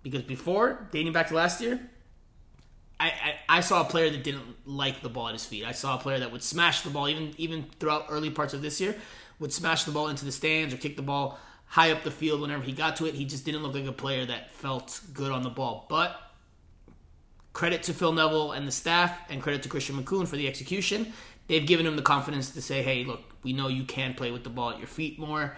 Because 0.02 0.22
before, 0.22 0.86
dating 0.92 1.12
back 1.12 1.28
to 1.28 1.34
last 1.34 1.60
year, 1.60 1.80
I, 3.00 3.06
I, 3.06 3.34
I, 3.48 3.60
saw 3.60 3.80
a 3.80 3.84
player 3.84 4.10
that 4.10 4.22
didn't 4.22 4.44
like 4.66 5.00
the 5.00 5.08
ball 5.08 5.28
at 5.28 5.32
his 5.32 5.44
feet. 5.44 5.64
I 5.64 5.72
saw 5.72 5.96
a 5.96 5.98
player 5.98 6.20
that 6.20 6.30
would 6.30 6.42
smash 6.42 6.82
the 6.82 6.90
ball, 6.90 7.08
even 7.08 7.34
even 7.38 7.66
throughout 7.80 8.06
early 8.08 8.30
parts 8.30 8.54
of 8.54 8.62
this 8.62 8.80
year, 8.80 8.94
would 9.40 9.52
smash 9.52 9.84
the 9.84 9.90
ball 9.90 10.08
into 10.08 10.24
the 10.24 10.30
stands 10.30 10.72
or 10.72 10.76
kick 10.76 10.94
the 10.94 11.02
ball 11.02 11.38
high 11.66 11.90
up 11.90 12.04
the 12.04 12.10
field 12.10 12.40
whenever 12.40 12.62
he 12.62 12.72
got 12.72 12.96
to 12.96 13.06
it. 13.06 13.14
He 13.14 13.24
just 13.24 13.44
didn't 13.44 13.62
look 13.62 13.74
like 13.74 13.86
a 13.86 13.92
player 13.92 14.24
that 14.26 14.54
felt 14.54 15.00
good 15.12 15.32
on 15.32 15.42
the 15.42 15.50
ball. 15.50 15.86
But 15.88 16.20
credit 17.52 17.82
to 17.84 17.94
Phil 17.94 18.12
Neville 18.12 18.52
and 18.52 18.66
the 18.66 18.72
staff, 18.72 19.18
and 19.28 19.42
credit 19.42 19.62
to 19.64 19.68
Christian 19.68 19.96
Makoun 19.96 20.28
for 20.28 20.36
the 20.36 20.46
execution. 20.46 21.12
They've 21.48 21.66
given 21.66 21.86
him 21.86 21.96
the 21.96 22.02
confidence 22.02 22.50
to 22.50 22.62
say, 22.62 22.82
"Hey, 22.82 23.04
look, 23.04 23.22
we 23.42 23.52
know 23.52 23.68
you 23.68 23.84
can 23.84 24.14
play 24.14 24.30
with 24.30 24.44
the 24.44 24.50
ball 24.50 24.70
at 24.70 24.78
your 24.78 24.86
feet 24.86 25.18
more. 25.18 25.56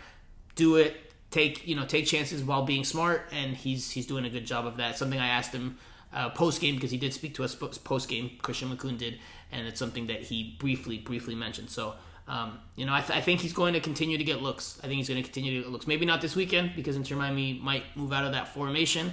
Do 0.55 0.77
it. 0.77 1.06
Take 1.37 1.67
you 1.67 1.77
know 1.77 1.85
take 1.85 2.07
chances 2.07 2.43
while 2.43 2.63
being 2.63 2.85
smart." 2.85 3.29
And 3.33 3.55
he's 3.55 3.91
he's 3.91 4.07
doing 4.07 4.25
a 4.25 4.31
good 4.31 4.47
job 4.47 4.67
of 4.67 4.79
that. 4.79 4.97
Something 4.97 5.19
I 5.19 5.29
asked 5.29 5.53
him 5.53 5.77
uh, 6.13 6.31
post 6.31 6.61
game 6.61 6.75
because 6.77 6.91
he 6.91 6.97
did 6.97 7.13
speak 7.13 7.35
to 7.35 7.45
us 7.45 7.55
post 7.55 8.09
game. 8.09 8.31
Christian 8.43 8.75
Makoun 8.75 8.97
did, 8.97 9.19
and 9.53 9.67
it's 9.67 9.79
something 9.79 10.07
that 10.07 10.23
he 10.23 10.57
briefly 10.59 10.99
briefly 10.99 11.35
mentioned. 11.35 11.71
So. 11.71 11.95
Um, 12.29 12.59
you 12.75 12.85
know, 12.87 12.93
I, 12.93 13.03
th- 13.03 13.17
I, 13.17 13.23
think 13.23 13.41
he's 13.41 13.53
going 13.53 13.75
to 13.75 13.81
continue 13.81 14.19
to 14.19 14.25
get 14.25 14.43
looks. 14.43 14.81
I 14.83 14.89
think 14.89 14.97
he's 14.97 15.09
going 15.09 15.23
to 15.23 15.23
continue 15.23 15.59
to 15.59 15.63
get 15.63 15.71
looks. 15.71 15.87
Maybe 15.87 16.05
not 16.05 16.21
this 16.21 16.35
weekend 16.35 16.73
because 16.75 16.97
Inter 16.97 17.15
Miami 17.15 17.61
might 17.63 17.85
move 17.97 18.13
out 18.13 18.25
of 18.25 18.33
that 18.33 18.49
formation, 18.53 19.13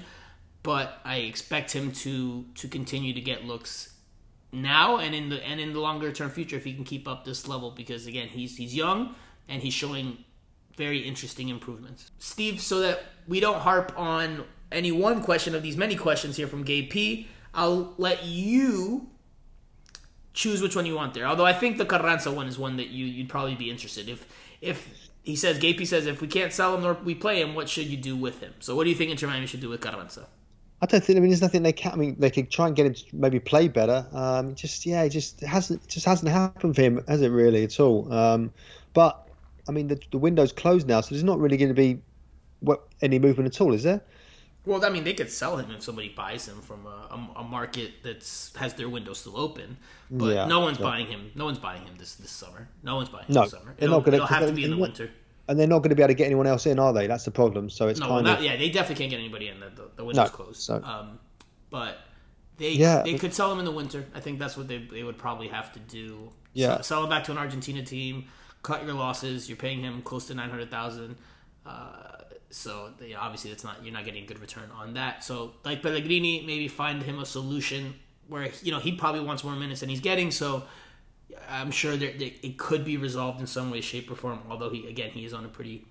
but 0.63 0.99
I 1.05 1.17
expect 1.17 1.71
him 1.71 1.91
to 1.91 2.43
to 2.55 2.67
continue 2.67 3.13
to 3.13 3.21
get 3.21 3.45
looks 3.45 3.93
now 4.51 4.97
and 4.97 5.13
in 5.13 5.29
the 5.29 5.45
and 5.45 5.59
in 5.59 5.73
the 5.73 5.79
longer 5.79 6.11
term 6.11 6.29
future 6.29 6.55
if 6.55 6.63
he 6.63 6.73
can 6.73 6.83
keep 6.83 7.07
up 7.07 7.25
this 7.25 7.47
level 7.47 7.69
because 7.69 8.07
again 8.07 8.27
he's 8.27 8.55
he's 8.57 8.73
young 8.73 9.13
and 9.47 9.61
he's 9.61 9.73
showing 9.73 10.17
very 10.75 10.99
interesting 10.99 11.49
improvements. 11.49 12.11
Steve, 12.19 12.61
so 12.61 12.79
that 12.79 13.03
we 13.27 13.39
don't 13.39 13.59
harp 13.59 13.93
on 13.97 14.43
any 14.71 14.91
one 14.91 15.21
question 15.21 15.55
of 15.55 15.63
these 15.63 15.77
many 15.77 15.95
questions 15.95 16.37
here 16.37 16.47
from 16.47 16.63
Gabe 16.63 16.89
P. 16.89 17.27
I'll 17.53 17.93
let 17.97 18.23
you 18.25 19.07
choose 20.33 20.61
which 20.61 20.75
one 20.75 20.85
you 20.85 20.95
want 20.95 21.13
there. 21.13 21.25
Although 21.25 21.45
I 21.45 21.53
think 21.53 21.77
the 21.77 21.85
Carranza 21.85 22.31
one 22.31 22.47
is 22.47 22.57
one 22.57 22.77
that 22.77 22.87
you 22.87 23.05
you'd 23.05 23.29
probably 23.29 23.55
be 23.55 23.69
interested 23.69 24.09
if 24.09 24.25
if 24.61 25.09
he 25.23 25.35
says 25.35 25.57
Gabe 25.59 25.77
P 25.77 25.85
says 25.85 26.05
if 26.05 26.21
we 26.21 26.27
can't 26.27 26.51
sell 26.51 26.75
him 26.75 26.81
nor 26.81 26.93
we 26.93 27.15
play 27.15 27.41
him, 27.41 27.55
what 27.55 27.69
should 27.69 27.85
you 27.85 27.97
do 27.97 28.15
with 28.15 28.39
him? 28.39 28.53
So 28.59 28.75
what 28.75 28.83
do 28.83 28.89
you 28.89 28.95
think 28.95 29.11
Inter 29.11 29.27
Miami 29.27 29.45
should 29.45 29.61
do 29.61 29.69
with 29.69 29.81
Carranza? 29.81 30.27
I 30.81 30.85
don't 30.85 31.01
think. 31.01 31.15
I 31.15 31.21
mean, 31.21 31.29
there's 31.29 31.41
nothing 31.41 31.63
they 31.63 31.71
can. 31.71 31.93
I 31.93 31.95
mean, 31.95 32.15
they 32.19 32.29
could 32.29 32.51
try 32.51 32.67
and 32.67 32.75
get 32.75 32.85
him 32.85 32.93
to 32.93 33.03
maybe 33.13 33.39
play 33.39 33.69
better. 33.69 34.05
Um, 34.11 34.53
just 34.53 34.85
yeah, 34.85 35.03
it 35.03 35.09
just 35.09 35.39
hasn't 35.39 35.87
just 35.87 36.05
hasn't 36.05 36.29
happened 36.29 36.75
for 36.75 36.81
him, 36.81 37.01
has 37.07 37.21
it 37.21 37.29
really 37.29 37.63
at 37.63 37.79
all? 37.79 38.11
Um, 38.11 38.51
but 38.93 39.29
I 39.67 39.71
mean, 39.71 39.87
the, 39.87 39.99
the 40.11 40.17
window's 40.17 40.51
closed 40.51 40.87
now, 40.87 41.01
so 41.01 41.09
there's 41.15 41.23
not 41.23 41.39
really 41.39 41.57
going 41.57 41.69
to 41.69 41.73
be 41.75 42.01
what, 42.59 42.83
any 43.01 43.19
movement 43.19 43.53
at 43.53 43.61
all, 43.61 43.73
is 43.73 43.83
there? 43.83 44.01
Well, 44.65 44.83
I 44.85 44.89
mean, 44.89 45.03
they 45.03 45.13
could 45.13 45.29
sell 45.29 45.57
him 45.57 45.71
if 45.71 45.83
somebody 45.83 46.09
buys 46.09 46.47
him 46.47 46.61
from 46.61 46.85
a, 46.85 46.89
a, 47.35 47.39
a 47.41 47.43
market 47.43 47.91
that's 48.01 48.55
has 48.55 48.73
their 48.75 48.87
window 48.87 49.11
still 49.13 49.37
open. 49.37 49.77
But 50.09 50.33
Yeah, 50.35 50.45
no 50.47 50.61
one's 50.61 50.79
yeah. 50.79 50.83
buying 50.85 51.07
him. 51.07 51.31
No 51.35 51.45
one's 51.45 51.59
buying 51.59 51.83
him 51.83 51.95
this 51.97 52.15
this 52.15 52.31
summer. 52.31 52.69
No 52.81 52.95
one's 52.95 53.09
buying 53.09 53.25
him 53.27 53.33
No, 53.35 53.41
this 53.41 53.51
summer. 53.51 53.73
they're 53.77 53.85
It'll, 53.89 53.97
not 53.97 54.05
gonna- 54.05 54.17
it'll 54.17 54.27
have 54.27 54.39
to 54.39 54.45
they're- 54.47 54.55
be 54.55 54.63
in 54.63 54.69
the 54.69 54.75
they're- 54.77 54.81
winter. 54.81 55.09
And 55.49 55.59
they're 55.59 55.67
not 55.67 55.79
going 55.79 55.89
to 55.89 55.95
be 55.95 56.01
able 56.01 56.07
to 56.07 56.13
get 56.13 56.27
anyone 56.27 56.47
else 56.47 56.65
in, 56.65 56.79
are 56.79 56.93
they? 56.93 57.05
That's 57.05 57.25
the 57.25 57.31
problem. 57.31 57.69
So 57.69 57.89
it's 57.89 57.99
No, 57.99 58.07
kind 58.07 58.25
not, 58.25 58.37
of 58.37 58.45
yeah, 58.45 58.55
they 58.55 58.69
definitely 58.69 58.95
can't 59.03 59.11
get 59.11 59.19
anybody 59.19 59.49
in. 59.49 59.59
The, 59.59 59.69
the, 59.71 59.89
the 59.97 60.05
window's 60.05 60.29
No, 60.31 60.33
closed. 60.37 60.61
so- 60.61 60.81
Um, 60.81 61.19
but 61.69 61.97
they 62.55 62.71
Yeah. 62.71 63.01
they 63.03 63.15
could 63.15 63.33
sell 63.33 63.51
him 63.51 63.59
in 63.59 63.65
the 63.65 63.71
winter. 63.71 64.05
I 64.15 64.21
think 64.21 64.39
that's 64.39 64.55
what 64.55 64.69
they 64.69 64.77
they 64.77 65.03
would 65.03 65.17
probably 65.17 65.49
have 65.49 65.73
to 65.73 65.79
do. 65.79 66.29
Yeah. 66.53 66.79
sell 66.79 67.03
him 67.03 67.09
back 67.09 67.25
to 67.25 67.33
an 67.33 67.37
Argentina 67.37 67.83
team. 67.83 68.25
Cut 68.63 68.85
your 68.85 68.93
losses. 68.93 69.47
You're 69.47 69.57
paying 69.57 69.81
him 69.81 70.01
close 70.01 70.25
to 70.27 70.33
nine 70.33 70.49
hundred 70.49 70.71
thousand. 70.71 71.17
Uh, 71.65 72.23
so 72.49 72.89
obviously 73.19 73.49
that's 73.51 73.63
not 73.63 73.83
you're 73.83 73.93
not 73.93 74.05
getting 74.05 74.23
a 74.23 74.27
good 74.27 74.39
return 74.39 74.69
on 74.75 74.93
that. 74.95 75.23
So 75.23 75.53
like 75.63 75.81
Pellegrini, 75.81 76.43
maybe 76.45 76.67
find 76.67 77.03
him 77.03 77.19
a 77.19 77.25
solution 77.25 77.95
where 78.27 78.49
you 78.61 78.71
know 78.71 78.79
he 78.79 78.93
probably 78.93 79.21
wants 79.21 79.43
more 79.43 79.55
minutes 79.55 79.81
than 79.81 79.89
he's 79.89 79.99
getting. 80.01 80.31
So 80.31 80.63
I'm 81.49 81.71
sure 81.71 81.97
that 81.97 82.19
that 82.19 82.45
it 82.45 82.57
could 82.57 82.85
be 82.85 82.97
resolved 82.97 83.39
in 83.39 83.47
some 83.47 83.71
way, 83.71 83.81
shape, 83.81 84.09
or 84.09 84.15
form. 84.15 84.39
Although 84.49 84.69
he 84.69 84.87
again 84.87 85.11
he 85.11 85.25
is 85.25 85.33
on 85.33 85.45
a 85.45 85.49
pretty 85.49 85.85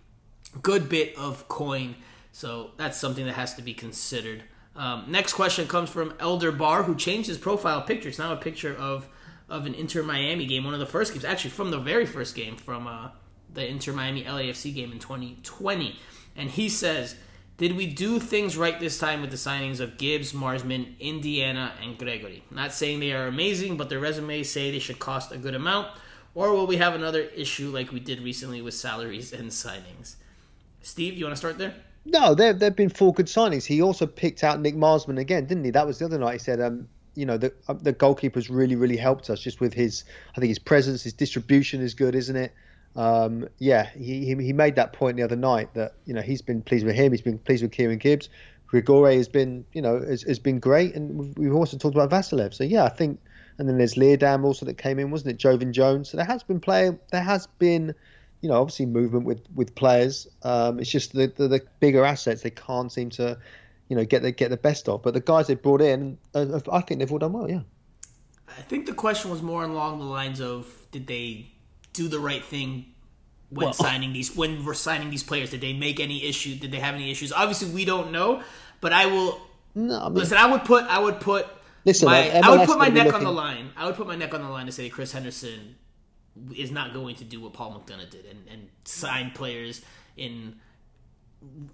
good 0.63 0.89
bit 0.89 1.17
of 1.17 1.49
coin, 1.49 1.97
so 2.33 2.71
that's 2.77 2.99
something 2.99 3.27
that 3.27 3.35
has 3.35 3.55
to 3.55 3.63
be 3.63 3.75
considered. 3.75 4.45
Um, 4.75 5.05
next 5.09 5.35
question 5.35 5.69
comes 5.69 5.91
from 5.91 6.15
Elder 6.19 6.53
Bar, 6.53 6.85
who 6.85 6.95
changed 6.95 7.29
his 7.29 7.39
profile 7.39 7.83
picture. 7.83 8.09
It's 8.09 8.19
now 8.19 8.33
a 8.33 8.37
picture 8.37 8.75
of 8.75 9.09
of 9.53 9.67
an 9.67 9.75
Inter 9.75 10.03
Miami 10.03 10.47
game, 10.47 10.65
one 10.65 10.73
of 10.73 10.81
the 10.81 10.87
first 10.87 11.13
games, 11.13 11.25
actually 11.25 11.51
from 11.51 11.71
the 11.71 11.79
very 11.79 12.07
first 12.07 12.35
game 12.35 12.57
from 12.57 12.87
uh, 12.87 13.11
the 13.53 13.69
Inter 13.69 13.93
Miami 13.93 14.25
LAFC 14.25 14.75
game 14.75 14.91
in 14.93 14.99
2020, 14.99 15.99
and 16.37 16.51
he 16.51 16.69
says. 16.69 17.15
Did 17.59 17.77
we 17.77 17.87
do 17.87 18.19
things 18.19 18.57
right 18.57 18.81
this 18.81 18.99
time 18.99 19.21
with 19.21 19.31
the 19.31 19.37
signings 19.37 19.79
of 19.79 19.97
Gibbs, 19.97 20.33
Marsman, 20.33 20.97
Indiana, 20.99 21.73
and 21.81 21.97
Gregore? 21.97 22.41
Not 22.51 22.73
saying 22.73 22.99
they 22.99 23.13
are 23.13 23.29
amazing, 23.29 23.77
but 23.77 23.89
their 23.89 24.01
resumes 24.01 24.51
say 24.51 24.73
they 24.73 24.81
should 24.81 24.99
cost 24.99 25.31
a 25.31 25.37
good 25.37 25.55
amount. 25.55 25.89
Or 26.35 26.53
will 26.53 26.67
we 26.67 26.79
have 26.79 26.95
another 26.95 27.21
issue 27.21 27.71
like 27.71 27.93
we 27.93 28.01
did 28.01 28.21
recently 28.21 28.63
with 28.63 28.75
salaries 28.75 29.33
and 29.33 29.51
signings? 29.51 30.17
Steve, 30.81 31.15
you 31.15 31.27
want 31.27 31.35
to 31.35 31.39
start 31.39 31.59
there? 31.59 31.75
No, 32.05 32.35
there 32.35 32.53
there've 32.53 32.75
been 32.75 32.89
four 32.89 33.13
good 33.13 33.27
signings. 33.27 33.65
He 33.65 33.81
also 33.83 34.07
picked 34.07 34.43
out 34.43 34.61
Nick 34.61 34.75
Marsman 34.75 35.19
again, 35.19 35.47
didn't 35.47 35.65
he? 35.65 35.71
That 35.71 35.87
was 35.87 35.99
the 35.99 36.07
other 36.07 36.19
night. 36.19 36.33
He 36.33 36.39
said, 36.39 36.61
um, 36.61 36.89
you 37.15 37.27
know, 37.27 37.37
the 37.37 37.53
uh, 37.69 37.75
the 37.75 37.93
goalkeeper's 37.93 38.49
really 38.51 38.77
really 38.77 38.97
helped 38.97 39.31
us 39.31 39.41
just 39.41 39.61
with 39.61 39.75
his. 39.75 40.05
I 40.37 40.41
think 40.41 40.49
his 40.49 40.59
presence, 40.59 41.03
his 41.03 41.13
distribution 41.13 41.81
is 41.81 41.95
good, 41.95 42.15
isn't 42.15 42.37
it? 42.37 42.53
Um, 42.95 43.49
yeah, 43.59 43.89
he, 43.91 44.27
he 44.27 44.53
made 44.53 44.77
that 44.77 44.93
point 44.93 45.17
the 45.17 45.23
other 45.23 45.37
night 45.37 45.73
that 45.75 45.95
you 46.05 46.15
know 46.15 46.21
he's 46.21 46.43
been 46.43 46.63
pleased 46.63 46.85
with 46.85 46.95
him. 46.95 47.13
He's 47.13 47.23
been 47.23 47.39
pleased 47.39 47.63
with 47.63 47.73
Kieran 47.73 47.99
Gibbs. 47.99 48.29
Gregore 48.71 49.15
has 49.17 49.29
been 49.29 49.65
you 49.73 49.83
know 49.83 50.01
has, 50.01 50.23
has 50.23 50.39
been 50.39 50.59
great, 50.59 50.95
and 50.95 51.37
we've, 51.37 51.55
also 51.55 51.77
talked 51.77 51.97
about 51.97 52.11
Vassilev. 52.11 52.55
So 52.55 52.65
yeah, 52.65 52.85
I 52.85 52.91
think. 52.91 53.21
And 53.59 53.69
then 53.69 53.77
there's 53.77 53.97
Leerdam 53.97 54.45
also 54.45 54.65
that 54.65 54.79
came 54.79 54.99
in, 54.99 55.11
wasn't 55.11 55.33
it? 55.33 55.37
Joevin 55.37 55.73
Jones. 55.73 56.09
So 56.09 56.17
there 56.17 56.25
has 56.25 56.43
been 56.43 56.59
play. 56.59 56.91
There 57.11 57.23
has 57.23 57.47
been 57.59 57.95
you 58.43 58.49
know, 58.49 58.61
obviously 58.61 58.87
movement 58.87 59.25
with 59.25 59.41
with 59.55 59.75
players. 59.75 60.27
Um, 60.43 60.81
it's 60.81 60.91
just 60.91 61.13
the, 61.13 61.29
the 61.29 61.49
the 61.49 61.63
bigger 61.81 62.05
assets 62.05 62.43
they 62.43 62.51
can't 62.51 62.93
seem 62.93 63.09
to, 63.11 63.39
you 63.93 63.97
know, 63.97 64.07
get 64.07 64.23
the 64.23 64.33
get 64.33 64.49
the 64.49 64.57
best 64.57 64.89
of. 64.89 65.03
But 65.03 65.13
the 65.13 65.21
guys 65.21 65.49
they 65.49 65.55
brought 65.55 65.83
in, 65.83 66.17
uh, 66.35 66.61
I 66.73 66.81
think 66.81 66.99
they've 66.99 67.13
all 67.13 67.19
done 67.19 67.35
well. 67.35 67.51
Yeah. 67.51 67.61
I 68.49 68.63
think 68.63 68.87
the 68.87 68.95
question 68.95 69.31
was 69.31 69.43
more 69.43 69.65
along 69.65 69.99
the 69.99 70.07
lines 70.07 70.41
of 70.41 70.67
did 70.91 71.07
they 71.07 71.53
do 71.93 72.09
the 72.09 72.19
right 72.19 72.43
thing 72.43 72.87
when 73.51 73.67
Well- 73.67 73.73
signing 73.75 74.15
these 74.15 74.35
when 74.35 74.65
we're 74.65 74.73
signing 74.73 75.11
these 75.11 75.23
players? 75.23 75.51
Did 75.51 75.61
they 75.61 75.75
make 75.75 76.01
any 76.01 76.25
issue? 76.25 76.55
Did 76.55 76.73
they 76.73 76.79
have 76.79 76.95
any 76.95 77.11
issues? 77.11 77.35
Obviously, 77.35 77.69
we 77.71 77.85
don't 77.85 78.13
know. 78.13 78.43
But 78.81 78.95
I 78.95 79.05
will 79.05 79.39
No, 79.75 80.01
I 80.01 80.05
mean, 80.05 80.15
listen. 80.15 80.39
I 80.39 80.47
would 80.51 80.65
put 80.65 80.85
I 80.85 80.99
would 80.99 81.21
put 81.21 81.47
Listen, 81.85 82.07
my, 82.09 82.31
uh, 82.31 82.41
I 82.45 82.57
would 82.57 82.67
put 82.67 82.79
my 82.79 82.89
neck 82.89 83.13
on 83.13 83.25
the 83.25 83.31
line. 83.31 83.73
I 83.77 83.85
would 83.85 83.97
put 83.97 84.07
my 84.07 84.17
neck 84.17 84.33
on 84.33 84.41
the 84.41 84.49
line 84.49 84.65
to 84.65 84.73
say 84.73 84.89
Chris 84.89 85.13
Henderson 85.13 85.75
is 86.57 86.71
not 86.71 86.95
going 86.95 87.17
to 87.17 87.25
do 87.25 87.43
what 87.43 87.53
Paul 87.53 87.71
McDonough 87.79 88.09
did 88.09 88.25
and, 88.25 88.49
and 88.49 88.69
sign 88.87 89.33
players 89.33 89.83
in 90.17 90.57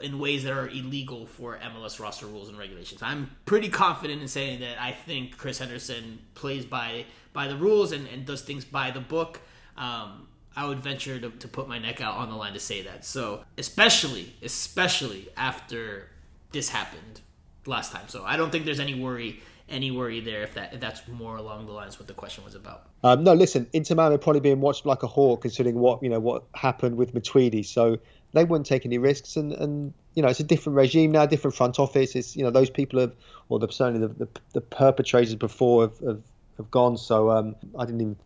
in 0.01 0.19
ways 0.19 0.45
that 0.45 0.53
are 0.53 0.69
illegal 0.69 1.27
for 1.27 1.59
MLS 1.59 2.01
roster 2.01 2.27
rules 2.27 2.49
and 2.49 2.59
regulations. 2.59 3.03
I'm 3.03 3.31
pretty 3.45 3.69
confident 3.69 4.23
in 4.23 4.29
saying 4.29 4.61
that 4.61 4.81
I 4.81 4.93
think 4.93 5.37
Chris 5.37 5.59
Henderson 5.59 6.19
plays 6.35 6.65
by 6.65 7.05
by 7.33 7.49
the 7.49 7.57
rules 7.57 7.93
and, 7.93 8.07
and 8.09 8.25
does 8.25 8.43
things 8.43 8.65
by 8.65 8.91
the 8.91 9.01
book. 9.01 9.41
Um, 9.77 10.29
I 10.57 10.67
would 10.67 10.81
venture 10.81 11.21
to, 11.21 11.31
to 11.31 11.49
put 11.49 11.69
my 11.69 11.79
neck 11.79 12.01
out 12.01 12.17
on 12.17 12.31
the 12.31 12.37
line 12.37 12.53
to 12.55 12.61
say 12.61 12.83
that. 12.83 13.05
So 13.05 13.45
especially 13.57 14.35
especially 14.43 15.29
after 15.37 16.09
this 16.53 16.69
happened 16.69 17.21
last 17.67 17.93
time. 17.93 18.09
So 18.09 18.25
I 18.25 18.37
don't 18.37 18.51
think 18.51 18.65
there's 18.65 18.81
any 18.81 19.01
worry 19.01 19.41
any 19.69 19.91
worry 19.91 20.21
there 20.21 20.43
if 20.43 20.55
that 20.55 20.73
if 20.73 20.81
that's 20.81 21.07
more 21.09 21.37
along 21.37 21.67
the 21.67 21.73
lines 21.73 21.99
what 21.99 22.09
the 22.09 22.15
question 22.15 22.43
was 22.45 22.55
about. 22.55 22.89
um, 23.05 23.23
no, 23.23 23.35
listen, 23.35 23.67
Inter 23.73 23.95
Miami 23.95 24.19
probably 24.19 24.41
being 24.41 24.61
watched 24.61 24.87
like 24.87 25.03
a 25.03 25.07
hawk, 25.07 25.43
considering 25.43 25.77
what 25.77 26.03
you 26.03 26.09
know 26.09 26.21
what 26.21 26.45
happened 26.55 26.97
with 26.97 27.15
Matuidi. 27.15 27.65
So 27.65 27.99
they 28.33 28.45
wouldn't 28.45 28.67
take 28.67 28.85
any 28.85 28.99
risks, 28.99 29.37
and 29.37 29.53
and 29.53 29.93
you 30.15 30.23
know 30.23 30.29
it's 30.29 30.41
a 30.41 30.45
different 30.45 30.77
regime 30.77 31.13
now, 31.13 31.27
different 31.27 31.57
front 31.57 31.79
office. 31.79 32.15
It's 32.15 32.37
you 32.37 32.43
know 32.43 32.51
those 32.51 32.71
people 32.71 33.01
have, 33.01 33.15
or 33.49 33.59
the 33.59 33.69
certainly 33.69 34.07
the 34.07 34.13
the, 34.15 34.29
the 34.53 34.61
perpetrators 34.61 35.35
before 35.35 35.83
have, 35.83 35.99
have 36.01 36.23
have 36.59 36.71
gone. 36.71 36.97
So 36.97 37.31
um, 37.31 37.57
I 37.79 37.85
didn't 37.87 38.01
even 38.01 38.17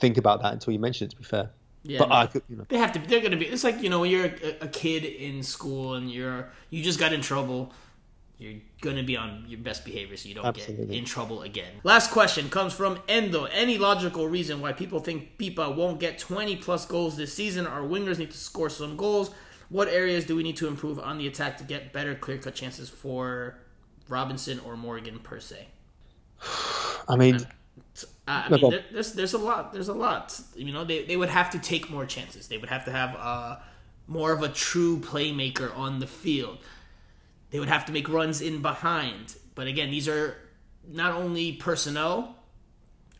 think 0.00 0.16
about 0.18 0.42
that 0.42 0.52
until 0.52 0.72
you 0.72 0.78
mentioned 0.78 1.12
it. 1.12 1.14
To 1.14 1.20
be 1.20 1.24
fair. 1.24 1.50
Yeah, 1.86 1.98
but. 1.98 2.10
I 2.10 2.26
could, 2.26 2.42
you 2.48 2.56
know, 2.56 2.64
They 2.68 2.78
have 2.78 2.92
to. 2.92 2.98
They're 2.98 3.20
going 3.20 3.32
to 3.32 3.36
be. 3.36 3.46
It's 3.46 3.64
like 3.64 3.82
you 3.82 3.90
know 3.90 4.00
when 4.00 4.10
you're 4.10 4.24
a, 4.26 4.56
a 4.62 4.68
kid 4.68 5.04
in 5.04 5.42
school 5.42 5.94
and 5.94 6.10
you're 6.10 6.48
you 6.70 6.82
just 6.82 6.98
got 6.98 7.12
in 7.12 7.20
trouble. 7.20 7.72
You're 8.38 8.60
going 8.80 8.96
to 8.96 9.02
be 9.04 9.16
on 9.16 9.44
your 9.46 9.60
best 9.60 9.84
behavior 9.84 10.16
so 10.16 10.28
you 10.28 10.34
don't 10.34 10.52
get 10.52 10.76
in 10.90 11.04
trouble 11.04 11.42
again. 11.42 11.72
Last 11.84 12.10
question 12.10 12.50
comes 12.50 12.72
from 12.72 12.98
Endo. 13.08 13.44
Any 13.44 13.78
logical 13.78 14.26
reason 14.28 14.60
why 14.60 14.72
people 14.72 14.98
think 15.00 15.38
Pipa 15.38 15.70
won't 15.74 16.00
get 16.00 16.18
20 16.18 16.56
plus 16.56 16.84
goals 16.84 17.16
this 17.16 17.32
season? 17.32 17.66
Our 17.66 17.82
wingers 17.82 18.18
need 18.18 18.32
to 18.32 18.36
score 18.36 18.68
some 18.70 18.96
goals. 18.96 19.30
What 19.68 19.88
areas 19.88 20.24
do 20.26 20.36
we 20.36 20.42
need 20.42 20.56
to 20.58 20.66
improve 20.66 20.98
on 20.98 21.16
the 21.18 21.26
attack 21.28 21.58
to 21.58 21.64
get 21.64 21.92
better 21.92 22.14
clear 22.14 22.38
cut 22.38 22.54
chances 22.54 22.88
for 22.90 23.58
Robinson 24.08 24.58
or 24.60 24.76
Morgan 24.76 25.20
per 25.20 25.38
se? 25.40 25.68
I 27.08 27.16
mean, 27.16 27.38
Uh, 28.26 28.44
I 28.46 28.48
mean, 28.48 28.70
there, 28.70 28.84
there's 28.92 29.12
there's 29.12 29.34
a 29.34 29.38
lot. 29.38 29.72
There's 29.72 29.88
a 29.88 29.94
lot. 29.94 30.40
You 30.54 30.72
know, 30.72 30.84
they 30.84 31.04
they 31.04 31.16
would 31.16 31.28
have 31.28 31.50
to 31.50 31.58
take 31.58 31.90
more 31.90 32.06
chances. 32.06 32.48
They 32.48 32.56
would 32.58 32.70
have 32.70 32.84
to 32.86 32.90
have 32.92 33.14
uh, 33.16 33.56
more 34.06 34.32
of 34.32 34.42
a 34.42 34.48
true 34.48 34.98
playmaker 34.98 35.76
on 35.76 35.98
the 35.98 36.06
field. 36.06 36.58
They 37.54 37.60
would 37.60 37.68
have 37.68 37.86
to 37.86 37.92
make 37.92 38.08
runs 38.08 38.40
in 38.40 38.62
behind. 38.62 39.36
But 39.54 39.68
again, 39.68 39.88
these 39.88 40.08
are 40.08 40.36
not 40.88 41.12
only 41.12 41.52
personnel 41.52 42.34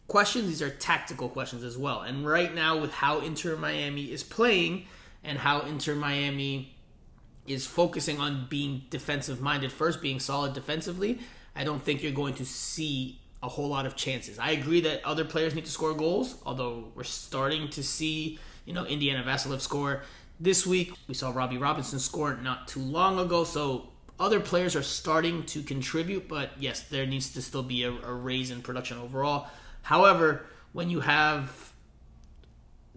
questions; 0.09 0.49
these 0.49 0.61
are 0.61 0.71
tactical 0.71 1.29
questions 1.29 1.63
as 1.63 1.79
well. 1.79 2.01
And 2.01 2.27
right 2.27 2.53
now, 2.53 2.77
with 2.77 2.93
how 2.93 3.21
Inter 3.21 3.55
Miami 3.55 4.11
is 4.11 4.25
playing 4.25 4.87
and 5.23 5.39
how 5.39 5.61
Inter 5.61 5.95
Miami 5.95 6.75
is 7.47 7.65
focusing 7.65 8.19
on 8.19 8.49
being 8.51 8.83
defensive 8.91 9.41
minded 9.41 9.71
first, 9.71 10.03
being 10.03 10.19
solid 10.19 10.53
defensively, 10.53 11.21
I 11.55 11.63
don't 11.63 11.81
think 11.81 12.03
you're 12.03 12.11
going 12.11 12.35
to 12.35 12.45
see 12.45 13.21
a 13.41 13.49
whole 13.49 13.69
lot 13.69 13.87
of 13.87 13.95
chances. 13.95 14.41
I 14.41 14.51
agree 14.51 14.81
that 14.81 15.05
other 15.05 15.25
players 15.25 15.55
need 15.55 15.67
to 15.67 15.71
score 15.71 15.95
goals, 15.95 16.43
although 16.45 16.91
we're 16.97 17.05
starting 17.05 17.69
to 17.69 17.85
see, 17.85 18.41
you 18.65 18.73
know, 18.73 18.85
Indiana 18.85 19.23
Vassilev 19.23 19.61
score 19.61 20.03
this 20.41 20.67
week. 20.67 20.93
We 21.07 21.15
saw 21.15 21.31
Robbie 21.31 21.59
Robinson 21.59 22.01
score 22.01 22.35
not 22.35 22.67
too 22.67 22.81
long 22.81 23.21
ago, 23.21 23.45
so 23.45 23.91
other 24.19 24.41
players 24.41 24.77
are 24.77 24.83
starting 24.83 25.45
to 25.47 25.63
contribute, 25.63 26.29
but 26.29 26.51
yes, 26.59 26.83
there 26.83 27.07
needs 27.07 27.33
to 27.35 27.43
still 27.43 27.63
be 27.63 27.85
a, 27.85 27.91
a 27.91 28.13
raise 28.13 28.51
in 28.51 28.63
production 28.63 28.99
overall. 28.99 29.49
However, 29.83 30.47
when 30.73 30.91
you 30.91 31.01
have 31.01 31.73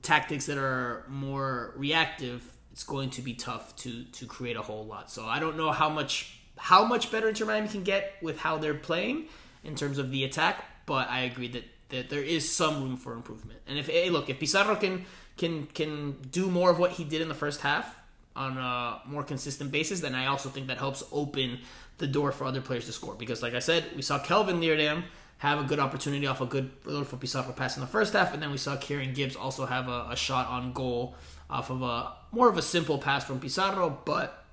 tactics 0.02 0.46
that 0.46 0.58
are 0.58 1.06
more 1.08 1.74
reactive, 1.76 2.44
it's 2.72 2.84
going 2.84 3.10
to 3.12 3.22
be 3.22 3.34
tough 3.34 3.76
to 3.78 4.04
to 4.04 4.26
create 4.26 4.56
a 4.56 4.62
whole 4.62 4.86
lot. 4.86 5.10
So 5.10 5.26
I 5.26 5.40
don't 5.40 5.58
know 5.58 5.72
how 5.72 5.90
much 5.90 6.40
how 6.58 6.86
much 6.86 7.12
better 7.12 7.28
Inter 7.30 7.46
Miami 7.46 7.68
can 7.68 7.84
get 7.84 8.14
with 8.22 8.40
how 8.40 8.58
they're 8.58 8.74
playing 8.76 9.26
in 9.64 9.76
terms 9.76 9.98
of 9.98 10.12
the 10.12 10.24
attack, 10.24 10.64
but 10.86 11.10
I 11.10 11.22
agree 11.22 11.48
that, 11.50 11.64
that 11.90 12.10
there 12.10 12.22
is 12.22 12.52
some 12.52 12.84
room 12.84 12.98
for 12.98 13.14
improvement. 13.14 13.60
And 13.68 13.78
if 13.78 13.88
hey, 13.88 14.10
look, 14.10 14.30
if 14.30 14.40
Pizarro 14.40 14.76
can 14.76 15.06
can 15.38 15.66
can 15.68 16.18
do 16.32 16.50
more 16.50 16.70
of 16.70 16.80
what 16.80 16.92
he 16.92 17.04
did 17.04 17.22
in 17.22 17.28
the 17.28 17.36
first 17.36 17.62
half 17.62 17.96
on 18.38 18.58
a 18.58 19.02
more 19.06 19.24
consistent 19.24 19.72
basis, 19.72 20.00
then 20.00 20.16
I 20.16 20.28
also 20.28 20.50
think 20.50 20.68
that 20.68 20.78
helps 20.78 21.04
open 21.12 21.60
the 21.98 22.08
door 22.08 22.32
for 22.32 22.46
other 22.46 22.62
players 22.62 22.86
to 22.86 22.94
score. 22.94 23.16
Because 23.16 23.42
like 23.42 23.56
I 23.56 23.60
said, 23.60 23.84
we 23.96 24.02
saw 24.02 24.20
Kelvin 24.20 24.62
Leerdam 24.62 25.04
have 25.40 25.60
a 25.60 25.64
good 25.64 25.80
opportunity 25.80 26.26
off 26.28 26.42
a 26.42 26.46
good 26.46 26.72
little 26.86 27.02
Rodolfo 27.02 27.18
Pizarro 27.18 27.52
pass 27.52 27.76
in 27.78 27.82
the 27.82 27.88
first 27.88 28.14
half, 28.14 28.34
and 28.34 28.42
then 28.42 28.52
we 28.52 28.58
saw 28.58 28.76
Kieran 28.78 29.14
Gibbs 29.14 29.36
also 29.36 29.66
have 29.66 29.88
a, 29.88 30.08
a 30.12 30.16
shot 30.16 30.48
on 30.48 30.72
goal 30.74 31.16
off 31.50 31.70
of 31.70 31.82
a 31.82 32.14
more 32.32 32.50
of 32.50 32.58
a 32.58 32.62
simple 32.62 32.98
pass 32.98 33.24
from 33.26 33.40
Pizarro, 33.40 34.00
but 34.06 34.46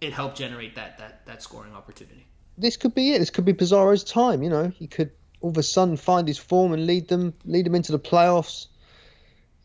it 0.00 0.12
helped 0.12 0.36
generate 0.38 0.74
that 0.76 0.98
that 0.98 1.26
that 1.26 1.42
scoring 1.42 1.74
opportunity. 1.74 2.26
this 2.56 2.76
could 2.76 2.94
be 2.94 3.12
it. 3.14 3.18
This 3.20 3.30
could 3.30 3.44
be 3.44 3.52
Pizarro's 3.54 4.04
time. 4.04 4.42
You 4.42 4.50
know, 4.50 4.68
he 4.68 4.86
could 4.86 5.10
all 5.40 5.50
of 5.50 5.58
a 5.58 5.62
sudden 5.62 5.96
find 5.96 6.26
his 6.28 6.38
form 6.38 6.72
and 6.72 6.86
lead 6.86 7.08
them 7.08 7.34
lead 7.44 7.66
them 7.66 7.74
into 7.74 7.92
the 7.92 7.98
playoffs. 7.98 8.66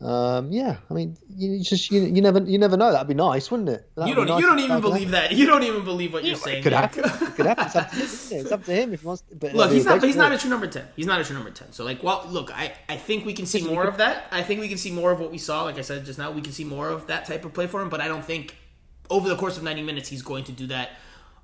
Um, 0.00 0.52
yeah, 0.52 0.76
I 0.90 0.94
mean, 0.94 1.16
you 1.34 1.60
just 1.60 1.90
you, 1.90 2.02
you 2.02 2.20
never 2.20 2.40
you 2.40 2.58
never 2.58 2.76
know. 2.76 2.92
That'd 2.92 3.08
be 3.08 3.14
nice, 3.14 3.50
wouldn't 3.50 3.68
it? 3.70 3.88
That'd 3.94 4.08
you 4.08 4.14
don't 4.14 4.26
nice 4.26 4.40
you 4.40 4.46
don't 4.46 4.58
even 4.58 4.80
believe 4.80 5.10
that. 5.12 5.32
You 5.32 5.46
don't 5.46 5.62
even 5.62 5.84
believe 5.84 6.12
what 6.12 6.24
you're 6.24 6.36
saying. 6.36 6.58
It 6.58 6.62
could 6.62 6.72
happen. 6.72 7.04
it 7.04 7.34
could 7.36 7.46
happen. 7.46 7.66
It's 7.66 7.76
up, 7.76 7.90
to, 7.90 7.96
him, 7.96 8.40
it's 8.40 8.52
up 8.52 8.64
to 8.64 8.72
him 8.72 8.92
if 8.92 9.00
he 9.00 9.06
wants. 9.06 9.22
To, 9.22 9.36
but 9.36 9.54
look, 9.54 9.70
he's 9.70 9.86
not. 9.86 10.02
He's 10.02 10.16
not 10.16 10.32
a 10.32 10.38
true 10.38 10.50
number 10.50 10.66
ten. 10.66 10.86
He's 10.96 11.06
not 11.06 11.20
a 11.20 11.24
true 11.24 11.34
number 11.34 11.50
ten. 11.50 11.72
So 11.72 11.84
like, 11.84 12.02
well, 12.02 12.26
look, 12.28 12.54
I 12.54 12.72
I 12.88 12.96
think 12.96 13.24
we 13.24 13.32
can 13.32 13.46
see 13.46 13.62
more 13.66 13.84
of 13.84 13.96
that. 13.98 14.26
I 14.30 14.42
think 14.42 14.60
we 14.60 14.68
can 14.68 14.78
see 14.78 14.90
more 14.90 15.12
of 15.12 15.20
what 15.20 15.30
we 15.30 15.38
saw. 15.38 15.62
Like 15.62 15.78
I 15.78 15.82
said 15.82 16.04
just 16.04 16.18
now, 16.18 16.32
we 16.32 16.42
can 16.42 16.52
see 16.52 16.64
more 16.64 16.88
of 16.88 17.06
that 17.06 17.24
type 17.24 17.44
of 17.44 17.54
play 17.54 17.66
for 17.66 17.80
him. 17.80 17.88
But 17.88 18.00
I 18.00 18.08
don't 18.08 18.24
think 18.24 18.56
over 19.10 19.28
the 19.28 19.36
course 19.36 19.56
of 19.56 19.62
90 19.62 19.82
minutes 19.82 20.08
he's 20.08 20.22
going 20.22 20.44
to 20.44 20.52
do 20.52 20.66
that 20.66 20.90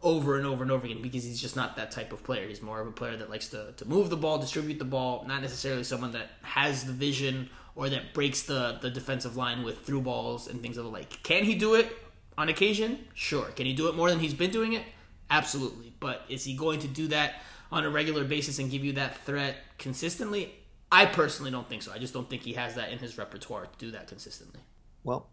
over 0.02 0.36
and 0.36 0.46
over 0.46 0.62
and 0.62 0.72
over 0.72 0.86
again 0.86 1.02
because 1.02 1.24
he's 1.24 1.40
just 1.40 1.56
not 1.56 1.76
that 1.76 1.90
type 1.90 2.12
of 2.12 2.22
player. 2.24 2.48
He's 2.48 2.62
more 2.62 2.80
of 2.80 2.86
a 2.86 2.92
player 2.92 3.16
that 3.16 3.28
likes 3.28 3.48
to, 3.48 3.72
to 3.76 3.84
move 3.86 4.08
the 4.08 4.16
ball, 4.16 4.38
distribute 4.38 4.78
the 4.78 4.84
ball, 4.84 5.24
not 5.26 5.42
necessarily 5.42 5.84
someone 5.84 6.12
that 6.12 6.30
has 6.42 6.84
the 6.84 6.92
vision 6.92 7.50
or 7.80 7.88
that 7.88 8.12
breaks 8.12 8.42
the, 8.42 8.76
the 8.82 8.90
defensive 8.90 9.38
line 9.38 9.62
with 9.62 9.86
through 9.86 10.02
balls 10.02 10.48
and 10.48 10.60
things 10.60 10.76
of 10.76 10.84
the 10.84 10.90
like. 10.90 11.22
Can 11.22 11.44
he 11.44 11.54
do 11.54 11.76
it 11.76 11.90
on 12.36 12.50
occasion? 12.50 13.06
Sure. 13.14 13.46
Can 13.56 13.64
he 13.64 13.72
do 13.72 13.88
it 13.88 13.94
more 13.94 14.10
than 14.10 14.20
he's 14.20 14.34
been 14.34 14.50
doing 14.50 14.74
it? 14.74 14.82
Absolutely. 15.30 15.90
But 15.98 16.20
is 16.28 16.44
he 16.44 16.54
going 16.54 16.80
to 16.80 16.88
do 16.88 17.08
that 17.08 17.36
on 17.72 17.86
a 17.86 17.88
regular 17.88 18.22
basis 18.24 18.58
and 18.58 18.70
give 18.70 18.84
you 18.84 18.92
that 18.92 19.16
threat 19.24 19.56
consistently? 19.78 20.52
I 20.92 21.06
personally 21.06 21.50
don't 21.50 21.66
think 21.70 21.80
so. 21.80 21.90
I 21.90 21.96
just 21.96 22.12
don't 22.12 22.28
think 22.28 22.42
he 22.42 22.52
has 22.52 22.74
that 22.74 22.92
in 22.92 22.98
his 22.98 23.16
repertoire 23.16 23.64
to 23.64 23.78
do 23.78 23.90
that 23.92 24.08
consistently. 24.08 24.60
Well, 25.02 25.30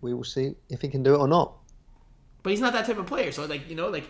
we 0.00 0.14
will 0.14 0.24
see 0.24 0.54
if 0.70 0.80
he 0.80 0.88
can 0.88 1.02
do 1.02 1.12
it 1.14 1.18
or 1.18 1.28
not. 1.28 1.58
But 2.42 2.50
he's 2.52 2.60
not 2.62 2.72
that 2.72 2.86
type 2.86 2.96
of 2.96 3.04
player. 3.04 3.32
So 3.32 3.44
like 3.44 3.68
you 3.68 3.76
know 3.76 3.90
like. 3.90 4.08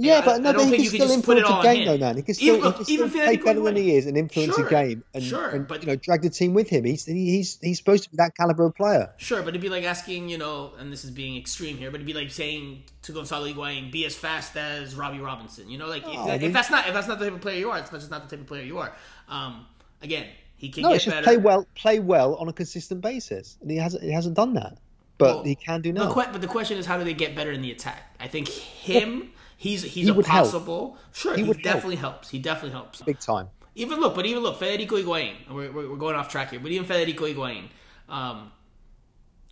Yeah, 0.00 0.24
but 0.24 0.40
no, 0.40 0.52
but 0.52 0.66
he 0.66 0.76
can 0.76 0.86
still 0.86 1.10
influence 1.10 1.48
a 1.48 1.62
game, 1.62 1.84
though, 1.84 1.98
man. 1.98 2.16
He 2.16 2.22
can 2.22 2.34
still, 2.34 2.56
even, 2.56 2.72
he 2.72 2.76
can 2.76 2.84
still 2.84 3.08
play 3.10 3.36
better 3.36 3.60
than 3.60 3.74
he 3.74 3.96
is 3.96 4.06
and 4.06 4.16
influence 4.16 4.54
sure, 4.54 4.66
a 4.66 4.70
game, 4.70 5.02
and, 5.12 5.24
sure, 5.24 5.48
and 5.48 5.66
but, 5.66 5.82
you 5.82 5.88
know, 5.88 5.96
drag 5.96 6.22
the 6.22 6.30
team 6.30 6.54
with 6.54 6.68
him. 6.68 6.84
He's 6.84 7.04
he's 7.04 7.58
he's 7.60 7.78
supposed 7.78 8.04
to 8.04 8.10
be 8.10 8.16
that 8.18 8.36
caliber 8.36 8.66
of 8.66 8.76
player. 8.76 9.12
Sure, 9.16 9.42
but 9.42 9.48
it'd 9.48 9.60
be 9.60 9.68
like 9.68 9.82
asking, 9.82 10.28
you 10.28 10.38
know, 10.38 10.72
and 10.78 10.92
this 10.92 11.04
is 11.04 11.10
being 11.10 11.36
extreme 11.36 11.76
here, 11.76 11.90
but 11.90 11.96
it'd 11.96 12.06
be 12.06 12.14
like 12.14 12.30
saying 12.30 12.84
to 13.02 13.12
Gonzalo 13.12 13.46
Higuain, 13.46 13.90
"Be 13.90 14.06
as 14.06 14.14
fast 14.14 14.56
as 14.56 14.94
Robbie 14.94 15.18
Robinson." 15.18 15.68
You 15.68 15.78
know, 15.78 15.88
like 15.88 16.04
oh, 16.06 16.12
if, 16.12 16.26
that, 16.26 16.42
if, 16.44 16.52
that's 16.52 16.70
not 16.70 16.86
if 16.86 16.94
that's 16.94 17.08
not 17.08 17.18
the 17.18 17.24
type 17.24 17.34
of 17.34 17.40
player 17.40 17.58
you 17.58 17.70
are, 17.70 17.78
it's 17.78 17.90
just 17.90 18.10
not 18.10 18.28
the 18.28 18.36
type 18.36 18.42
of 18.42 18.46
player 18.46 18.62
you 18.62 18.78
are. 18.78 18.94
Um, 19.28 19.66
again, 20.00 20.26
he 20.56 20.68
can 20.68 20.84
no, 20.84 20.90
get 20.90 20.96
it's 20.96 21.04
just 21.06 21.16
better. 21.16 21.24
play 21.24 21.36
well, 21.38 21.66
play 21.74 21.98
well 21.98 22.36
on 22.36 22.48
a 22.48 22.52
consistent 22.52 23.00
basis, 23.00 23.58
and 23.60 23.68
he 23.68 23.76
hasn't 23.76 24.04
he 24.04 24.12
hasn't 24.12 24.36
done 24.36 24.54
that 24.54 24.78
but 25.18 25.36
well, 25.36 25.44
he 25.44 25.54
can 25.56 25.82
do 25.82 25.92
now. 25.92 26.14
But 26.14 26.40
the 26.40 26.46
question 26.46 26.78
is, 26.78 26.86
how 26.86 26.96
do 26.96 27.04
they 27.04 27.12
get 27.12 27.34
better 27.34 27.50
in 27.50 27.60
the 27.60 27.72
attack? 27.72 28.14
I 28.20 28.28
think 28.28 28.48
him, 28.48 29.32
he's 29.58 29.82
he's 29.82 30.06
he 30.06 30.08
a 30.08 30.14
possible. 30.22 30.94
Help. 30.94 31.14
Sure, 31.14 31.36
he, 31.36 31.44
he 31.44 31.52
definitely 31.52 31.96
help. 31.96 32.14
helps. 32.14 32.30
He 32.30 32.38
definitely 32.38 32.70
helps. 32.70 33.02
Big 33.02 33.18
time. 33.18 33.48
Even 33.74 34.00
look, 34.00 34.14
but 34.14 34.24
even 34.24 34.42
look, 34.42 34.58
Federico 34.58 34.96
Higuain. 34.96 35.34
We're, 35.50 35.70
we're 35.70 35.96
going 35.96 36.16
off 36.16 36.30
track 36.30 36.50
here, 36.50 36.60
but 36.60 36.70
even 36.70 36.86
Federico 36.86 37.26
Higuain, 37.26 37.68
um, 38.08 38.50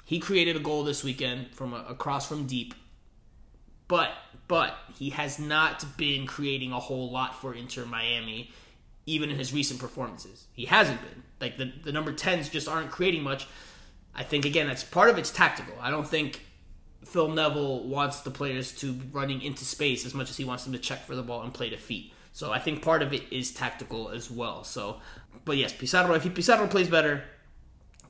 he 0.04 0.18
created 0.18 0.56
a 0.56 0.60
goal 0.60 0.82
this 0.84 1.04
weekend 1.04 1.54
from 1.54 1.74
a, 1.74 1.84
across 1.88 2.26
from 2.26 2.46
deep. 2.46 2.74
But 3.88 4.10
but 4.48 4.74
he 4.98 5.10
has 5.10 5.38
not 5.38 5.84
been 5.96 6.26
creating 6.26 6.72
a 6.72 6.80
whole 6.80 7.10
lot 7.10 7.40
for 7.40 7.54
Inter 7.54 7.84
Miami, 7.84 8.50
even 9.04 9.30
in 9.30 9.36
his 9.36 9.52
recent 9.52 9.78
performances. 9.80 10.46
He 10.52 10.64
hasn't 10.64 11.00
been. 11.02 11.22
Like 11.40 11.58
the 11.58 11.72
the 11.84 11.92
number 11.92 12.12
tens 12.12 12.48
just 12.48 12.68
aren't 12.68 12.90
creating 12.90 13.22
much. 13.22 13.46
I 14.14 14.22
think 14.22 14.44
again 14.44 14.66
that's 14.66 14.82
part 14.82 15.10
of 15.10 15.18
it's 15.18 15.30
tactical. 15.30 15.74
I 15.80 15.90
don't 15.90 16.08
think 16.08 16.45
Phil 17.06 17.28
Neville 17.28 17.84
wants 17.84 18.20
the 18.20 18.30
players 18.30 18.72
to 18.76 18.92
be 18.92 19.08
running 19.12 19.40
into 19.42 19.64
space 19.64 20.04
as 20.04 20.14
much 20.14 20.28
as 20.28 20.36
he 20.36 20.44
wants 20.44 20.64
them 20.64 20.72
to 20.72 20.78
check 20.78 21.06
for 21.06 21.14
the 21.14 21.22
ball 21.22 21.42
and 21.42 21.54
play 21.54 21.70
to 21.70 21.76
feet. 21.76 22.12
So 22.32 22.52
I 22.52 22.58
think 22.58 22.82
part 22.82 23.02
of 23.02 23.12
it 23.12 23.22
is 23.30 23.50
tactical 23.50 24.10
as 24.10 24.30
well. 24.30 24.64
So, 24.64 25.00
but 25.44 25.56
yes, 25.56 25.72
Pizarro. 25.72 26.14
If 26.14 26.34
Pizarro 26.34 26.66
plays 26.66 26.88
better, 26.88 27.24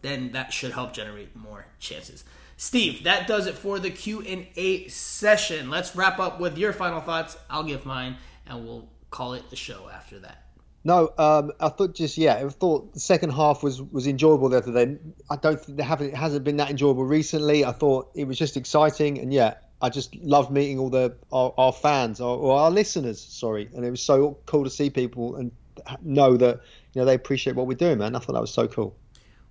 then 0.03 0.33
that 0.33 0.53
should 0.53 0.73
help 0.73 0.93
generate 0.93 1.37
more 1.37 1.67
chances. 1.79 2.25
Steve, 2.57 3.05
that 3.05 3.27
does 3.27 3.47
it 3.47 3.55
for 3.55 3.79
the 3.79 3.91
Q 3.91 4.23
and 4.23 4.47
A 4.57 4.89
session. 4.89 5.69
Let's 5.69 5.95
wrap 5.95 6.19
up 6.19 6.41
with 6.41 6.57
your 6.57 6.73
final 6.73 7.01
thoughts. 7.01 7.37
I'll 7.51 7.65
give 7.65 7.85
mine, 7.85 8.17
and 8.47 8.65
we'll 8.65 8.89
call 9.11 9.35
it 9.35 9.51
the 9.51 9.57
show 9.57 9.91
after 9.93 10.19
that. 10.21 10.46
No, 10.87 11.13
um, 11.19 11.51
I 11.59 11.69
thought 11.69 11.97
just 11.97 12.17
yeah, 12.17 12.37
I 12.37 12.49
thought 12.49 12.95
the 12.95 13.01
second 13.01 13.31
half 13.31 13.65
was 13.65 13.83
was 13.83 14.07
enjoyable 14.07 14.49
the 14.49 14.59
other 14.59 14.73
day. 14.73 14.97
I 15.29 15.35
don't 15.35 15.61
think 15.61 15.79
they 15.79 15.83
haven't 15.83 16.11
it 16.11 16.15
hasn't 16.15 16.45
been 16.45 16.59
that 16.59 16.71
enjoyable 16.71 17.05
recently. 17.05 17.65
I 17.65 17.73
thought 17.73 18.13
it 18.15 18.29
was 18.29 18.39
just 18.39 18.57
exciting, 18.57 19.19
and 19.19 19.35
yeah, 19.35 19.55
I 19.83 19.89
just 19.89 20.15
loved 20.15 20.53
meeting 20.53 20.79
all 20.79 20.89
the 20.89 21.17
our, 21.33 21.53
our 21.59 21.73
fans 21.73 22.21
or, 22.21 22.39
or, 22.39 22.57
our 22.61 22.71
listeners. 22.71 23.21
Sorry, 23.21 23.69
and 23.75 23.85
it 23.85 23.91
was 23.91 24.01
so 24.01 24.39
cool 24.47 24.63
to 24.63 24.71
see 24.71 24.89
people 24.89 25.35
and 25.35 25.51
know 26.03 26.37
that 26.37 26.61
you 26.93 27.01
know 27.01 27.05
they 27.05 27.15
appreciate 27.15 27.57
what 27.57 27.67
we're 27.67 27.75
doing, 27.75 27.99
man. 27.99 28.15
I 28.15 28.21
thought 28.21 28.35
that 28.35 28.41
was 28.41 28.55
so 28.55 28.69
cool. 28.69 28.97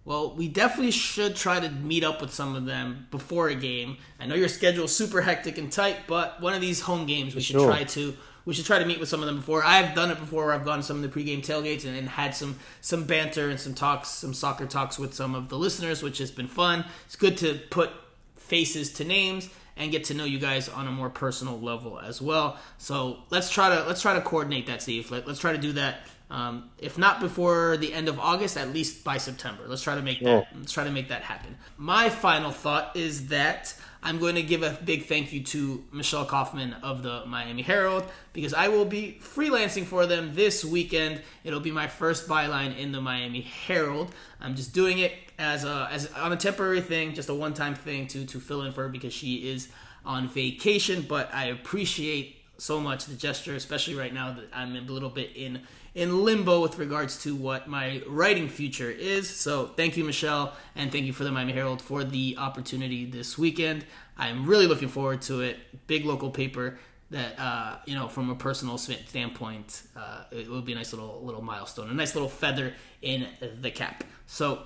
Well, 0.06 0.34
we 0.38 0.48
definitely 0.48 0.92
should 0.92 1.36
try 1.36 1.60
to 1.60 1.70
meet 1.70 2.06
up 2.06 2.22
with 2.22 2.34
some 2.34 2.56
of 2.56 2.64
them 2.64 3.08
before 3.12 3.50
a 3.50 3.56
game. 3.56 3.98
I 4.22 4.26
know 4.26 4.36
your 4.36 4.48
schedule 4.48 4.86
is 4.86 4.96
super 4.96 5.20
hectic 5.20 5.58
and 5.58 5.70
tight, 5.70 5.98
but 6.08 6.40
one 6.40 6.54
of 6.54 6.62
these 6.62 6.80
home 6.80 7.06
games 7.06 7.36
we 7.36 7.42
should 7.42 7.60
try 7.60 7.84
to 7.84 8.16
we 8.46 8.54
should 8.54 8.66
try 8.66 8.80
to 8.80 8.86
meet 8.86 9.00
with 9.00 9.10
some 9.10 9.22
of 9.22 9.26
them 9.26 9.38
before. 9.38 9.64
I've 9.64 9.96
done 9.96 10.12
it 10.12 10.20
before. 10.20 10.46
Where 10.46 10.54
I've 10.54 10.66
gone 10.66 10.78
to 10.78 10.84
some 10.84 11.04
of 11.04 11.14
the 11.14 11.20
pregame 11.20 11.46
tailgates 11.46 11.86
and, 11.86 11.98
and, 11.98 12.08
had 12.08 12.36
some 12.36 12.58
some 12.82 13.06
banter 13.06 13.50
and 13.50 13.60
some 13.60 13.74
talks, 13.74 14.10
some 14.10 14.34
soccer 14.34 14.66
talks 14.66 15.00
with 15.00 15.14
some 15.14 15.36
of 15.36 15.50
the 15.50 15.58
listeners, 15.58 16.04
which 16.04 16.20
has 16.20 16.32
been 16.32 16.48
fun. 16.48 16.86
It's 17.06 17.16
good 17.16 17.38
to 17.38 17.60
put 17.70 17.90
faces 18.36 18.94
to 18.94 19.04
names 19.04 19.50
and 19.78 19.92
get 19.92 20.06
to 20.06 20.14
know 20.14 20.24
you 20.24 20.40
guys 20.40 20.70
on 20.70 20.88
a 20.88 20.92
more 20.92 21.10
personal 21.10 21.60
level 21.60 22.00
as 22.00 22.22
well. 22.22 22.58
So 22.78 23.18
let's 23.30 23.50
try 23.50 23.76
to 23.76 23.84
let's 23.86 24.02
try 24.02 24.14
to 24.14 24.22
coordinate 24.22 24.68
that, 24.68 24.82
Steve. 24.82 25.12
Let, 25.12 25.28
us 25.28 25.40
try 25.40 25.52
to 25.52 25.58
do 25.58 25.74
that. 25.74 26.00
Um, 26.30 26.72
if 26.80 26.98
not 26.98 27.20
before 27.20 27.78
the 27.78 27.94
end 27.94 28.08
of 28.08 28.20
August, 28.20 28.58
at 28.58 28.74
least 28.74 29.04
by 29.04 29.18
September. 29.18 29.64
Let's 29.68 29.84
try 29.84 29.96
to 29.96 30.02
make 30.02 30.22
that. 30.22 30.48
Let's 30.56 30.72
try 30.72 30.84
to 30.84 30.92
make 30.92 31.10
that 31.10 31.22
happen. 31.22 31.56
My 31.78 32.10
final 32.10 32.52
thought 32.52 32.96
is 32.96 33.28
that 33.28 33.76
I'm 34.06 34.20
going 34.20 34.36
to 34.36 34.44
give 34.44 34.62
a 34.62 34.78
big 34.86 35.08
thank 35.08 35.34
you 35.34 35.42
to 35.46 35.84
Michelle 35.92 36.26
Kaufman 36.26 36.74
of 36.84 37.02
the 37.02 37.26
Miami 37.26 37.64
Herald 37.64 38.04
because 38.34 38.54
I 38.54 38.68
will 38.68 38.86
be 38.86 39.18
freelancing 39.20 39.84
for 39.84 40.06
them 40.06 40.36
this 40.36 40.64
weekend. 40.64 41.24
It'll 41.44 41.60
be 41.60 41.72
my 41.72 41.88
first 41.88 42.28
byline 42.28 42.78
in 42.78 42.92
the 42.92 43.02
Miami 43.02 43.42
Herald. 43.42 44.14
I'm 44.40 44.56
just 44.56 44.76
doing 44.76 45.00
it 45.00 45.12
as 45.40 45.66
a 45.66 45.90
as 45.92 46.14
on 46.14 46.32
a 46.32 46.38
temporary 46.38 46.82
thing, 46.82 47.16
just 47.16 47.30
a 47.30 47.34
one-time 47.34 47.74
thing 47.74 48.06
to 48.10 48.28
to 48.28 48.40
fill 48.40 48.62
in 48.62 48.74
for 48.74 48.84
her 48.84 48.90
because 48.90 49.12
she 49.12 49.50
is 49.50 49.70
on 50.06 50.30
vacation. 50.30 51.08
But 51.10 51.34
I 51.34 51.46
appreciate 51.46 52.45
so 52.58 52.80
much 52.80 53.06
the 53.06 53.16
gesture, 53.16 53.56
especially 53.56 53.96
right 53.96 54.14
now 54.14 54.34
that 54.34 54.46
I'm 54.54 54.76
a 54.76 54.82
little 54.82 55.10
bit 55.10 55.32
in 55.36 55.62
in 55.94 56.26
limbo 56.26 56.62
with 56.62 56.78
regards 56.78 57.24
to 57.24 57.34
what 57.36 57.70
my 57.70 58.02
writing 58.06 58.50
future 58.50 58.92
is. 58.92 59.30
So 59.30 59.68
thank 59.68 59.96
you, 59.96 60.04
Michelle, 60.04 60.54
and 60.76 60.92
thank 60.92 61.06
you 61.06 61.14
for 61.14 61.24
the 61.24 61.32
Miami 61.32 61.54
Herald 61.54 61.82
for 61.82 62.04
the 62.04 62.36
opportunity 62.38 63.06
this 63.06 63.38
weekend. 63.38 63.86
I'm 64.18 64.46
really 64.46 64.68
looking 64.68 64.90
forward 64.90 65.22
to 65.24 65.42
it. 65.42 65.58
Big 65.88 66.06
local 66.06 66.30
paper 66.30 66.78
that 67.12 67.40
uh, 67.40 67.78
you 67.86 67.96
know 67.96 68.08
from 68.08 68.30
a 68.30 68.36
personal 68.36 68.78
standpoint, 68.78 69.84
uh, 69.96 70.24
it 70.32 70.50
will 70.50 70.62
be 70.62 70.74
a 70.74 70.76
nice 70.76 70.92
little 70.92 71.22
little 71.24 71.42
milestone, 71.42 71.90
a 71.90 71.94
nice 71.94 72.16
little 72.16 72.30
feather 72.30 72.74
in 73.02 73.28
the 73.62 73.72
cap. 73.72 74.04
So 74.28 74.64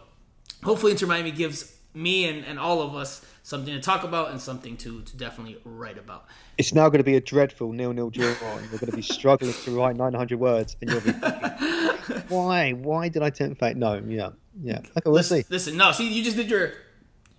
hopefully, 0.64 0.94
Inter 0.94 1.08
Miami 1.08 1.32
gives 1.32 1.79
me 1.94 2.30
and, 2.30 2.46
and 2.46 2.60
all 2.60 2.82
of 2.82 2.96
us 2.96 3.26
something 3.44 3.74
to 3.74 3.82
talk 3.82 4.04
about 4.04 4.32
and 4.32 4.40
something 4.40 4.78
to, 4.78 5.02
to 5.02 5.18
definitely 5.18 5.58
write 5.66 5.98
about. 5.98 6.26
It's 6.58 6.74
now 6.74 6.88
going 6.90 7.00
to 7.00 7.04
be 7.04 7.16
a 7.16 7.22
dreadful 7.22 7.72
nil-nil 7.72 8.10
draw, 8.12 8.26
and 8.26 8.70
you're 8.70 8.80
going 8.80 8.92
to 8.92 8.96
be 8.96 9.02
struggling 9.02 9.54
to 9.54 9.78
write 9.78 9.96
900 9.96 10.40
words, 10.40 10.76
and 10.82 10.90
you'll 10.90 11.02
be 11.02 11.12
thinking, 11.12 12.24
why? 12.30 12.72
Why 12.74 13.10
did 13.10 13.24
I 13.24 13.30
tempt 13.30 13.60
fate? 13.60 13.78
No, 13.78 13.96
yeah, 14.06 14.30
yeah. 14.62 14.80
Okay, 14.80 15.02
we'll 15.06 15.16
listen, 15.16 15.42
see. 15.42 15.48
Listen, 15.50 15.78
no, 15.78 15.92
see, 15.92 16.12
you 16.12 16.24
just 16.24 16.38
did 16.38 16.50
your 16.50 16.74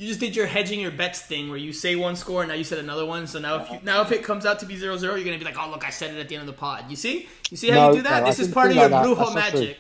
you 0.01 0.09
just 0.09 0.19
did 0.19 0.35
your 0.35 0.47
hedging 0.47 0.81
your 0.81 0.91
bets 0.91 1.21
thing 1.21 1.51
where 1.51 1.59
you 1.59 1.75
say 1.75 1.95
one 1.95 2.17
score 2.17 2.41
and 2.41 2.49
now 2.49 2.55
you 2.55 2.65
said 2.65 2.79
another 2.79 3.05
one. 3.05 3.27
So 3.27 3.39
now 3.39 3.57
if 3.63 3.71
you, 3.71 3.81
now 3.83 4.01
if 4.01 4.11
it 4.13 4.25
comes 4.25 4.47
out 4.47 4.59
to 4.61 4.67
be 4.67 4.77
0-0, 4.77 5.03
you're 5.03 5.23
gonna 5.23 5.37
be 5.37 5.45
like, 5.45 5.59
oh 5.59 5.69
look, 5.71 5.87
I 5.87 5.91
said 5.91 6.15
it 6.15 6.19
at 6.19 6.27
the 6.31 6.37
end 6.37 6.41
of 6.41 6.47
the 6.47 6.59
pod. 6.59 6.87
You 6.89 6.97
see? 6.97 7.29
You 7.51 7.59
see 7.59 7.69
how 7.69 7.77
no, 7.77 7.89
you 7.91 7.97
do 7.97 8.03
that? 8.05 8.21
No, 8.23 8.27
this 8.31 8.39
is 8.39 8.49
part 8.49 8.71
of 8.71 8.77
your 8.77 8.89
brujo 8.89 9.35
magic. 9.35 9.79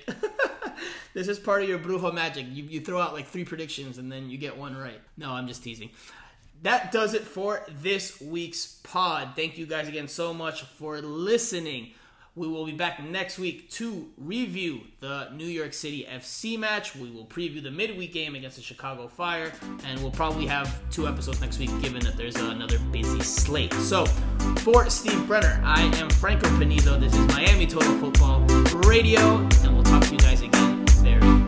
this 1.14 1.26
is 1.26 1.38
part 1.38 1.62
of 1.62 1.70
your 1.70 1.78
brujo 1.78 2.12
magic. 2.12 2.44
You 2.50 2.64
you 2.64 2.82
throw 2.82 3.00
out 3.00 3.14
like 3.14 3.28
three 3.28 3.46
predictions 3.46 3.96
and 3.96 4.12
then 4.12 4.28
you 4.28 4.36
get 4.36 4.58
one 4.58 4.76
right. 4.76 5.00
No, 5.16 5.30
I'm 5.30 5.48
just 5.48 5.64
teasing 5.64 5.88
that 6.62 6.92
does 6.92 7.14
it 7.14 7.22
for 7.22 7.62
this 7.68 8.20
week's 8.20 8.78
pod. 8.82 9.30
Thank 9.34 9.56
you 9.56 9.66
guys 9.66 9.88
again 9.88 10.08
so 10.08 10.34
much 10.34 10.62
for 10.62 11.00
listening. 11.00 11.92
We 12.36 12.46
will 12.46 12.64
be 12.64 12.72
back 12.72 13.02
next 13.02 13.40
week 13.40 13.68
to 13.70 14.08
review 14.16 14.82
the 15.00 15.30
New 15.34 15.46
York 15.46 15.72
City 15.72 16.06
FC 16.08 16.56
match. 16.56 16.94
We 16.94 17.10
will 17.10 17.26
preview 17.26 17.60
the 17.60 17.72
midweek 17.72 18.12
game 18.12 18.36
against 18.36 18.56
the 18.56 18.62
Chicago 18.62 19.08
Fire, 19.08 19.52
and 19.84 20.00
we'll 20.00 20.12
probably 20.12 20.46
have 20.46 20.78
two 20.90 21.08
episodes 21.08 21.40
next 21.40 21.58
week 21.58 21.70
given 21.82 22.00
that 22.04 22.16
there's 22.16 22.36
another 22.36 22.78
busy 22.92 23.20
slate. 23.20 23.74
So, 23.74 24.06
for 24.60 24.88
Steve 24.88 25.26
Brenner, 25.26 25.60
I 25.64 25.82
am 25.96 26.08
Franco 26.10 26.48
Panizo. 26.50 27.00
This 27.00 27.12
is 27.14 27.26
Miami 27.28 27.66
Total 27.66 27.98
Football 27.98 28.40
Radio, 28.86 29.38
and 29.64 29.74
we'll 29.74 29.82
talk 29.82 30.04
to 30.04 30.12
you 30.12 30.18
guys 30.18 30.40
again 30.40 30.86
very 31.02 31.39